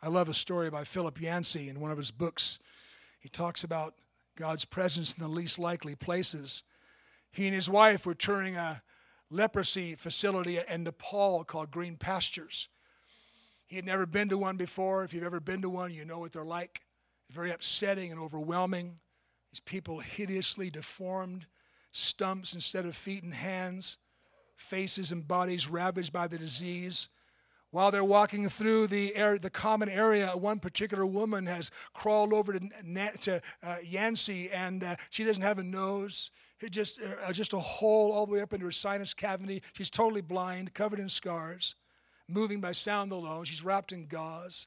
I 0.00 0.08
love 0.08 0.28
a 0.28 0.32
story 0.32 0.70
by 0.70 0.84
Philip 0.84 1.20
Yancey 1.20 1.68
in 1.68 1.80
one 1.80 1.90
of 1.90 1.98
his 1.98 2.12
books. 2.12 2.60
He 3.18 3.28
talks 3.28 3.64
about 3.64 3.94
God's 4.36 4.64
presence 4.64 5.12
in 5.12 5.24
the 5.24 5.28
least 5.28 5.58
likely 5.58 5.96
places. 5.96 6.62
He 7.32 7.46
and 7.46 7.54
his 7.54 7.68
wife 7.68 8.06
were 8.06 8.14
touring 8.14 8.54
a 8.54 8.80
leprosy 9.28 9.96
facility 9.96 10.60
in 10.68 10.84
Nepal 10.84 11.42
called 11.42 11.72
Green 11.72 11.96
Pastures. 11.96 12.68
He 13.66 13.74
had 13.74 13.84
never 13.84 14.06
been 14.06 14.28
to 14.28 14.38
one 14.38 14.56
before. 14.56 15.02
If 15.02 15.12
you've 15.12 15.24
ever 15.24 15.40
been 15.40 15.62
to 15.62 15.68
one, 15.68 15.92
you 15.92 16.04
know 16.04 16.20
what 16.20 16.30
they're 16.30 16.44
like. 16.44 16.82
Very 17.28 17.50
upsetting 17.50 18.12
and 18.12 18.20
overwhelming. 18.20 19.00
These 19.50 19.58
people 19.58 19.98
hideously 19.98 20.70
deformed, 20.70 21.46
stumps 21.90 22.54
instead 22.54 22.86
of 22.86 22.94
feet 22.94 23.24
and 23.24 23.34
hands 23.34 23.98
faces 24.60 25.10
and 25.10 25.26
bodies 25.26 25.68
ravaged 25.68 26.12
by 26.12 26.26
the 26.26 26.38
disease. 26.38 27.08
While 27.70 27.90
they're 27.90 28.04
walking 28.04 28.48
through 28.48 28.88
the, 28.88 29.14
area, 29.14 29.38
the 29.38 29.50
common 29.50 29.88
area, 29.88 30.28
one 30.28 30.58
particular 30.58 31.06
woman 31.06 31.46
has 31.46 31.70
crawled 31.94 32.32
over 32.32 32.58
to, 32.58 32.68
to 33.22 33.40
uh, 33.62 33.76
Yancey 33.84 34.50
and 34.50 34.82
uh, 34.82 34.96
she 35.08 35.24
doesn't 35.24 35.42
have 35.42 35.58
a 35.58 35.62
nose. 35.62 36.30
It 36.60 36.72
just, 36.72 37.00
uh, 37.00 37.32
just 37.32 37.54
a 37.54 37.58
hole 37.58 38.12
all 38.12 38.26
the 38.26 38.32
way 38.32 38.42
up 38.42 38.52
into 38.52 38.66
her 38.66 38.72
sinus 38.72 39.14
cavity. 39.14 39.62
She's 39.72 39.88
totally 39.88 40.20
blind, 40.20 40.74
covered 40.74 40.98
in 40.98 41.08
scars, 41.08 41.74
moving 42.28 42.60
by 42.60 42.72
sound 42.72 43.12
alone. 43.12 43.44
She's 43.44 43.64
wrapped 43.64 43.92
in 43.92 44.06
gauze. 44.06 44.66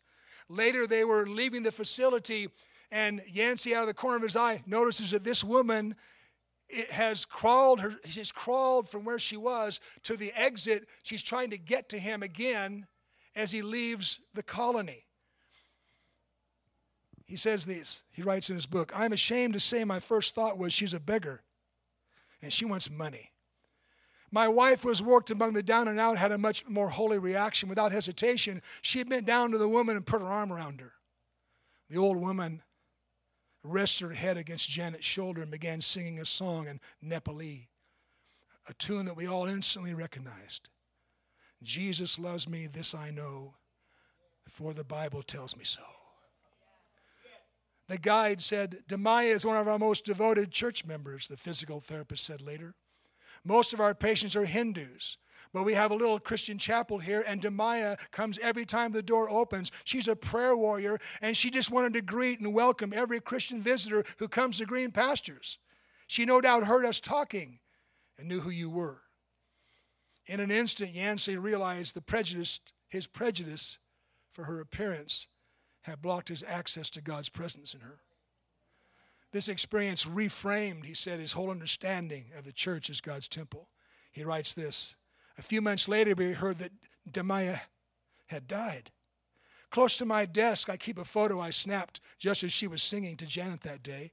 Later, 0.50 0.88
they 0.88 1.04
were 1.04 1.28
leaving 1.28 1.64
the 1.64 1.72
facility, 1.72 2.50
and 2.92 3.22
Yancey, 3.32 3.76
out 3.76 3.82
of 3.82 3.88
the 3.88 3.94
corner 3.94 4.18
of 4.18 4.24
his 4.24 4.36
eye, 4.36 4.64
notices 4.66 5.12
that 5.12 5.24
this 5.24 5.44
woman 5.44 5.96
it 6.74 6.92
has 6.92 7.26
crawled 7.26 7.80
her 7.80 7.94
she's 8.10 8.32
crawled 8.32 8.90
from 8.90 9.06
where 9.06 9.20
she 9.20 9.38
was 9.38 9.80
to 10.04 10.18
the 10.18 10.32
exit. 10.36 10.88
She's 11.04 11.24
trying 11.24 11.52
to 11.52 11.58
get 11.58 11.90
to 11.90 12.00
him 12.00 12.24
again 12.24 12.88
as 13.36 13.52
he 13.52 13.62
leaves 13.62 14.20
the 14.34 14.44
colony. 14.44 15.06
He 17.26 17.36
says 17.36 17.66
this 17.66 18.04
he 18.12 18.22
writes 18.22 18.50
in 18.50 18.56
his 18.56 18.66
book 18.66 18.92
i'm 18.96 19.14
ashamed 19.14 19.54
to 19.54 19.60
say 19.60 19.84
my 19.84 20.00
first 20.00 20.36
thought 20.36 20.58
was 20.58 20.74
she's 20.74 20.94
a 20.94 21.00
beggar 21.00 21.44
and 22.42 22.52
she 22.52 22.66
wants 22.66 22.90
money. 22.90 23.32
My 24.32 24.48
wife 24.48 24.84
was 24.84 25.02
worked 25.02 25.30
among 25.30 25.54
the 25.54 25.62
down 25.62 25.88
and 25.88 26.00
out 26.00 26.18
had 26.18 26.32
a 26.32 26.38
much 26.40 26.68
more 26.68 26.90
holy 26.90 27.20
reaction. 27.20 27.70
Without 27.70 27.92
hesitation 27.92 28.62
she 28.82 29.04
bent 29.04 29.26
down 29.26 29.52
to 29.52 29.58
the 29.58 29.70
woman 29.70 29.96
and 29.96 30.06
put 30.06 30.22
her 30.22 30.28
arm 30.28 30.52
around 30.52 30.82
her. 30.82 30.94
The 31.90 32.00
old 32.00 32.18
woman 32.18 32.64
rested 33.64 34.08
her 34.08 34.14
head 34.14 34.38
against 34.38 34.70
Janet's 34.70 35.06
shoulder 35.06 35.42
and 35.42 35.52
began 35.52 35.82
singing 35.82 36.20
a 36.20 36.26
song 36.26 36.68
in 36.68 36.80
Nepali, 37.04 37.68
a 38.68 38.74
tune 38.74 39.06
that 39.06 39.18
we 39.18 39.28
all 39.28 39.46
instantly 39.46 39.94
recognized. 39.94 40.70
Jesus 41.62 42.20
loves 42.20 42.48
me, 42.48 42.68
this 42.68 42.94
I 42.94 43.10
know, 43.12 43.56
for 44.48 44.74
the 44.74 44.84
Bible 44.84 45.24
tells 45.24 45.56
me 45.56 45.64
so. 45.64 45.84
The 47.88 47.98
guide 47.98 48.42
said, 48.42 48.84
Demaya 48.88 49.32
is 49.32 49.46
one 49.46 49.58
of 49.58 49.68
our 49.68 49.80
most 49.80 50.06
devoted 50.06 50.52
church 50.52 50.86
members, 50.86 51.28
the 51.28 51.38
physical 51.38 51.80
therapist 51.80 52.26
said 52.26 52.42
later. 52.42 52.76
Most 53.44 53.74
of 53.74 53.80
our 53.80 53.94
patients 53.94 54.36
are 54.36 54.46
Hindus. 54.46 55.18
But 55.54 55.64
we 55.64 55.76
have 55.76 55.92
a 55.92 55.96
little 55.96 56.20
Christian 56.20 56.58
chapel 56.58 56.98
here, 56.98 57.24
and 57.28 57.40
Demaya 57.40 57.98
comes 58.12 58.40
every 58.40 58.66
time 58.66 58.92
the 58.92 59.04
door 59.04 59.30
opens. 59.30 59.72
She's 59.84 60.08
a 60.08 60.16
prayer 60.16 60.58
warrior, 60.58 60.98
and 61.22 61.38
she 61.38 61.52
just 61.52 61.70
wanted 61.70 61.94
to 61.94 62.02
greet 62.02 62.40
and 62.40 62.56
welcome 62.56 62.92
every 62.92 63.20
Christian 63.20 63.62
visitor 63.62 64.04
who 64.18 64.28
comes 64.28 64.58
to 64.58 64.66
Green 64.66 64.90
Pastures. 64.90 65.60
She 66.08 66.26
no 66.26 66.42
doubt 66.42 66.64
heard 66.64 66.86
us 66.86 67.00
talking 67.00 67.60
and 68.18 68.28
knew 68.28 68.40
who 68.40 68.50
you 68.50 68.72
were. 68.72 69.02
In 70.26 70.40
an 70.40 70.50
instant, 70.50 70.92
Yancey 70.92 71.38
realized 71.38 71.94
the 71.94 72.02
prejudice, 72.02 72.60
his 72.88 73.06
prejudice 73.06 73.78
for 74.32 74.46
her 74.46 74.60
appearance 74.60 75.28
had 75.82 76.02
blocked 76.02 76.30
his 76.30 76.44
access 76.44 76.90
to 76.92 77.02
God's 77.02 77.30
presence 77.30 77.76
in 77.76 77.82
her. 77.82 78.00
This 79.32 79.50
experience 79.50 80.06
reframed, 80.06 80.86
he 80.86 80.94
said, 80.94 81.20
his 81.20 81.34
whole 81.34 81.52
understanding 81.52 82.26
of 82.38 82.46
the 82.46 82.54
church 82.54 82.90
as 82.90 83.02
God's 83.02 83.28
temple. 83.28 83.70
He 84.12 84.24
writes 84.24 84.54
this 84.54 84.96
a 85.38 85.42
few 85.42 85.62
months 85.62 85.88
later, 85.88 86.14
we 86.16 86.34
heard 86.34 86.58
that 86.58 86.72
Demaya 87.10 87.62
had 88.28 88.48
died. 88.48 88.92
Close 89.70 89.98
to 89.98 90.06
my 90.06 90.26
desk, 90.26 90.70
I 90.70 90.78
keep 90.78 91.00
a 91.00 91.06
photo 91.06 91.40
I 91.40 91.50
snapped 91.50 92.00
just 92.20 92.44
as 92.44 92.54
she 92.54 92.68
was 92.68 92.84
singing 92.84 93.18
to 93.18 93.26
Janet 93.26 93.62
that 93.62 93.82
day. 93.82 94.12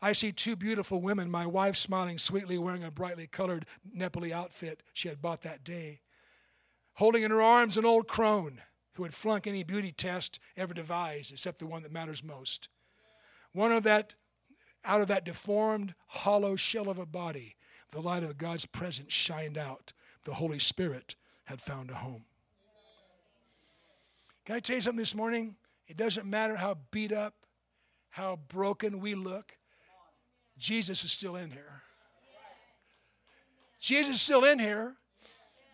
I 0.00 0.12
see 0.12 0.32
two 0.32 0.56
beautiful 0.56 1.00
women, 1.00 1.30
my 1.30 1.46
wife 1.46 1.76
smiling 1.76 2.18
sweetly, 2.18 2.58
wearing 2.58 2.84
a 2.84 2.90
brightly 2.90 3.26
colored 3.26 3.66
Nepali 3.94 4.30
outfit 4.30 4.82
she 4.92 5.08
had 5.08 5.22
bought 5.22 5.42
that 5.42 5.64
day, 5.64 6.00
holding 6.94 7.22
in 7.22 7.30
her 7.30 7.42
arms 7.42 7.76
an 7.76 7.84
old 7.84 8.08
crone 8.08 8.60
who 8.94 9.02
had 9.02 9.14
flunked 9.14 9.46
any 9.46 9.62
beauty 9.62 9.92
test 9.92 10.38
ever 10.56 10.72
devised 10.72 11.30
except 11.30 11.58
the 11.58 11.66
one 11.66 11.82
that 11.82 11.92
matters 11.92 12.24
most. 12.24 12.68
One 13.52 13.72
of 13.72 13.82
that, 13.84 14.14
out 14.84 15.02
of 15.02 15.08
that 15.08 15.24
deformed, 15.24 15.94
hollow 16.06 16.56
shell 16.56 16.88
of 16.88 16.98
a 16.98 17.06
body, 17.06 17.56
the 17.90 18.00
light 18.00 18.22
of 18.22 18.38
God's 18.38 18.66
presence 18.66 19.12
shined 19.12 19.58
out 19.58 19.92
the 20.26 20.34
Holy 20.34 20.58
Spirit 20.58 21.14
had 21.44 21.60
found 21.60 21.90
a 21.90 21.94
home. 21.94 22.24
Can 24.44 24.56
I 24.56 24.60
tell 24.60 24.76
you 24.76 24.82
something 24.82 24.98
this 24.98 25.14
morning? 25.14 25.56
It 25.86 25.96
doesn't 25.96 26.26
matter 26.26 26.56
how 26.56 26.76
beat 26.90 27.12
up, 27.12 27.34
how 28.10 28.40
broken 28.48 29.00
we 29.00 29.14
look, 29.14 29.56
Jesus 30.58 31.04
is 31.04 31.12
still 31.12 31.36
in 31.36 31.50
here. 31.50 31.82
Jesus 33.78 34.16
is 34.16 34.22
still 34.22 34.44
in 34.44 34.58
here. 34.58 34.96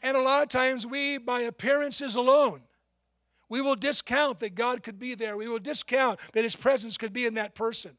And 0.03 0.17
a 0.17 0.21
lot 0.21 0.43
of 0.43 0.49
times 0.49 0.87
we, 0.87 1.19
by 1.19 1.43
appearances 1.43 2.17
alone, 2.17 2.63
we 3.49 3.61
will 3.61 3.77
discount 3.77 4.41
that 4.41 4.55
God 4.55 4.83
could 4.83 4.99
be 4.99 5.15
there. 5.15 5.37
We 5.37 5.49
will 5.49 5.61
discount 5.61 6.19
that 6.33 6.45
His 6.45 6.57
presence 6.57 6.99
could 6.99 7.13
be 7.13 7.27
in 7.27 7.35
that 7.35 7.55
person. 7.55 7.97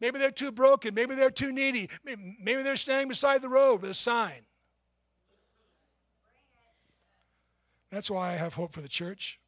Maybe 0.00 0.18
they're 0.18 0.30
too 0.30 0.52
broken. 0.52 0.94
Maybe 0.94 1.14
they're 1.14 1.30
too 1.30 1.52
needy. 1.52 1.90
Maybe 2.04 2.62
they're 2.62 2.76
standing 2.76 3.08
beside 3.08 3.42
the 3.42 3.48
road 3.48 3.82
with 3.82 3.90
a 3.90 3.94
sign. 3.94 4.42
That's 7.90 8.10
why 8.10 8.30
I 8.30 8.32
have 8.32 8.54
hope 8.54 8.72
for 8.72 8.80
the 8.80 8.88
church. 8.88 9.40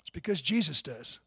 It's 0.00 0.10
because 0.10 0.40
Jesus 0.40 0.82
does. 0.82 1.20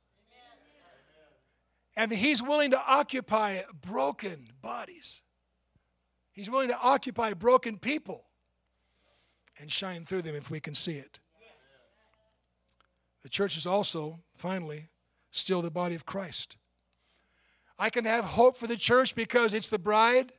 And 1.96 2.12
He's 2.12 2.44
willing 2.44 2.72
to 2.72 2.82
occupy 2.88 3.62
broken 3.82 4.50
bodies, 4.62 5.24
He's 6.34 6.50
willing 6.50 6.70
to 6.70 6.80
occupy 6.82 7.34
broken 7.34 7.78
people 7.78 8.26
and 9.60 9.72
shine 9.72 10.04
through 10.04 10.22
them 10.22 10.36
if 10.36 10.52
we 10.52 10.60
can 10.60 10.76
see 10.76 10.98
it. 10.98 11.20
The 13.24 13.30
church 13.30 13.58
is 13.58 13.66
also, 13.66 14.20
finally, 14.36 14.90
still 15.32 15.62
the 15.62 15.72
body 15.72 15.96
of 15.96 16.06
Christ. 16.06 16.58
I 17.80 17.90
can 17.90 18.06
have 18.06 18.24
hope 18.24 18.56
for 18.56 18.68
the 18.68 18.78
church 18.78 19.16
because 19.16 19.54
it's 19.54 19.68
the 19.68 19.80
bride, 19.80 20.32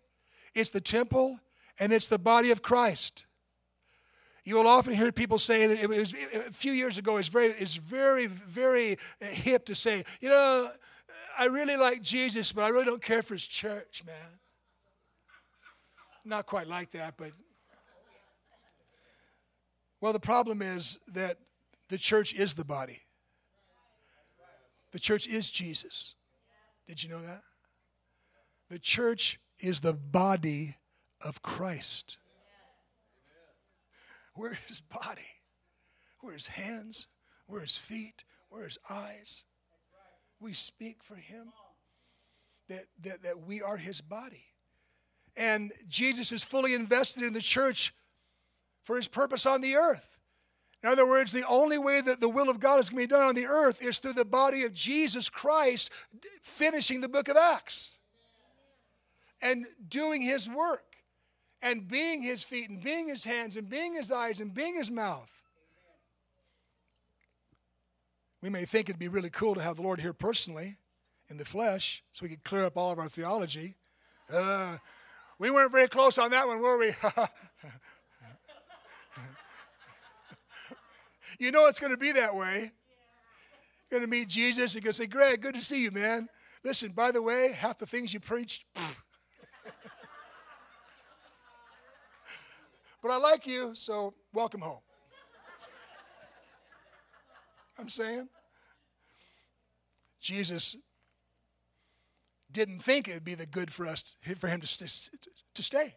it's 0.54 0.70
the 0.70 0.80
temple, 0.80 1.40
and 1.78 1.92
it's 1.92 2.06
the 2.06 2.18
body 2.18 2.50
of 2.50 2.62
Christ. 2.62 3.26
You 4.48 4.54
will 4.54 4.66
often 4.66 4.94
hear 4.94 5.12
people 5.12 5.36
say 5.36 5.64
it 5.64 5.90
was 5.90 6.14
a 6.14 6.50
few 6.50 6.72
years 6.72 6.96
ago. 6.96 7.18
It's 7.18 7.28
very, 7.28 7.48
it's 7.48 7.76
very, 7.76 8.28
very 8.28 8.96
hip 9.20 9.66
to 9.66 9.74
say, 9.74 10.04
you 10.22 10.30
know, 10.30 10.70
I 11.38 11.48
really 11.48 11.76
like 11.76 12.00
Jesus, 12.00 12.50
but 12.50 12.64
I 12.64 12.70
really 12.70 12.86
don't 12.86 13.02
care 13.02 13.22
for 13.22 13.34
his 13.34 13.46
church, 13.46 14.04
man. 14.06 14.40
Not 16.24 16.46
quite 16.46 16.66
like 16.66 16.92
that, 16.92 17.18
but 17.18 17.32
well, 20.00 20.14
the 20.14 20.18
problem 20.18 20.62
is 20.62 20.98
that 21.08 21.36
the 21.90 21.98
church 21.98 22.32
is 22.32 22.54
the 22.54 22.64
body. 22.64 23.02
The 24.92 24.98
church 24.98 25.26
is 25.26 25.50
Jesus. 25.50 26.14
Did 26.86 27.04
you 27.04 27.10
know 27.10 27.20
that? 27.20 27.42
The 28.70 28.78
church 28.78 29.40
is 29.58 29.80
the 29.80 29.92
body 29.92 30.76
of 31.20 31.42
Christ. 31.42 32.16
Where 34.38 34.56
his 34.68 34.80
body? 34.80 35.26
Where 36.20 36.34
his 36.34 36.46
hands? 36.46 37.08
Where 37.48 37.60
his 37.60 37.76
feet? 37.76 38.22
Where 38.50 38.66
his 38.66 38.78
eyes? 38.88 39.44
We 40.38 40.52
speak 40.52 41.02
for 41.02 41.16
him 41.16 41.48
that, 42.68 42.84
that, 43.02 43.24
that 43.24 43.40
we 43.40 43.62
are 43.62 43.76
his 43.76 44.00
body. 44.00 44.44
And 45.36 45.72
Jesus 45.88 46.30
is 46.30 46.44
fully 46.44 46.74
invested 46.74 47.24
in 47.24 47.32
the 47.32 47.40
church 47.40 47.92
for 48.84 48.94
his 48.94 49.08
purpose 49.08 49.44
on 49.44 49.60
the 49.60 49.74
earth. 49.74 50.20
In 50.84 50.88
other 50.88 51.04
words, 51.06 51.32
the 51.32 51.46
only 51.48 51.76
way 51.76 52.00
that 52.00 52.20
the 52.20 52.28
will 52.28 52.48
of 52.48 52.60
God 52.60 52.78
is 52.78 52.90
going 52.90 53.02
to 53.02 53.08
be 53.08 53.12
done 53.12 53.26
on 53.26 53.34
the 53.34 53.46
earth 53.46 53.82
is 53.82 53.98
through 53.98 54.12
the 54.12 54.24
body 54.24 54.62
of 54.62 54.72
Jesus 54.72 55.28
Christ 55.28 55.90
finishing 56.42 57.00
the 57.00 57.08
book 57.08 57.26
of 57.26 57.36
Acts 57.36 57.98
and 59.42 59.66
doing 59.88 60.22
his 60.22 60.48
work 60.48 60.87
and 61.62 61.88
being 61.88 62.22
his 62.22 62.44
feet 62.44 62.70
and 62.70 62.80
being 62.80 63.08
his 63.08 63.24
hands 63.24 63.56
and 63.56 63.68
being 63.68 63.94
his 63.94 64.12
eyes 64.12 64.40
and 64.40 64.54
being 64.54 64.74
his 64.74 64.90
mouth. 64.90 65.30
We 68.40 68.50
may 68.50 68.64
think 68.64 68.88
it'd 68.88 69.00
be 69.00 69.08
really 69.08 69.30
cool 69.30 69.54
to 69.56 69.62
have 69.62 69.76
the 69.76 69.82
Lord 69.82 70.00
here 70.00 70.12
personally 70.12 70.76
in 71.28 71.36
the 71.38 71.44
flesh 71.44 72.02
so 72.12 72.24
we 72.24 72.30
could 72.30 72.44
clear 72.44 72.64
up 72.64 72.76
all 72.76 72.92
of 72.92 72.98
our 72.98 73.08
theology. 73.08 73.74
Uh, 74.32 74.76
we 75.38 75.50
weren't 75.50 75.72
very 75.72 75.88
close 75.88 76.18
on 76.18 76.30
that 76.30 76.46
one, 76.46 76.60
were 76.60 76.78
we? 76.78 76.86
you 81.38 81.50
know 81.50 81.66
it's 81.66 81.80
going 81.80 81.92
to 81.92 81.98
be 81.98 82.12
that 82.12 82.34
way. 82.34 82.70
You're 83.90 84.00
going 84.00 84.02
to 84.02 84.16
meet 84.16 84.28
Jesus 84.28 84.74
and 84.74 84.84
going 84.84 84.92
to 84.92 84.96
say, 84.96 85.06
Greg, 85.06 85.40
good 85.40 85.54
to 85.54 85.62
see 85.62 85.82
you, 85.82 85.90
man. 85.90 86.28
Listen, 86.62 86.90
by 86.90 87.10
the 87.10 87.22
way, 87.22 87.52
half 87.56 87.78
the 87.78 87.86
things 87.86 88.12
you 88.12 88.20
preached, 88.20 88.66
But 93.02 93.10
I 93.10 93.16
like 93.18 93.46
you, 93.46 93.74
so 93.74 94.14
welcome 94.32 94.60
home. 94.60 94.80
I'm 97.78 97.88
saying? 97.88 98.28
Jesus 100.20 100.76
didn't 102.50 102.80
think 102.80 103.08
it 103.08 103.14
would 103.14 103.24
be 103.24 103.34
the 103.34 103.46
good 103.46 103.72
for 103.72 103.86
us 103.86 104.16
for 104.36 104.48
him 104.48 104.60
to, 104.60 104.66
to 104.66 105.62
stay. 105.62 105.84
He 105.84 105.94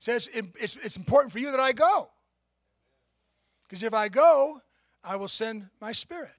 says 0.00 0.28
it's, 0.32 0.74
it's 0.76 0.96
important 0.96 1.32
for 1.32 1.38
you 1.38 1.52
that 1.52 1.60
I 1.60 1.72
go. 1.72 2.10
Because 3.62 3.82
if 3.84 3.94
I 3.94 4.08
go, 4.08 4.60
I 5.04 5.16
will 5.16 5.28
send 5.28 5.68
my 5.80 5.92
spirit. 5.92 6.30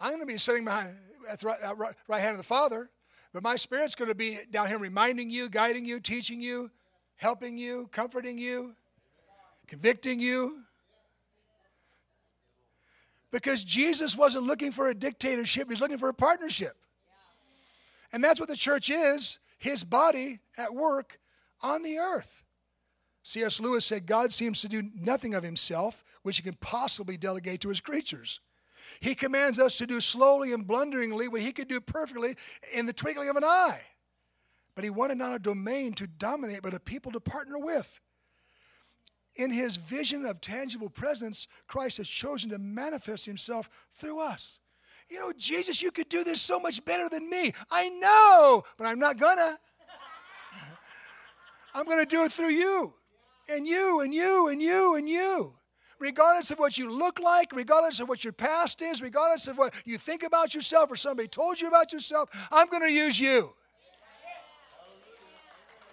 I'm 0.00 0.10
going 0.10 0.20
to 0.20 0.26
be 0.26 0.38
sitting 0.38 0.64
behind 0.64 0.96
at 1.30 1.40
the 1.40 1.46
right, 1.48 1.58
right, 1.76 1.94
right 2.08 2.20
hand 2.20 2.32
of 2.32 2.38
the 2.38 2.44
Father, 2.44 2.90
but 3.32 3.42
my 3.42 3.56
spirit's 3.56 3.94
going 3.94 4.08
to 4.08 4.14
be 4.14 4.38
down 4.50 4.68
here 4.68 4.78
reminding 4.78 5.30
you, 5.30 5.48
guiding 5.50 5.84
you, 5.84 6.00
teaching 6.00 6.40
you, 6.40 6.70
helping 7.16 7.58
you, 7.58 7.88
comforting 7.92 8.38
you, 8.38 8.74
convicting 9.66 10.20
you. 10.20 10.62
Because 13.30 13.64
Jesus 13.64 14.16
wasn't 14.16 14.44
looking 14.44 14.72
for 14.72 14.88
a 14.88 14.94
dictatorship, 14.94 15.68
he's 15.68 15.80
looking 15.80 15.98
for 15.98 16.08
a 16.08 16.14
partnership. 16.14 16.74
And 18.12 18.22
that's 18.22 18.40
what 18.40 18.48
the 18.48 18.56
church 18.56 18.88
is. 18.90 19.38
his 19.58 19.82
body 19.82 20.38
at 20.56 20.74
work 20.74 21.18
on 21.62 21.82
the 21.82 21.98
earth. 21.98 22.44
C.S. 23.22 23.58
Lewis 23.58 23.84
said 23.84 24.06
God 24.06 24.32
seems 24.32 24.60
to 24.60 24.68
do 24.68 24.82
nothing 24.94 25.34
of 25.34 25.42
himself 25.42 26.04
which 26.22 26.36
he 26.36 26.42
can 26.42 26.54
possibly 26.60 27.16
delegate 27.16 27.60
to 27.62 27.68
his 27.68 27.80
creatures. 27.80 28.40
He 29.00 29.14
commands 29.14 29.58
us 29.58 29.78
to 29.78 29.86
do 29.86 30.00
slowly 30.00 30.52
and 30.52 30.66
blunderingly 30.66 31.26
what 31.26 31.40
he 31.40 31.52
could 31.52 31.68
do 31.68 31.80
perfectly 31.80 32.36
in 32.72 32.86
the 32.86 32.92
twinkling 32.92 33.28
of 33.28 33.36
an 33.36 33.44
eye. 33.44 33.80
But 34.76 34.84
he 34.84 34.90
wanted 34.90 35.16
not 35.16 35.34
a 35.34 35.38
domain 35.38 35.94
to 35.94 36.06
dominate, 36.06 36.60
but 36.62 36.74
a 36.74 36.80
people 36.80 37.10
to 37.12 37.20
partner 37.20 37.58
with. 37.58 37.98
In 39.34 39.50
his 39.50 39.76
vision 39.76 40.24
of 40.26 40.40
tangible 40.40 40.90
presence, 40.90 41.48
Christ 41.66 41.96
has 41.96 42.08
chosen 42.08 42.50
to 42.50 42.58
manifest 42.58 43.24
himself 43.26 43.68
through 43.90 44.20
us. 44.20 44.60
You 45.08 45.20
know, 45.20 45.32
Jesus, 45.36 45.82
you 45.82 45.90
could 45.90 46.08
do 46.08 46.24
this 46.24 46.42
so 46.42 46.60
much 46.60 46.84
better 46.84 47.08
than 47.08 47.28
me. 47.28 47.52
I 47.70 47.88
know, 47.88 48.64
but 48.76 48.86
I'm 48.86 48.98
not 48.98 49.18
gonna. 49.18 49.58
I'm 51.74 51.86
gonna 51.86 52.06
do 52.06 52.24
it 52.24 52.32
through 52.32 52.50
you, 52.50 52.94
and 53.48 53.66
you, 53.66 54.00
and 54.00 54.12
you, 54.12 54.48
and 54.48 54.62
you, 54.62 54.94
and 54.96 55.08
you. 55.08 55.54
Regardless 55.98 56.50
of 56.50 56.58
what 56.58 56.76
you 56.76 56.90
look 56.90 57.18
like, 57.18 57.52
regardless 57.52 58.00
of 58.00 58.08
what 58.08 58.24
your 58.24 58.32
past 58.32 58.82
is, 58.82 59.00
regardless 59.00 59.48
of 59.48 59.56
what 59.56 59.74
you 59.86 59.96
think 59.96 60.22
about 60.22 60.54
yourself 60.54 60.90
or 60.90 60.96
somebody 60.96 61.28
told 61.28 61.60
you 61.60 61.68
about 61.68 61.92
yourself, 61.92 62.30
I'm 62.50 62.68
gonna 62.68 62.88
use 62.88 63.18
you. 63.20 63.54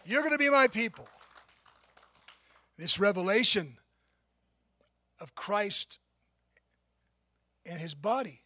You're 0.05 0.23
gonna 0.23 0.37
be 0.37 0.49
my 0.49 0.67
people. 0.67 1.07
This 2.77 2.99
revelation 2.99 3.77
of 5.19 5.35
Christ 5.35 5.99
and 7.65 7.79
his 7.79 7.95
body 7.95 8.41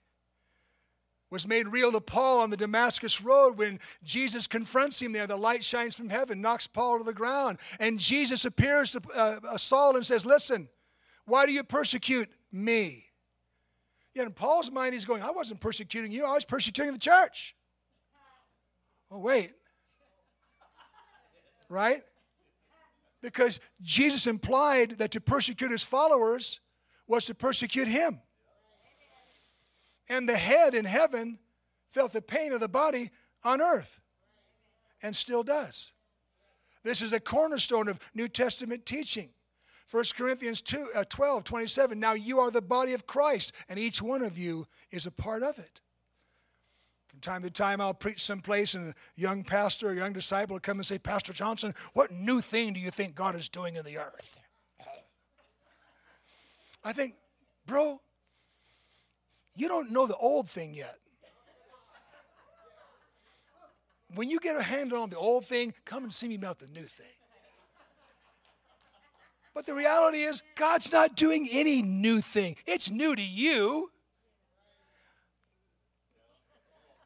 was 1.29 1.47
made 1.47 1.67
real 1.67 1.91
to 1.91 1.99
Paul 1.99 2.39
on 2.39 2.49
the 2.49 2.57
Damascus 2.57 3.21
Road 3.21 3.57
when 3.57 3.79
Jesus 4.03 4.47
confronts 4.47 5.01
him 5.01 5.11
there. 5.11 5.27
The 5.27 5.35
light 5.35 5.63
shines 5.63 5.95
from 5.95 6.09
heaven, 6.09 6.41
knocks 6.41 6.67
Paul 6.67 6.99
to 6.99 7.03
the 7.03 7.13
ground. 7.13 7.57
And 7.79 7.99
Jesus 7.99 8.45
appears 8.45 8.93
to 8.93 9.01
uh, 9.15 9.57
Saul 9.57 9.95
and 9.95 10.05
says, 10.05 10.25
Listen, 10.25 10.69
why 11.25 11.45
do 11.45 11.51
you 11.51 11.63
persecute 11.63 12.29
me? 12.51 13.05
Yet 14.13 14.25
in 14.25 14.33
Paul's 14.33 14.71
mind, 14.71 14.93
he's 14.93 15.05
going, 15.05 15.21
I 15.21 15.31
wasn't 15.31 15.59
persecuting 15.59 16.11
you, 16.11 16.25
I 16.25 16.33
was 16.33 16.45
persecuting 16.45 16.93
the 16.93 16.99
church. 16.99 17.55
Oh, 19.11 19.19
wait. 19.19 19.51
Right? 21.69 22.01
Because 23.21 23.59
Jesus 23.81 24.27
implied 24.27 24.91
that 24.99 25.11
to 25.11 25.21
persecute 25.21 25.71
his 25.71 25.83
followers 25.83 26.59
was 27.07 27.25
to 27.25 27.35
persecute 27.35 27.87
him. 27.87 28.21
And 30.09 30.27
the 30.27 30.37
head 30.37 30.75
in 30.75 30.85
heaven 30.85 31.39
felt 31.89 32.13
the 32.13 32.21
pain 32.21 32.53
of 32.53 32.59
the 32.59 32.69
body 32.69 33.11
on 33.43 33.61
earth 33.61 33.99
and 35.01 35.15
still 35.15 35.43
does. 35.43 35.93
This 36.83 37.01
is 37.01 37.11
a 37.11 37.19
cornerstone 37.19 37.89
of 37.89 37.99
New 38.13 38.27
Testament 38.27 38.85
teaching. 38.85 39.29
1 39.89 40.03
Corinthians 40.17 40.61
2, 40.61 40.89
uh, 40.95 41.03
12, 41.09 41.43
27. 41.43 41.99
Now 41.99 42.13
you 42.13 42.39
are 42.39 42.51
the 42.51 42.61
body 42.61 42.93
of 42.93 43.07
Christ, 43.07 43.53
and 43.69 43.79
each 43.79 44.01
one 44.01 44.21
of 44.21 44.37
you 44.37 44.67
is 44.91 45.05
a 45.05 45.11
part 45.11 45.43
of 45.43 45.57
it. 45.59 45.79
From 47.17 47.33
time 47.33 47.41
to 47.41 47.49
time, 47.49 47.81
I'll 47.81 47.95
preach 47.95 48.21
someplace, 48.21 48.75
and 48.75 48.89
a 48.89 48.93
young 49.15 49.43
pastor, 49.43 49.89
a 49.89 49.95
young 49.95 50.13
disciple 50.13 50.53
will 50.53 50.59
come 50.59 50.77
and 50.77 50.85
say, 50.85 50.99
Pastor 50.99 51.33
Johnson, 51.33 51.73
what 51.93 52.11
new 52.11 52.41
thing 52.41 52.73
do 52.73 52.79
you 52.79 52.91
think 52.91 53.15
God 53.15 53.35
is 53.35 53.49
doing 53.49 53.75
in 53.75 53.83
the 53.83 53.97
earth? 53.97 54.37
I 56.83 56.93
think, 56.93 57.15
bro, 57.65 57.99
you 59.55 59.67
don't 59.67 59.89
know 59.89 60.05
the 60.05 60.15
old 60.17 60.47
thing 60.47 60.75
yet. 60.75 60.99
When 64.13 64.29
you 64.29 64.39
get 64.39 64.55
a 64.55 64.61
handle 64.61 65.01
on 65.01 65.09
the 65.09 65.17
old 65.17 65.43
thing, 65.43 65.73
come 65.85 66.03
and 66.03 66.13
see 66.13 66.27
me 66.27 66.35
about 66.35 66.59
the 66.59 66.67
new 66.67 66.83
thing. 66.83 67.07
But 69.55 69.65
the 69.65 69.73
reality 69.73 70.19
is, 70.19 70.43
God's 70.55 70.91
not 70.91 71.15
doing 71.15 71.49
any 71.51 71.81
new 71.81 72.21
thing. 72.21 72.57
It's 72.67 72.91
new 72.91 73.15
to 73.15 73.23
you 73.23 73.89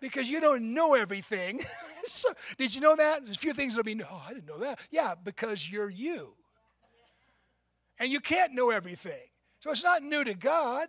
because 0.01 0.29
you 0.29 0.41
don't 0.41 0.73
know 0.73 0.95
everything. 0.95 1.61
so, 2.05 2.29
did 2.57 2.73
you 2.75 2.81
know 2.81 2.95
that? 2.95 3.23
There's 3.23 3.37
a 3.37 3.39
few 3.39 3.53
things 3.53 3.75
that'll 3.75 3.85
be, 3.85 4.01
oh, 4.03 4.23
I 4.27 4.33
didn't 4.33 4.47
know 4.47 4.57
that. 4.57 4.79
Yeah, 4.89 5.13
because 5.23 5.71
you're 5.71 5.89
you. 5.89 6.33
And 7.99 8.09
you 8.09 8.19
can't 8.19 8.53
know 8.53 8.71
everything. 8.71 9.21
So 9.59 9.69
it's 9.69 9.83
not 9.83 10.01
new 10.01 10.23
to 10.23 10.33
God. 10.33 10.87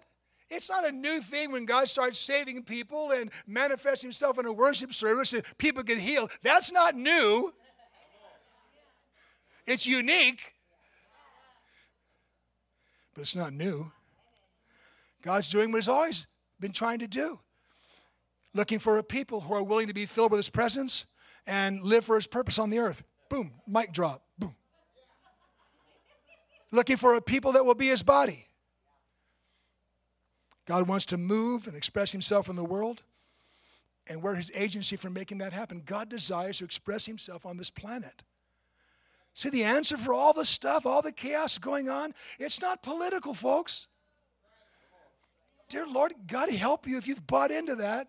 It's 0.48 0.68
not 0.70 0.86
a 0.86 0.92
new 0.92 1.20
thing 1.20 1.52
when 1.52 1.66
God 1.66 1.88
starts 1.88 2.18
saving 2.18 2.64
people 2.64 3.12
and 3.12 3.30
manifesting 3.46 4.08
himself 4.08 4.38
in 4.38 4.46
a 4.46 4.52
worship 4.52 4.92
service 4.92 5.32
and 5.32 5.42
people 5.58 5.82
get 5.82 5.98
healed. 5.98 6.30
That's 6.42 6.72
not 6.72 6.94
new. 6.94 7.52
It's 9.66 9.86
unique, 9.86 10.54
but 13.14 13.22
it's 13.22 13.36
not 13.36 13.52
new. 13.52 13.92
God's 15.22 15.48
doing 15.50 15.70
what 15.70 15.78
he's 15.78 15.88
always 15.88 16.26
been 16.58 16.72
trying 16.72 16.98
to 16.98 17.06
do 17.06 17.38
looking 18.54 18.78
for 18.78 18.98
a 18.98 19.02
people 19.02 19.40
who 19.40 19.54
are 19.54 19.62
willing 19.62 19.88
to 19.88 19.94
be 19.94 20.06
filled 20.06 20.30
with 20.30 20.38
his 20.38 20.50
presence 20.50 21.06
and 21.46 21.82
live 21.82 22.04
for 22.04 22.16
his 22.16 22.26
purpose 22.26 22.58
on 22.58 22.70
the 22.70 22.78
earth. 22.78 23.02
Boom, 23.28 23.52
mic 23.66 23.92
drop. 23.92 24.22
Boom. 24.38 24.54
Looking 26.70 26.96
for 26.96 27.14
a 27.14 27.20
people 27.20 27.52
that 27.52 27.64
will 27.64 27.74
be 27.74 27.88
his 27.88 28.02
body. 28.02 28.46
God 30.66 30.86
wants 30.86 31.06
to 31.06 31.16
move 31.16 31.66
and 31.66 31.76
express 31.76 32.12
himself 32.12 32.48
in 32.48 32.56
the 32.56 32.64
world. 32.64 33.02
And 34.08 34.22
where 34.22 34.34
his 34.34 34.50
agency 34.54 34.96
for 34.96 35.10
making 35.10 35.38
that 35.38 35.52
happen? 35.52 35.82
God 35.84 36.08
desires 36.08 36.58
to 36.58 36.64
express 36.64 37.06
himself 37.06 37.46
on 37.46 37.56
this 37.56 37.70
planet. 37.70 38.24
See, 39.34 39.48
the 39.48 39.64
answer 39.64 39.96
for 39.96 40.12
all 40.12 40.32
the 40.32 40.44
stuff, 40.44 40.84
all 40.84 41.02
the 41.02 41.12
chaos 41.12 41.56
going 41.58 41.88
on, 41.88 42.12
it's 42.38 42.60
not 42.60 42.82
political, 42.82 43.32
folks. 43.32 43.88
Dear 45.68 45.86
Lord, 45.86 46.12
God 46.26 46.50
help 46.50 46.86
you 46.86 46.98
if 46.98 47.06
you've 47.06 47.26
bought 47.26 47.50
into 47.50 47.76
that. 47.76 48.08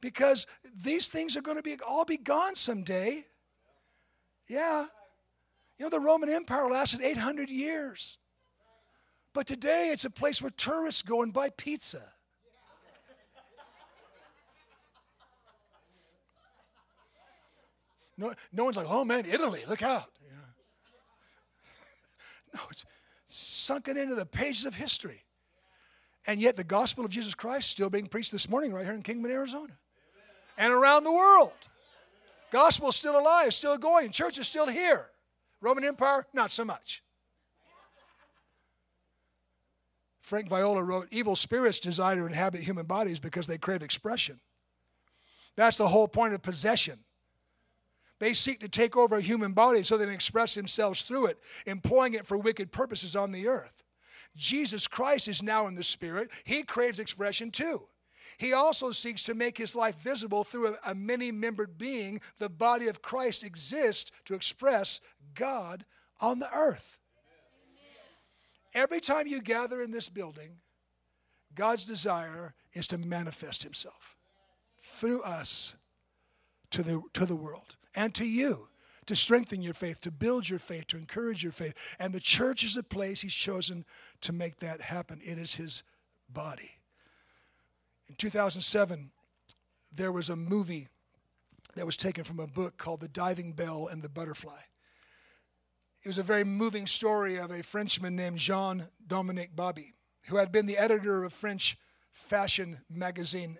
Because 0.00 0.46
these 0.74 1.08
things 1.08 1.36
are 1.36 1.42
going 1.42 1.56
to 1.56 1.62
be 1.62 1.76
all 1.86 2.04
be 2.04 2.16
gone 2.16 2.54
someday. 2.54 3.24
Yeah. 4.48 4.86
You 5.78 5.86
know, 5.86 5.90
the 5.90 6.00
Roman 6.00 6.28
Empire 6.28 6.68
lasted 6.68 7.00
800 7.00 7.50
years. 7.50 8.18
But 9.32 9.46
today 9.46 9.90
it's 9.92 10.04
a 10.04 10.10
place 10.10 10.42
where 10.42 10.50
tourists 10.50 11.02
go 11.02 11.22
and 11.22 11.32
buy 11.32 11.50
pizza. 11.50 12.02
No, 18.16 18.32
no 18.52 18.64
one's 18.64 18.76
like, 18.76 18.86
oh 18.88 19.04
man, 19.04 19.24
Italy, 19.26 19.60
look 19.68 19.82
out. 19.82 20.10
no, 22.54 22.60
it's 22.68 22.84
sunken 23.26 23.96
into 23.96 24.16
the 24.16 24.26
pages 24.26 24.66
of 24.66 24.74
history. 24.74 25.22
And 26.26 26.40
yet 26.40 26.56
the 26.56 26.64
gospel 26.64 27.04
of 27.04 27.12
Jesus 27.12 27.34
Christ 27.34 27.70
still 27.70 27.90
being 27.90 28.08
preached 28.08 28.32
this 28.32 28.48
morning 28.48 28.72
right 28.72 28.84
here 28.84 28.94
in 28.94 29.02
Kingman, 29.02 29.30
Arizona. 29.30 29.78
And 30.58 30.72
around 30.72 31.04
the 31.04 31.12
world. 31.12 31.52
Gospel 32.50 32.88
is 32.88 32.96
still 32.96 33.18
alive, 33.18 33.54
still 33.54 33.78
going. 33.78 34.10
Church 34.10 34.38
is 34.38 34.46
still 34.46 34.68
here. 34.68 35.06
Roman 35.60 35.84
Empire, 35.84 36.26
not 36.34 36.50
so 36.50 36.64
much. 36.64 37.02
Frank 40.20 40.48
Viola 40.48 40.84
wrote 40.84 41.06
Evil 41.10 41.36
spirits 41.36 41.78
desire 41.78 42.16
to 42.16 42.26
inhabit 42.26 42.60
human 42.60 42.84
bodies 42.86 43.18
because 43.18 43.46
they 43.46 43.56
crave 43.56 43.82
expression. 43.82 44.40
That's 45.56 45.76
the 45.76 45.88
whole 45.88 46.06
point 46.06 46.34
of 46.34 46.42
possession. 46.42 47.00
They 48.20 48.34
seek 48.34 48.60
to 48.60 48.68
take 48.68 48.96
over 48.96 49.16
a 49.16 49.22
human 49.22 49.52
body 49.52 49.82
so 49.82 49.96
they 49.96 50.04
can 50.04 50.12
express 50.12 50.54
themselves 50.54 51.02
through 51.02 51.26
it, 51.26 51.38
employing 51.66 52.14
it 52.14 52.26
for 52.26 52.36
wicked 52.36 52.72
purposes 52.72 53.16
on 53.16 53.32
the 53.32 53.48
earth. 53.48 53.82
Jesus 54.36 54.86
Christ 54.86 55.28
is 55.28 55.42
now 55.42 55.66
in 55.66 55.74
the 55.74 55.82
spirit. 55.82 56.30
He 56.44 56.62
craves 56.62 56.98
expression 56.98 57.50
too. 57.50 57.82
He 58.36 58.52
also 58.52 58.90
seeks 58.90 59.22
to 59.24 59.34
make 59.34 59.56
his 59.56 59.74
life 59.74 59.98
visible 60.00 60.44
through 60.44 60.68
a, 60.68 60.90
a 60.90 60.94
many 60.94 61.32
membered 61.32 61.78
being. 61.78 62.20
The 62.38 62.50
body 62.50 62.88
of 62.88 63.02
Christ 63.02 63.44
exists 63.44 64.12
to 64.26 64.34
express 64.34 65.00
God 65.34 65.84
on 66.20 66.38
the 66.38 66.52
earth. 66.54 66.98
Every 68.74 69.00
time 69.00 69.26
you 69.26 69.40
gather 69.40 69.82
in 69.82 69.90
this 69.90 70.08
building, 70.08 70.58
God's 71.54 71.84
desire 71.84 72.54
is 72.74 72.86
to 72.88 72.98
manifest 72.98 73.62
himself 73.62 74.16
through 74.78 75.22
us 75.22 75.76
to 76.70 76.82
the, 76.82 77.02
to 77.14 77.24
the 77.24 77.34
world 77.36 77.76
and 77.94 78.14
to 78.14 78.26
you 78.26 78.68
to 79.08 79.16
strengthen 79.16 79.62
your 79.62 79.74
faith, 79.74 80.00
to 80.02 80.10
build 80.10 80.48
your 80.48 80.58
faith, 80.58 80.86
to 80.86 80.98
encourage 80.98 81.42
your 81.42 81.52
faith. 81.52 81.74
And 81.98 82.12
the 82.12 82.20
church 82.20 82.62
is 82.62 82.74
the 82.74 82.82
place 82.82 83.22
he's 83.22 83.34
chosen 83.34 83.86
to 84.20 84.34
make 84.34 84.58
that 84.58 84.82
happen. 84.82 85.20
It 85.22 85.38
is 85.38 85.54
his 85.54 85.82
body. 86.28 86.77
In 88.08 88.14
2007, 88.16 89.10
there 89.92 90.12
was 90.12 90.30
a 90.30 90.36
movie 90.36 90.88
that 91.76 91.86
was 91.86 91.96
taken 91.96 92.24
from 92.24 92.40
a 92.40 92.46
book 92.46 92.78
called 92.78 93.00
The 93.00 93.08
Diving 93.08 93.52
Bell 93.52 93.88
and 93.90 94.02
the 94.02 94.08
Butterfly. 94.08 94.60
It 96.02 96.08
was 96.08 96.18
a 96.18 96.22
very 96.22 96.44
moving 96.44 96.86
story 96.86 97.36
of 97.36 97.50
a 97.50 97.62
Frenchman 97.62 98.16
named 98.16 98.38
Jean 98.38 98.88
Dominique 99.06 99.54
Bauby, 99.54 99.92
who 100.26 100.36
had 100.36 100.52
been 100.52 100.66
the 100.66 100.78
editor 100.78 101.18
of 101.18 101.32
a 101.32 101.34
French 101.34 101.76
fashion 102.12 102.78
magazine, 102.88 103.58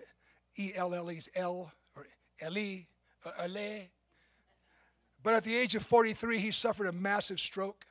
E 0.57 0.71
L 0.75 0.93
L 0.93 1.11
E's 1.11 1.29
L 1.35 1.71
or 1.95 2.07
L 2.41 2.57
E, 2.57 2.87
uh, 3.25 3.47
But 5.21 5.33
at 5.33 5.43
the 5.43 5.55
age 5.55 5.75
of 5.75 5.83
43, 5.83 6.39
he 6.39 6.51
suffered 6.51 6.87
a 6.87 6.91
massive 6.91 7.39
stroke, 7.39 7.85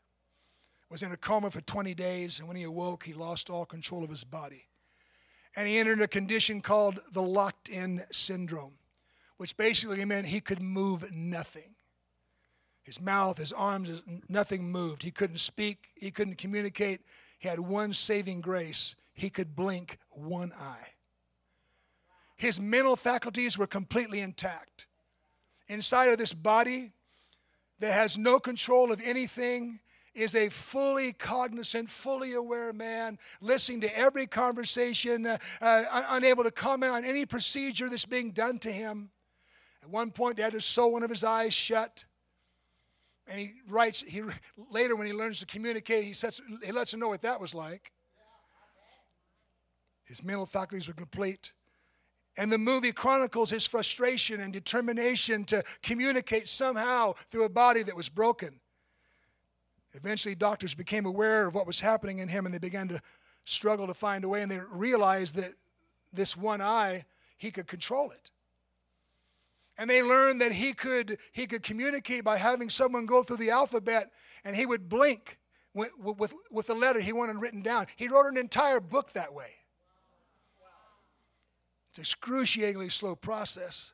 was 0.91 1.03
in 1.03 1.13
a 1.13 1.17
coma 1.17 1.51
for 1.51 1.61
20 1.61 1.95
days, 1.95 2.39
and 2.39 2.49
when 2.49 2.57
he 2.57 2.63
awoke, 2.63 3.05
he 3.05 3.13
lost 3.13 3.51
all 3.51 3.67
control 3.67 4.03
of 4.03 4.11
his 4.11 4.25
body. 4.25 4.68
And 5.57 5.67
he 5.67 5.79
entered 5.79 6.01
a 6.01 6.09
condition 6.09 6.61
called 6.61 7.01
the 7.13 7.23
locked 7.23 7.69
in 7.69 8.03
syndrome, 8.13 8.75
which 9.37 9.57
basically 9.57 10.05
meant 10.05 10.27
he 10.27 10.41
could 10.41 10.63
move 10.63 11.13
nothing. 11.13 11.75
His 12.83 13.01
mouth, 13.01 13.39
his 13.39 13.53
arms, 13.53 14.03
nothing 14.29 14.71
moved. 14.71 15.03
He 15.03 15.11
couldn't 15.11 15.39
speak, 15.39 15.89
he 15.95 16.11
couldn't 16.11 16.39
communicate. 16.39 17.01
He 17.39 17.49
had 17.49 17.61
one 17.61 17.93
saving 17.93 18.41
grace 18.41 18.95
he 19.19 19.31
could 19.31 19.57
blink 19.57 19.99
one 20.11 20.53
eye. 20.57 20.95
His 22.37 22.61
mental 22.61 22.95
faculties 22.95 23.59
were 23.59 23.67
completely 23.67 24.21
intact. 24.21 24.87
Inside 25.67 26.07
of 26.07 26.19
this 26.19 26.33
body 26.33 26.93
that 27.81 27.93
has 27.93 28.17
no 28.17 28.39
control 28.39 28.93
of 28.93 29.03
anything 29.05 29.81
is 30.19 30.35
a 30.35 30.49
fully 30.49 31.13
cognizant, 31.13 31.89
fully 31.89 32.35
aware 32.35 32.73
man, 32.73 33.19
listening 33.41 33.81
to 33.83 33.99
every 33.99 34.27
conversation, 34.27 35.27
uh, 35.27 35.39
uh, 35.61 36.03
unable 36.11 36.45
to 36.45 36.51
comment 36.51 36.93
on 36.93 37.05
any 37.05 37.25
procedure 37.25 37.89
that's 37.89 38.05
being 38.05 38.33
done 38.33 38.59
to 38.59 38.73
him. 38.73 39.11
At 39.83 39.91
one 39.91 40.11
point, 40.11 40.37
they 40.37 40.43
had 40.43 40.53
to 40.53 40.61
sew 40.61 40.89
one 40.89 41.03
of 41.03 41.11
his 41.11 41.25
eyes 41.25 41.55
shut. 41.55 42.05
And 43.29 43.39
he 43.39 43.53
writes, 43.69 44.03
he, 44.03 44.23
later 44.71 44.97
when 44.97 45.07
he 45.07 45.13
learns 45.13 45.41
to 45.41 45.47
communicate, 45.47 46.05
he, 46.05 46.15
sets, 46.15 46.41
he 46.65 46.73
lets 46.73 46.93
him 46.93 47.01
know 47.01 47.09
what 47.09 47.23
that 47.23 47.41
was 47.41 47.55
like. 47.55 47.93
His 50.05 50.25
mental 50.25 50.47
faculties 50.47 50.89
were 50.89 50.95
complete. 50.95 51.53
And 52.39 52.51
the 52.51 52.59
movie 52.59 52.93
chronicles 52.93 53.51
his 53.51 53.67
frustration 53.67 54.41
and 54.41 54.53
determination 54.53 55.45
to 55.45 55.63
communicate 55.83 56.49
somehow 56.49 57.15
through 57.31 57.45
a 57.45 57.51
body 57.51 57.83
that 57.83 57.97
was 57.97 58.09
broken. 58.09 58.61
Eventually, 59.95 60.35
doctors 60.35 60.75
became 60.75 61.07
aware 61.07 61.47
of 61.47 61.55
what 61.55 61.67
was 61.67 61.81
happening 61.81 62.19
in 62.19 62.29
him 62.29 62.45
and 62.45 62.55
they 62.55 62.59
began 62.59 62.89
to 62.89 63.01
struggle 63.45 63.87
to 63.87 63.95
find 63.95 64.25
a 64.25 64.29
way, 64.29 64.43
and 64.43 64.51
they 64.51 64.61
realized 64.73 65.35
that 65.37 65.53
this 66.13 66.37
one 66.37 66.61
eye, 66.61 67.05
he 67.39 67.51
could 67.51 67.67
control 67.67 68.11
it. 68.11 68.31
And 69.79 69.89
they 69.89 70.03
learned 70.03 70.41
that 70.41 70.53
he 70.53 70.73
could, 70.73 71.19
he 71.33 71.47
could 71.47 71.63
communicate 71.63 72.25
by 72.25 72.37
having 72.37 72.69
someone 72.69 73.07
go 73.07 73.23
through 73.23 73.37
the 73.37 73.51
alphabet 73.51 74.11
and 74.45 74.57
he 74.57 74.67
would 74.67 74.89
blink 74.89 75.39
with, 75.73 75.91
with, 75.99 76.35
with 76.51 76.67
the 76.67 76.75
letter 76.75 77.01
he 77.01 77.13
wanted 77.13 77.41
written 77.41 77.63
down. 77.63 77.87
He 77.97 78.09
wrote 78.09 78.27
an 78.27 78.37
entire 78.37 78.81
book 78.81 79.13
that 79.13 79.33
way. 79.33 79.51
It's 81.91 81.99
excruciatingly 82.01 82.89
slow 82.89 83.15
process. 83.15 83.93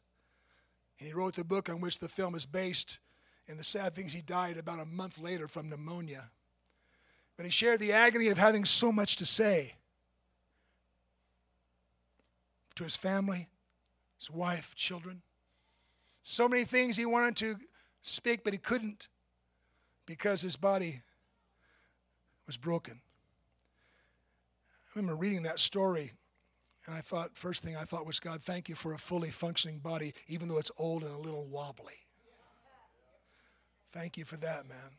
He 0.97 1.13
wrote 1.13 1.37
the 1.37 1.45
book 1.45 1.69
on 1.69 1.81
which 1.81 1.99
the 1.99 2.09
film 2.09 2.35
is 2.35 2.47
based. 2.47 2.99
And 3.49 3.59
the 3.59 3.65
sad 3.65 3.93
thing 3.93 4.07
is, 4.07 4.13
he 4.13 4.23
died 4.23 4.57
about 4.57 4.81
a 4.81 4.85
month 4.85 5.19
later 5.19 5.49
from 5.49 5.69
pneumonia. 5.69 6.31
But 7.37 7.45
he 7.45 7.51
shared 7.51 7.81
the 7.81 7.93
agony 7.93 8.29
of 8.29 8.39
having 8.39 8.65
so 8.65 8.91
much 8.93 9.17
to 9.17 9.27
say 9.27 9.75
to 12.77 12.85
his 12.85 12.97
family, 12.97 13.49
his 14.19 14.31
wife, 14.31 14.75
children. 14.75 15.23
So 16.23 16.49
many 16.49 16.65
things 16.65 16.97
he 16.97 17.07
wanted 17.07 17.37
to 17.37 17.57
speak, 18.03 18.45
but 18.45 18.53
he 18.53 18.59
couldn't 18.59 19.09
because 20.07 20.41
his 20.41 20.57
body 20.57 21.03
was 22.47 22.57
broken. 22.57 23.01
I 24.95 24.99
remember 24.99 25.17
reading 25.17 25.43
that 25.43 25.61
story 25.61 26.13
and 26.87 26.95
I 26.95 27.01
thought, 27.01 27.37
first 27.37 27.63
thing 27.63 27.77
I 27.77 27.85
thought 27.85 28.07
was, 28.07 28.21
God, 28.21 28.43
thank 28.43 28.69
you 28.69 28.75
for 28.75 28.93
a 28.93 28.99
fully 28.99 29.31
functioning 29.31 29.79
body, 29.79 30.13
even 30.29 30.49
though 30.49 30.59
it's 30.59 30.71
old 30.79 31.03
and 31.03 31.13
a 31.13 31.19
little 31.19 31.47
wobbly. 31.47 32.04
Thank 33.95 34.19
you 34.19 34.25
for 34.25 34.37
that, 34.39 34.69
man. 34.69 34.99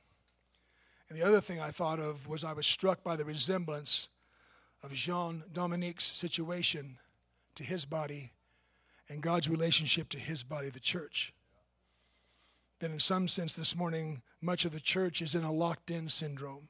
And 1.09 1.19
the 1.19 1.27
other 1.27 1.41
thing 1.41 1.59
I 1.59 1.69
thought 1.69 1.99
of 1.99 2.29
was 2.29 2.45
I 2.45 2.53
was 2.53 2.65
struck 2.65 3.03
by 3.03 3.17
the 3.17 3.25
resemblance 3.25 4.07
of 4.81 4.93
Jean 4.93 5.43
Dominique's 5.51 6.05
situation 6.05 6.97
to 7.55 7.65
his 7.65 7.83
body 7.83 8.31
and 9.09 9.21
God's 9.21 9.49
relationship 9.49 10.07
to 10.09 10.17
his 10.17 10.43
body, 10.43 10.69
the 10.69 10.79
church. 10.79 11.33
That 12.79 12.89
in 12.89 13.01
some 13.01 13.27
sense 13.27 13.53
this 13.53 13.75
morning, 13.75 14.21
much 14.41 14.63
of 14.63 14.71
the 14.71 14.79
church 14.79 15.21
is 15.21 15.35
in 15.35 15.43
a 15.43 15.51
locked 15.51 15.91
in 15.91 16.07
syndrome. 16.07 16.69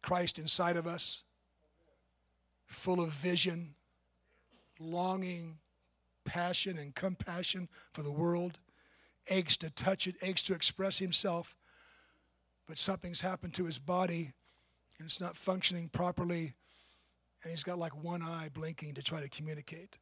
Christ 0.00 0.38
inside 0.38 0.78
of 0.78 0.86
us, 0.86 1.22
full 2.66 3.02
of 3.02 3.10
vision, 3.10 3.74
longing, 4.80 5.58
passion, 6.24 6.78
and 6.78 6.94
compassion 6.94 7.68
for 7.92 8.00
the 8.00 8.10
world, 8.10 8.58
aches 9.28 9.56
to 9.58 9.70
touch 9.70 10.06
it, 10.06 10.16
aches 10.22 10.42
to 10.44 10.54
express 10.54 10.98
himself, 10.98 11.54
but 12.66 12.78
something's 12.78 13.20
happened 13.20 13.54
to 13.54 13.64
his 13.64 13.78
body 13.78 14.32
and 14.98 15.06
it's 15.06 15.20
not 15.20 15.36
functioning 15.36 15.88
properly, 15.88 16.54
and 17.42 17.50
he's 17.50 17.64
got 17.64 17.78
like 17.78 18.02
one 18.02 18.22
eye 18.22 18.48
blinking 18.52 18.94
to 18.94 19.02
try 19.02 19.20
to 19.20 19.28
communicate 19.28 19.98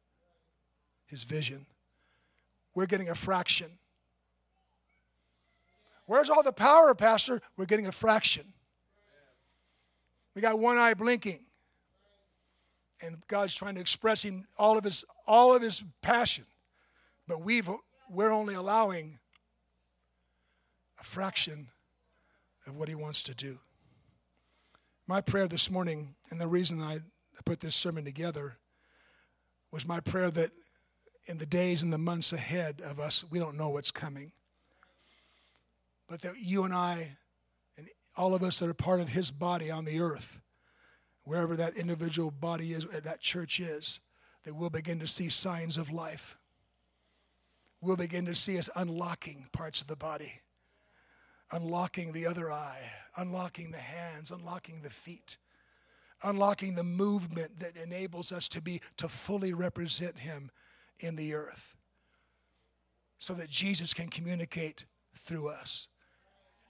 his 1.07 1.23
vision. 1.23 1.65
We're 2.75 2.85
getting 2.85 3.09
a 3.09 3.15
fraction. 3.15 3.79
Where's 6.05 6.29
all 6.29 6.43
the 6.43 6.53
power, 6.53 6.93
Pastor? 6.93 7.41
We're 7.57 7.65
getting 7.65 7.87
a 7.87 7.91
fraction. 7.91 8.53
We 10.35 10.41
got 10.41 10.59
one 10.59 10.77
eye 10.77 10.93
blinking 10.93 11.39
and 13.03 13.17
God's 13.27 13.53
trying 13.53 13.75
to 13.75 13.81
express 13.81 14.23
him 14.23 14.45
all 14.57 14.77
of 14.77 14.83
his 14.83 15.05
all 15.27 15.55
of 15.55 15.61
his 15.61 15.83
passion. 16.01 16.45
But 17.27 17.41
we've 17.41 17.69
we're 18.13 18.31
only 18.31 18.53
allowing 18.53 19.19
a 20.99 21.03
fraction 21.03 21.69
of 22.67 22.75
what 22.75 22.87
he 22.87 22.95
wants 22.95 23.23
to 23.23 23.33
do. 23.33 23.59
My 25.07 25.19
prayer 25.19 25.47
this 25.47 25.69
morning, 25.69 26.15
and 26.29 26.39
the 26.39 26.47
reason 26.47 26.81
I 26.81 26.99
put 27.43 27.59
this 27.59 27.75
sermon 27.75 28.05
together, 28.05 28.57
was 29.71 29.87
my 29.87 29.99
prayer 29.99 30.29
that 30.31 30.51
in 31.25 31.39
the 31.39 31.45
days 31.45 31.83
and 31.83 31.91
the 31.91 31.97
months 31.97 32.31
ahead 32.31 32.81
of 32.85 32.99
us, 32.99 33.23
we 33.29 33.39
don't 33.39 33.57
know 33.57 33.69
what's 33.69 33.91
coming. 33.91 34.31
But 36.07 36.21
that 36.21 36.35
you 36.39 36.63
and 36.63 36.73
I, 36.73 37.17
and 37.77 37.87
all 38.15 38.35
of 38.35 38.43
us 38.43 38.59
that 38.59 38.69
are 38.69 38.73
part 38.73 38.99
of 38.99 39.09
his 39.09 39.31
body 39.31 39.71
on 39.71 39.85
the 39.85 39.99
earth, 39.99 40.39
wherever 41.23 41.55
that 41.55 41.75
individual 41.75 42.29
body 42.29 42.73
is, 42.73 42.85
that 42.85 43.19
church 43.19 43.59
is, 43.59 43.99
that 44.45 44.53
we'll 44.53 44.69
begin 44.69 44.99
to 44.99 45.07
see 45.07 45.29
signs 45.29 45.77
of 45.77 45.91
life. 45.91 46.37
We'll 47.83 47.97
begin 47.97 48.25
to 48.27 48.35
see 48.35 48.57
us 48.57 48.69
unlocking 48.77 49.47
parts 49.51 49.81
of 49.81 49.87
the 49.87 49.97
body, 49.97 50.39
unlocking 51.51 52.13
the 52.13 52.25
other 52.25 52.49
eye, 52.49 52.79
unlocking 53.17 53.71
the 53.71 53.77
hands, 53.77 54.31
unlocking 54.31 54.79
the 54.81 54.89
feet, 54.89 55.37
unlocking 56.23 56.75
the 56.75 56.83
movement 56.83 57.59
that 57.59 57.75
enables 57.75 58.31
us 58.31 58.47
to 58.49 58.61
be 58.61 58.79
to 58.95 59.09
fully 59.09 59.53
represent 59.53 60.19
him 60.19 60.49
in 61.01 61.17
the 61.17 61.33
earth 61.33 61.75
so 63.17 63.33
that 63.33 63.49
Jesus 63.49 63.93
can 63.93 64.07
communicate 64.07 64.85
through 65.13 65.49
us. 65.49 65.89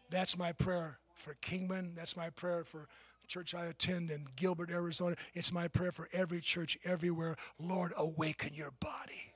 That's 0.09 0.35
my 0.35 0.51
prayer 0.51 0.97
for 1.13 1.35
Kingman. 1.41 1.93
That's 1.95 2.17
my 2.17 2.31
prayer 2.31 2.63
for 2.63 2.87
church 3.27 3.53
I 3.53 3.65
attend 3.65 4.09
in 4.09 4.25
Gilbert, 4.35 4.71
Arizona. 4.71 5.15
It's 5.35 5.53
my 5.53 5.67
prayer 5.67 5.91
for 5.91 6.09
every 6.11 6.41
church 6.41 6.75
everywhere. 6.83 7.35
Lord, 7.59 7.93
awaken 7.95 8.55
your 8.55 8.71
body. 8.79 9.32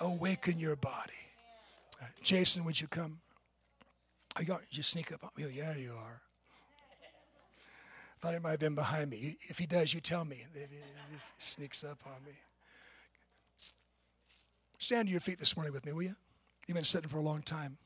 Awaken 0.00 0.58
your 0.58 0.76
body. 0.76 1.12
Uh, 2.00 2.06
Jason, 2.22 2.64
would 2.64 2.80
you 2.80 2.86
come? 2.86 3.18
Oh, 4.36 4.42
you, 4.42 4.56
you 4.70 4.82
sneak 4.82 5.12
up 5.12 5.24
on 5.24 5.30
me. 5.36 5.44
Oh, 5.46 5.50
yeah, 5.52 5.76
you 5.76 5.92
are. 5.92 6.20
Thought 8.20 8.34
he 8.34 8.40
might 8.40 8.50
have 8.50 8.60
been 8.60 8.74
behind 8.74 9.10
me. 9.10 9.36
If 9.42 9.58
he 9.58 9.66
does, 9.66 9.94
you 9.94 10.00
tell 10.00 10.24
me. 10.24 10.44
If 10.54 10.70
he 10.70 10.76
sneaks 11.38 11.84
up 11.84 11.98
on 12.06 12.24
me. 12.24 12.32
Stand 14.78 15.06
to 15.08 15.12
your 15.12 15.20
feet 15.20 15.38
this 15.38 15.56
morning 15.56 15.72
with 15.72 15.84
me, 15.86 15.92
will 15.92 16.02
you? 16.02 16.16
You've 16.66 16.74
been 16.74 16.84
sitting 16.84 17.08
for 17.08 17.18
a 17.18 17.22
long 17.22 17.42
time. 17.42 17.78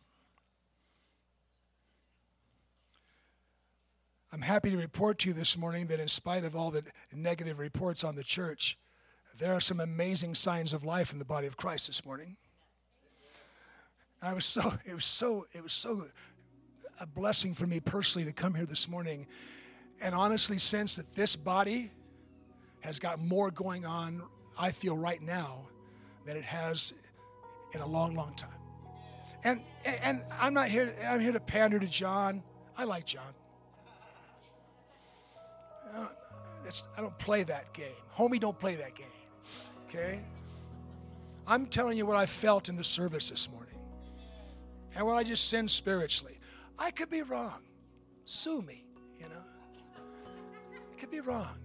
I'm 4.33 4.41
happy 4.41 4.71
to 4.71 4.77
report 4.79 5.19
to 5.21 5.29
you 5.29 5.35
this 5.35 5.59
morning 5.59 5.87
that, 5.89 6.01
in 6.01 6.09
spite 6.09 6.45
of 6.45 6.57
all 6.57 6.71
the 6.71 6.83
negative 7.15 7.59
reports 7.59 8.03
on 8.03 8.17
the 8.17 8.25
church, 8.25 8.79
there 9.39 9.53
are 9.53 9.61
some 9.61 9.81
amazing 9.81 10.35
signs 10.35 10.73
of 10.73 10.85
life 10.85 11.13
in 11.13 11.19
the 11.19 11.25
body 11.25 11.47
of 11.47 11.57
Christ 11.57 11.87
this 11.87 12.05
morning. 12.05 12.37
And 14.21 14.31
I 14.31 14.35
was 14.35 14.45
so, 14.45 14.73
it 14.85 14.95
was 14.95 15.05
so, 15.05 15.47
it 15.53 15.63
was 15.63 15.73
so 15.73 16.07
a 17.01 17.07
blessing 17.07 17.55
for 17.55 17.67
me 17.67 17.81
personally 17.81 18.27
to 18.27 18.33
come 18.33 18.55
here 18.55 18.67
this 18.67 18.89
morning 18.89 19.27
and 20.03 20.15
honestly 20.15 20.59
sense 20.59 20.97
that 20.97 21.15
this 21.15 21.37
body 21.37 21.91
has 22.81 22.99
got 22.99 23.19
more 23.21 23.51
going 23.51 23.87
on, 23.87 24.23
I 24.59 24.71
feel 24.73 24.97
right 24.97 25.23
now, 25.23 25.67
than 26.27 26.37
it 26.37 26.45
has 26.45 26.93
in 27.75 27.81
a 27.81 27.87
long, 27.87 28.15
long 28.15 28.35
time. 28.35 28.51
And 29.45 29.63
and 30.05 30.23
I'm 30.41 30.55
not 30.55 30.69
here, 30.69 30.95
I'm 31.09 31.21
here 31.21 31.33
to 31.33 31.41
pander 31.41 31.79
to 31.79 31.87
John. 31.87 32.43
I 32.77 32.85
like 32.85 33.07
John. 33.07 33.35
Uh, 35.93 36.07
I 36.97 37.01
don't 37.01 37.19
play 37.19 37.43
that 37.43 37.73
game. 37.75 37.91
Homie, 38.17 38.39
don't 38.39 38.59
play 38.59 38.77
that 38.77 38.95
game. 38.95 39.07
Okay? 39.95 40.21
I'm 41.47 41.67
telling 41.67 41.99
you 41.99 42.07
what 42.07 42.17
I 42.17 42.25
felt 42.25 42.69
in 42.69 42.77
the 42.77 42.85
service 42.85 43.29
this 43.29 43.51
morning. 43.51 43.75
And 44.97 45.07
will 45.07 45.15
I 45.15 45.23
just 45.23 45.49
sin 45.49 45.69
spiritually? 45.69 46.39
I 46.79 46.91
could 46.91 47.11
be 47.11 47.23
wrong. 47.23 47.63
Sue 48.25 48.63
me, 48.63 48.85
you 49.19 49.29
know. 49.29 49.43
I 50.75 51.01
could 51.01 51.11
be 51.11 51.21
wrong. 51.21 51.59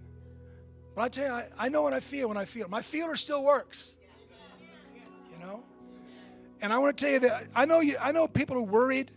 But 0.94 1.02
I 1.02 1.08
tell 1.08 1.26
you, 1.26 1.32
I, 1.32 1.48
I 1.58 1.68
know 1.68 1.82
what 1.82 1.92
I 1.92 2.00
feel 2.00 2.28
when 2.28 2.36
I 2.36 2.44
feel. 2.44 2.68
My 2.68 2.82
feeler 2.82 3.16
still 3.16 3.42
works. 3.42 3.96
You 5.32 5.38
know? 5.38 5.62
And 6.60 6.72
I 6.72 6.78
want 6.78 6.98
to 6.98 7.04
tell 7.04 7.12
you 7.12 7.20
that 7.20 7.46
I 7.54 7.64
know 7.64 7.80
you 7.80 7.96
I 8.00 8.12
know 8.12 8.26
people 8.26 8.56
are 8.56 8.62
worried. 8.62 9.10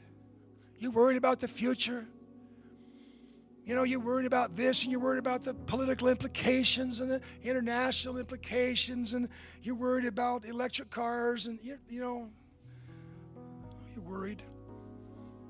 You're 0.78 0.91
worried 0.91 1.18
about 1.18 1.39
the 1.39 1.47
future. 1.47 2.05
You 3.64 3.76
know, 3.76 3.84
you're 3.84 3.99
worried 3.99 4.26
about 4.26 4.55
this 4.55 4.84
and 4.84 4.91
you're 4.91 5.01
worried 5.01 5.20
about 5.20 5.43
the 5.43 5.53
political 5.53 6.07
implications 6.07 6.99
and 6.99 7.09
the 7.09 7.22
international 7.43 8.18
implications 8.18 9.14
and 9.14 9.30
you're 9.62 9.76
worried 9.76 10.05
about 10.05 10.45
electric 10.45 10.89
cars 10.89 11.45
and 11.45 11.59
you 11.64 11.78
know 11.99 12.30
you're 13.93 14.03
worried. 14.03 14.41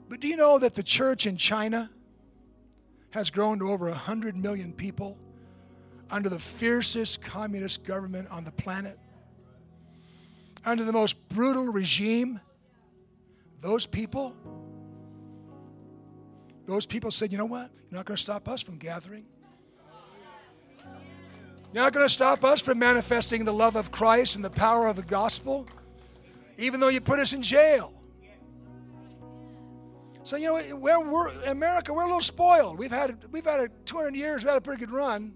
But 0.09 0.19
do 0.19 0.27
you 0.27 0.35
know 0.35 0.59
that 0.59 0.73
the 0.73 0.83
church 0.83 1.25
in 1.25 1.37
China 1.37 1.89
has 3.11 3.29
grown 3.29 3.59
to 3.59 3.71
over 3.71 3.87
100 3.87 4.37
million 4.37 4.73
people 4.73 5.17
under 6.09 6.27
the 6.27 6.39
fiercest 6.39 7.21
communist 7.21 7.85
government 7.85 8.27
on 8.29 8.43
the 8.43 8.51
planet? 8.51 8.99
Under 10.65 10.83
the 10.83 10.91
most 10.91 11.15
brutal 11.29 11.63
regime, 11.63 12.41
those 13.61 13.85
people 13.85 14.35
those 16.71 16.85
people 16.85 17.11
said, 17.11 17.31
you 17.31 17.37
know 17.37 17.45
what? 17.45 17.69
You're 17.89 17.97
not 17.97 18.05
going 18.05 18.15
to 18.15 18.21
stop 18.21 18.47
us 18.47 18.61
from 18.61 18.77
gathering. 18.77 19.25
You're 21.73 21.83
not 21.83 21.93
going 21.93 22.05
to 22.05 22.13
stop 22.13 22.43
us 22.45 22.61
from 22.61 22.79
manifesting 22.79 23.43
the 23.43 23.53
love 23.53 23.75
of 23.75 23.91
Christ 23.91 24.37
and 24.37 24.45
the 24.45 24.49
power 24.49 24.87
of 24.87 24.95
the 24.95 25.03
gospel, 25.03 25.67
even 26.57 26.79
though 26.79 26.87
you 26.87 27.01
put 27.01 27.19
us 27.19 27.33
in 27.33 27.41
jail. 27.41 27.93
So 30.23 30.37
you 30.37 30.45
know, 30.45 30.77
we're, 30.77 30.99
we're 31.03 31.43
America. 31.43 31.93
We're 31.93 32.03
a 32.03 32.05
little 32.05 32.21
spoiled. 32.21 32.77
We've 32.77 32.91
had 32.91 33.17
we've 33.31 33.45
had 33.45 33.59
a 33.59 33.69
200 33.85 34.15
years. 34.15 34.43
We've 34.43 34.49
had 34.49 34.57
a 34.57 34.61
pretty 34.61 34.85
good 34.85 34.93
run. 34.93 35.33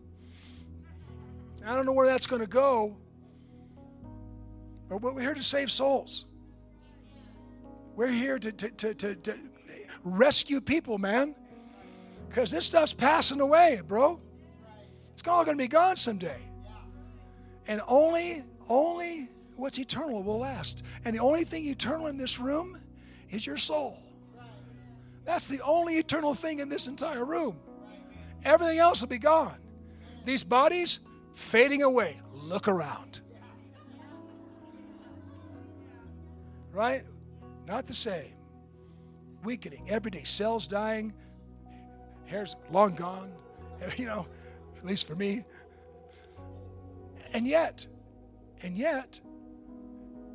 I 1.65 1.75
don't 1.75 1.85
know 1.85 1.93
where 1.93 2.07
that's 2.07 2.27
going 2.27 2.43
to 2.43 2.47
go, 2.47 2.95
but 4.87 5.01
we're 5.01 5.19
here 5.19 5.33
to 5.33 5.43
save 5.43 5.71
souls. 5.71 6.27
We're 7.95 8.11
here 8.11 8.37
to, 8.37 8.51
to, 8.51 8.69
to, 8.69 8.93
to, 8.93 9.15
to 9.15 9.39
rescue 10.05 10.61
people, 10.61 10.97
man. 10.97 11.35
Because 12.29 12.51
this 12.51 12.65
stuff's 12.65 12.93
passing 12.93 13.41
away, 13.41 13.81
bro. 13.85 14.21
It's 15.13 15.27
all 15.27 15.43
going 15.43 15.57
to 15.57 15.63
be 15.63 15.67
gone 15.67 15.95
someday. 15.97 16.39
And 17.67 17.81
only, 17.87 18.43
only 18.69 19.29
what's 19.55 19.79
eternal 19.79 20.23
will 20.23 20.39
last. 20.39 20.83
And 21.03 21.15
the 21.15 21.19
only 21.19 21.43
thing 21.43 21.65
eternal 21.65 22.07
in 22.07 22.17
this 22.17 22.39
room 22.39 22.77
is 23.29 23.45
your 23.45 23.57
soul. 23.57 23.97
That's 25.25 25.47
the 25.47 25.61
only 25.61 25.95
eternal 25.95 26.35
thing 26.35 26.59
in 26.59 26.69
this 26.69 26.87
entire 26.87 27.25
room. 27.25 27.59
Everything 28.43 28.77
else 28.77 29.01
will 29.01 29.07
be 29.07 29.17
gone. 29.17 29.57
These 30.23 30.43
bodies 30.43 30.99
fading 31.33 31.81
away. 31.81 32.21
Look 32.33 32.67
around. 32.67 33.21
Right? 36.71 37.03
Not 37.65 37.87
the 37.87 37.93
same. 37.95 38.34
Weakening 39.45 39.89
every 39.89 40.11
day. 40.11 40.23
Cells 40.23 40.67
dying. 40.67 41.13
Hair's 42.25 42.55
long 42.71 42.95
gone. 42.95 43.31
You 43.97 44.05
know, 44.05 44.25
at 44.77 44.85
least 44.85 45.05
for 45.05 45.15
me. 45.15 45.43
And 47.33 47.45
yet, 47.45 47.85
and 48.63 48.77
yet, 48.77 49.19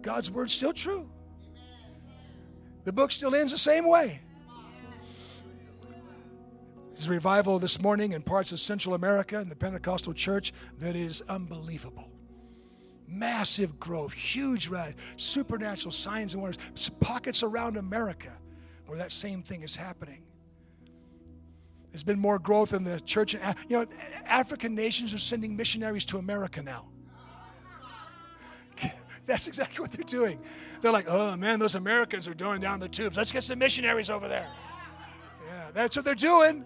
God's 0.03 0.31
word's 0.31 0.53
still 0.53 0.75
true. 0.75 1.11
The 2.85 2.93
book 2.93 3.13
still 3.13 3.35
ends 3.35 3.51
the 3.53 3.59
same 3.59 3.87
way. 3.87 4.21
There's 6.95 7.09
a 7.09 7.11
revival 7.11 7.59
this 7.59 7.81
morning 7.81 8.13
in 8.13 8.21
parts 8.23 8.53
of 8.53 8.61
Central 8.61 8.95
America 8.95 9.41
in 9.41 9.49
the 9.49 9.57
Pentecostal 9.57 10.13
church 10.13 10.53
that 10.79 10.95
is 10.95 11.23
unbelievable. 11.23 12.11
Massive 13.09 13.81
growth, 13.81 14.13
huge 14.13 14.69
rise, 14.69 14.95
supernatural 15.17 15.93
signs 15.93 16.35
and 16.35 16.43
wonders, 16.43 16.91
pockets 17.01 17.43
around 17.43 17.79
America 17.79 18.37
where 18.91 18.99
that 18.99 19.13
same 19.13 19.41
thing 19.41 19.63
is 19.63 19.77
happening. 19.77 20.25
There's 21.93 22.03
been 22.03 22.19
more 22.19 22.41
growth 22.41 22.73
in 22.73 22.83
the 22.83 22.99
church. 22.99 23.35
You 23.35 23.41
know, 23.69 23.87
African 24.27 24.75
nations 24.75 25.15
are 25.15 25.19
sending 25.21 25.55
missionaries 25.55 26.05
to 26.07 26.19
America 26.19 26.61
now. 26.61 26.89
That's 29.27 29.47
exactly 29.47 29.81
what 29.81 29.93
they're 29.93 30.03
doing. 30.03 30.41
They're 30.81 30.91
like, 30.91 31.07
oh 31.09 31.37
man, 31.37 31.61
those 31.61 31.77
Americans 31.77 32.27
are 32.27 32.35
going 32.35 32.61
down 32.61 32.81
the 32.81 32.89
tubes. 32.89 33.17
Let's 33.17 33.31
get 33.31 33.45
some 33.45 33.61
missionaries 33.61 34.11
over 34.11 34.27
there. 34.27 34.49
Yeah, 35.47 35.71
that's 35.73 35.95
what 35.95 36.05
they're 36.05 36.17
doing. 36.17 36.65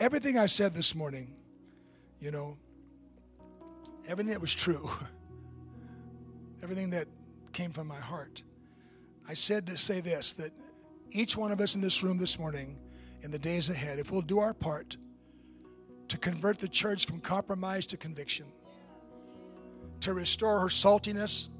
everything 0.00 0.36
I 0.36 0.46
said 0.46 0.74
this 0.74 0.96
morning, 0.96 1.36
you 2.18 2.32
know, 2.32 2.58
everything 4.08 4.32
that 4.32 4.40
was 4.40 4.52
true, 4.52 4.90
everything 6.64 6.88
that 6.90 7.06
came 7.52 7.70
from 7.70 7.86
my 7.86 8.00
heart, 8.00 8.42
I 9.28 9.34
said 9.34 9.66
to 9.66 9.76
say 9.76 10.00
this 10.00 10.32
that 10.34 10.50
each 11.10 11.36
one 11.36 11.52
of 11.52 11.60
us 11.60 11.74
in 11.74 11.82
this 11.82 12.02
room 12.02 12.16
this 12.16 12.38
morning, 12.38 12.78
in 13.22 13.30
the 13.30 13.38
days 13.38 13.68
ahead, 13.68 13.98
if 13.98 14.10
we'll 14.10 14.22
do 14.22 14.38
our 14.38 14.54
part 14.54 14.96
to 16.08 16.16
convert 16.16 16.58
the 16.58 16.68
church 16.68 17.06
from 17.06 17.20
compromise 17.20 17.84
to 17.86 17.98
conviction, 17.98 18.46
to 20.00 20.14
restore 20.14 20.58
her 20.60 20.68
saltiness, 20.68 21.50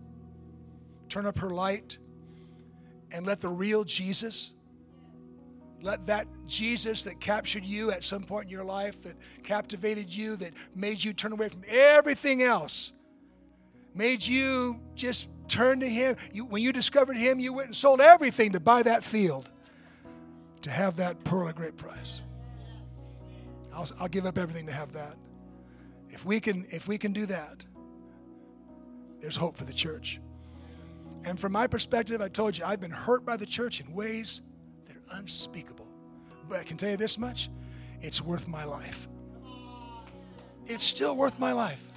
turn 1.11 1.27
up 1.27 1.39
her 1.39 1.51
light, 1.51 1.99
and 3.13 3.27
let 3.27 3.41
the 3.41 3.49
real 3.49 3.85
Jesus 3.85 4.55
let 5.83 6.07
that 6.07 6.27
Jesus 6.47 7.03
that 7.03 7.21
captured 7.21 7.67
you 7.67 7.91
at 7.91 8.03
some 8.03 8.25
point 8.25 8.47
in 8.47 8.51
your 8.51 8.65
life, 8.65 9.03
that 9.03 9.17
captivated 9.43 10.15
you, 10.15 10.37
that 10.37 10.53
made 10.75 11.05
you 11.05 11.13
turn 11.13 11.33
away 11.33 11.51
from 11.51 11.63
everything 11.69 12.43
else, 12.43 12.95
made 13.95 14.27
you 14.27 14.81
just 14.95 15.29
turn 15.49 15.81
to 15.81 15.89
Him. 15.89 16.17
You, 16.33 16.45
when 16.45 16.63
you 16.63 16.73
discovered 16.73 17.17
Him, 17.17 17.39
you 17.39 17.53
went 17.53 17.69
and 17.69 17.77
sold 17.77 18.01
everything 18.01 18.53
to 18.53 18.61
buy 18.61 18.83
that 18.83 19.05
field, 19.05 19.51
to 20.63 20.71
have 20.71 20.97
that 20.97 21.25
pearl 21.25 21.49
of 21.49 21.55
great 21.55 21.77
price. 21.77 22.21
I'll, 23.73 23.89
I'll 24.01 24.09
give 24.09 24.27
up 24.27 24.39
everything 24.39 24.67
to 24.67 24.73
have 24.73 24.93
that. 24.93 25.17
If 26.11 26.25
we 26.25 26.41
can, 26.41 26.67
if 26.71 26.87
we 26.87 26.99
can 26.99 27.13
do 27.13 27.27
that, 27.27 27.65
there's 29.21 29.37
hope 29.37 29.57
for 29.57 29.65
the 29.65 29.73
church. 29.73 30.21
And 31.27 31.41
from 31.41 31.53
my 31.53 31.67
perspective, 31.67 32.21
I 32.21 32.29
told 32.29 32.59
you 32.59 32.65
I've 32.65 32.81
been 32.81 32.91
hurt 32.91 33.25
by 33.25 33.37
the 33.37 33.47
church 33.47 33.81
in 33.81 33.93
ways 33.95 34.43
that 34.87 34.97
are 34.97 35.19
unspeakable. 35.19 35.87
But 36.49 36.61
I 36.61 36.65
can 36.65 36.77
tell 36.77 36.91
you 36.91 36.97
this 36.97 37.19
much 37.19 37.49
it's 38.01 38.21
worth 38.21 38.47
my 38.47 38.65
life. 38.65 39.09
It's 40.67 40.85
still 40.85 41.17
worth 41.17 41.39
my 41.39 41.53
life. 41.53 41.91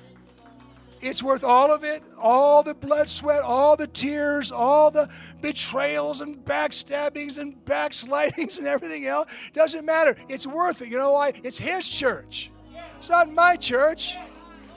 It's 1.01 1.21
worth 1.21 1.43
all 1.43 1.71
of 1.71 1.83
it, 1.83 2.01
all 2.17 2.63
the 2.63 2.73
blood, 2.73 3.09
sweat, 3.09 3.41
all 3.43 3.75
the 3.75 3.87
tears, 3.87 4.51
all 4.51 4.89
the 4.89 5.09
betrayals 5.41 6.21
and 6.21 6.43
backstabbings 6.43 7.37
and 7.37 7.63
backslidings 7.65 8.57
and 8.57 8.67
everything 8.67 9.05
else. 9.05 9.27
Doesn't 9.53 9.85
matter. 9.85 10.15
It's 10.27 10.47
worth 10.47 10.81
it. 10.81 10.89
You 10.89 10.97
know 10.97 11.13
why? 11.13 11.33
It's 11.43 11.57
His 11.57 11.87
church. 11.87 12.51
It's 12.97 13.09
not 13.09 13.31
my 13.31 13.55
church, 13.55 14.15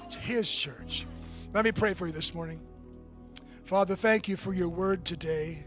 it's 0.04 0.14
His 0.14 0.50
church. 0.50 1.06
Let 1.54 1.64
me 1.64 1.72
pray 1.72 1.94
for 1.94 2.06
you 2.06 2.12
this 2.12 2.34
morning. 2.34 2.60
Father, 3.64 3.96
thank 3.96 4.28
you 4.28 4.36
for 4.36 4.52
your 4.52 4.68
word 4.68 5.04
today. 5.04 5.64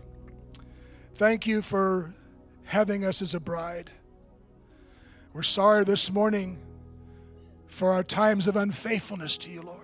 Thank 1.15 1.47
you 1.47 1.61
for 1.61 2.13
having 2.65 3.05
us 3.05 3.21
as 3.21 3.33
a 3.33 3.39
bride. 3.39 3.91
We're 5.33 5.43
sorry 5.43 5.83
this 5.83 6.11
morning 6.11 6.59
for 7.67 7.91
our 7.91 8.03
times 8.03 8.47
of 8.47 8.55
unfaithfulness 8.55 9.37
to 9.39 9.49
you, 9.49 9.61
Lord. 9.63 9.82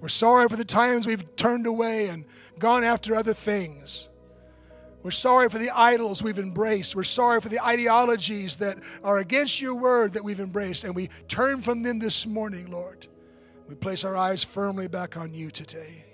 We're 0.00 0.08
sorry 0.08 0.48
for 0.48 0.56
the 0.56 0.64
times 0.64 1.06
we've 1.06 1.36
turned 1.36 1.66
away 1.66 2.08
and 2.08 2.24
gone 2.58 2.84
after 2.84 3.14
other 3.14 3.34
things. 3.34 4.08
We're 5.02 5.10
sorry 5.12 5.48
for 5.48 5.58
the 5.58 5.70
idols 5.70 6.22
we've 6.22 6.38
embraced. 6.38 6.96
We're 6.96 7.04
sorry 7.04 7.40
for 7.40 7.48
the 7.48 7.64
ideologies 7.64 8.56
that 8.56 8.78
are 9.04 9.18
against 9.18 9.60
your 9.60 9.76
word 9.76 10.14
that 10.14 10.24
we've 10.24 10.40
embraced. 10.40 10.84
And 10.84 10.96
we 10.96 11.10
turn 11.28 11.62
from 11.62 11.84
them 11.84 12.00
this 12.00 12.26
morning, 12.26 12.70
Lord. 12.70 13.06
We 13.68 13.76
place 13.76 14.04
our 14.04 14.16
eyes 14.16 14.42
firmly 14.42 14.88
back 14.88 15.16
on 15.16 15.32
you 15.32 15.50
today. 15.50 16.04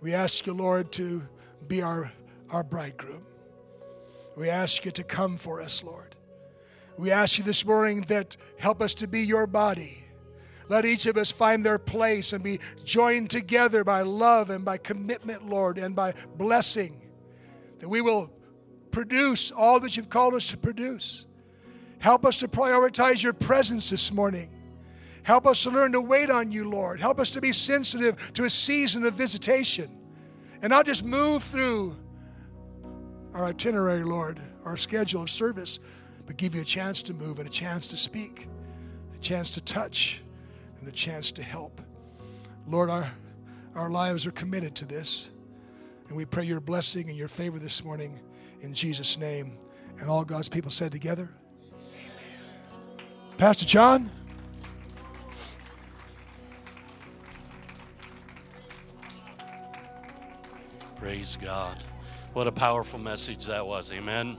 We 0.00 0.14
ask 0.14 0.46
you, 0.46 0.54
Lord, 0.54 0.92
to 0.92 1.28
be 1.68 1.82
our, 1.82 2.10
our 2.50 2.64
bridegroom. 2.64 3.26
We 4.34 4.48
ask 4.48 4.84
you 4.86 4.90
to 4.92 5.04
come 5.04 5.36
for 5.36 5.60
us, 5.60 5.84
Lord. 5.84 6.16
We 6.96 7.10
ask 7.10 7.38
you 7.38 7.44
this 7.44 7.64
morning 7.66 8.02
that 8.08 8.36
help 8.58 8.80
us 8.80 8.94
to 8.94 9.08
be 9.08 9.20
your 9.20 9.46
body. 9.46 10.04
Let 10.70 10.84
each 10.84 11.06
of 11.06 11.16
us 11.16 11.32
find 11.32 11.66
their 11.66 11.80
place 11.80 12.32
and 12.32 12.44
be 12.44 12.60
joined 12.84 13.28
together 13.28 13.82
by 13.82 14.02
love 14.02 14.50
and 14.50 14.64
by 14.64 14.78
commitment, 14.78 15.48
Lord, 15.48 15.78
and 15.78 15.96
by 15.96 16.14
blessing. 16.36 17.10
That 17.80 17.88
we 17.88 18.00
will 18.00 18.30
produce 18.92 19.50
all 19.50 19.80
that 19.80 19.96
you've 19.96 20.08
called 20.08 20.34
us 20.34 20.46
to 20.50 20.56
produce. 20.56 21.26
Help 21.98 22.24
us 22.24 22.36
to 22.36 22.46
prioritize 22.46 23.20
your 23.20 23.32
presence 23.32 23.90
this 23.90 24.12
morning. 24.12 24.48
Help 25.24 25.44
us 25.44 25.60
to 25.64 25.70
learn 25.70 25.90
to 25.90 26.00
wait 26.00 26.30
on 26.30 26.52
you, 26.52 26.70
Lord. 26.70 27.00
Help 27.00 27.18
us 27.18 27.32
to 27.32 27.40
be 27.40 27.52
sensitive 27.52 28.32
to 28.34 28.44
a 28.44 28.50
season 28.50 29.04
of 29.04 29.14
visitation 29.14 29.90
and 30.62 30.70
not 30.70 30.86
just 30.86 31.04
move 31.04 31.42
through 31.42 31.96
our 33.34 33.46
itinerary, 33.46 34.04
Lord, 34.04 34.40
our 34.64 34.76
schedule 34.76 35.22
of 35.22 35.30
service, 35.30 35.80
but 36.26 36.36
give 36.36 36.54
you 36.54 36.60
a 36.60 36.64
chance 36.64 37.02
to 37.02 37.12
move 37.12 37.40
and 37.40 37.48
a 37.48 37.50
chance 37.50 37.88
to 37.88 37.96
speak, 37.96 38.46
a 39.16 39.18
chance 39.18 39.50
to 39.50 39.60
touch, 39.60 40.22
and 40.80 40.88
a 40.88 40.92
chance 40.92 41.30
to 41.32 41.42
help. 41.42 41.80
Lord, 42.66 42.90
our, 42.90 43.12
our 43.74 43.90
lives 43.90 44.26
are 44.26 44.30
committed 44.30 44.74
to 44.76 44.86
this, 44.86 45.30
and 46.08 46.16
we 46.16 46.24
pray 46.24 46.44
your 46.44 46.60
blessing 46.60 47.08
and 47.08 47.16
your 47.16 47.28
favor 47.28 47.58
this 47.58 47.84
morning 47.84 48.18
in 48.60 48.74
Jesus' 48.74 49.18
name. 49.18 49.58
And 49.98 50.08
all 50.08 50.24
God's 50.24 50.48
people 50.48 50.70
said 50.70 50.92
together, 50.92 51.30
Amen. 51.94 52.10
Pastor 53.36 53.66
John? 53.66 54.10
Praise 60.96 61.36
God. 61.40 61.82
What 62.32 62.46
a 62.46 62.52
powerful 62.52 62.98
message 62.98 63.46
that 63.46 63.66
was. 63.66 63.92
Amen. 63.92 64.38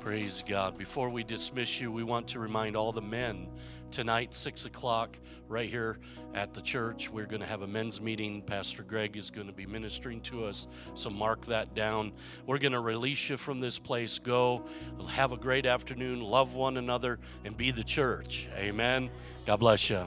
Praise 0.00 0.42
God. 0.46 0.76
Before 0.76 1.08
we 1.08 1.22
dismiss 1.22 1.80
you, 1.80 1.90
we 1.92 2.02
want 2.02 2.26
to 2.28 2.40
remind 2.40 2.76
all 2.76 2.92
the 2.92 3.00
men 3.00 3.46
tonight, 3.92 4.34
6 4.34 4.64
o'clock, 4.64 5.18
right 5.48 5.68
here 5.68 5.98
at 6.34 6.54
the 6.54 6.62
church. 6.62 7.10
We're 7.10 7.26
going 7.26 7.42
to 7.42 7.46
have 7.46 7.62
a 7.62 7.66
men's 7.66 8.00
meeting. 8.00 8.42
Pastor 8.42 8.82
Greg 8.82 9.16
is 9.16 9.30
going 9.30 9.46
to 9.46 9.52
be 9.52 9.66
ministering 9.66 10.20
to 10.22 10.46
us, 10.46 10.66
so 10.94 11.10
mark 11.10 11.46
that 11.46 11.74
down. 11.74 12.12
We're 12.46 12.58
going 12.58 12.72
to 12.72 12.80
release 12.80 13.30
you 13.30 13.36
from 13.36 13.60
this 13.60 13.78
place. 13.78 14.18
Go, 14.18 14.64
have 15.10 15.32
a 15.32 15.36
great 15.36 15.66
afternoon, 15.66 16.20
love 16.20 16.54
one 16.54 16.78
another, 16.78 17.20
and 17.44 17.56
be 17.56 17.70
the 17.70 17.84
church. 17.84 18.48
Amen. 18.56 19.10
God 19.46 19.58
bless 19.58 19.90
you. 19.90 20.06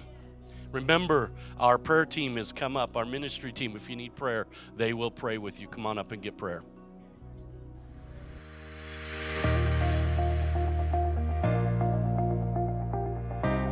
Remember, 0.72 1.32
our 1.58 1.78
prayer 1.78 2.06
team 2.06 2.36
has 2.36 2.52
come 2.52 2.76
up, 2.76 2.98
our 2.98 3.06
ministry 3.06 3.54
team. 3.54 3.76
If 3.76 3.90
you 3.90 3.96
need 3.96 4.16
prayer, 4.16 4.48
they 4.76 4.94
will 4.94 5.12
pray 5.12 5.38
with 5.38 5.62
you. 5.62 5.68
Come 5.68 5.86
on 5.86 5.98
up 5.98 6.12
and 6.12 6.22
get 6.22 6.38
prayer. 6.38 6.64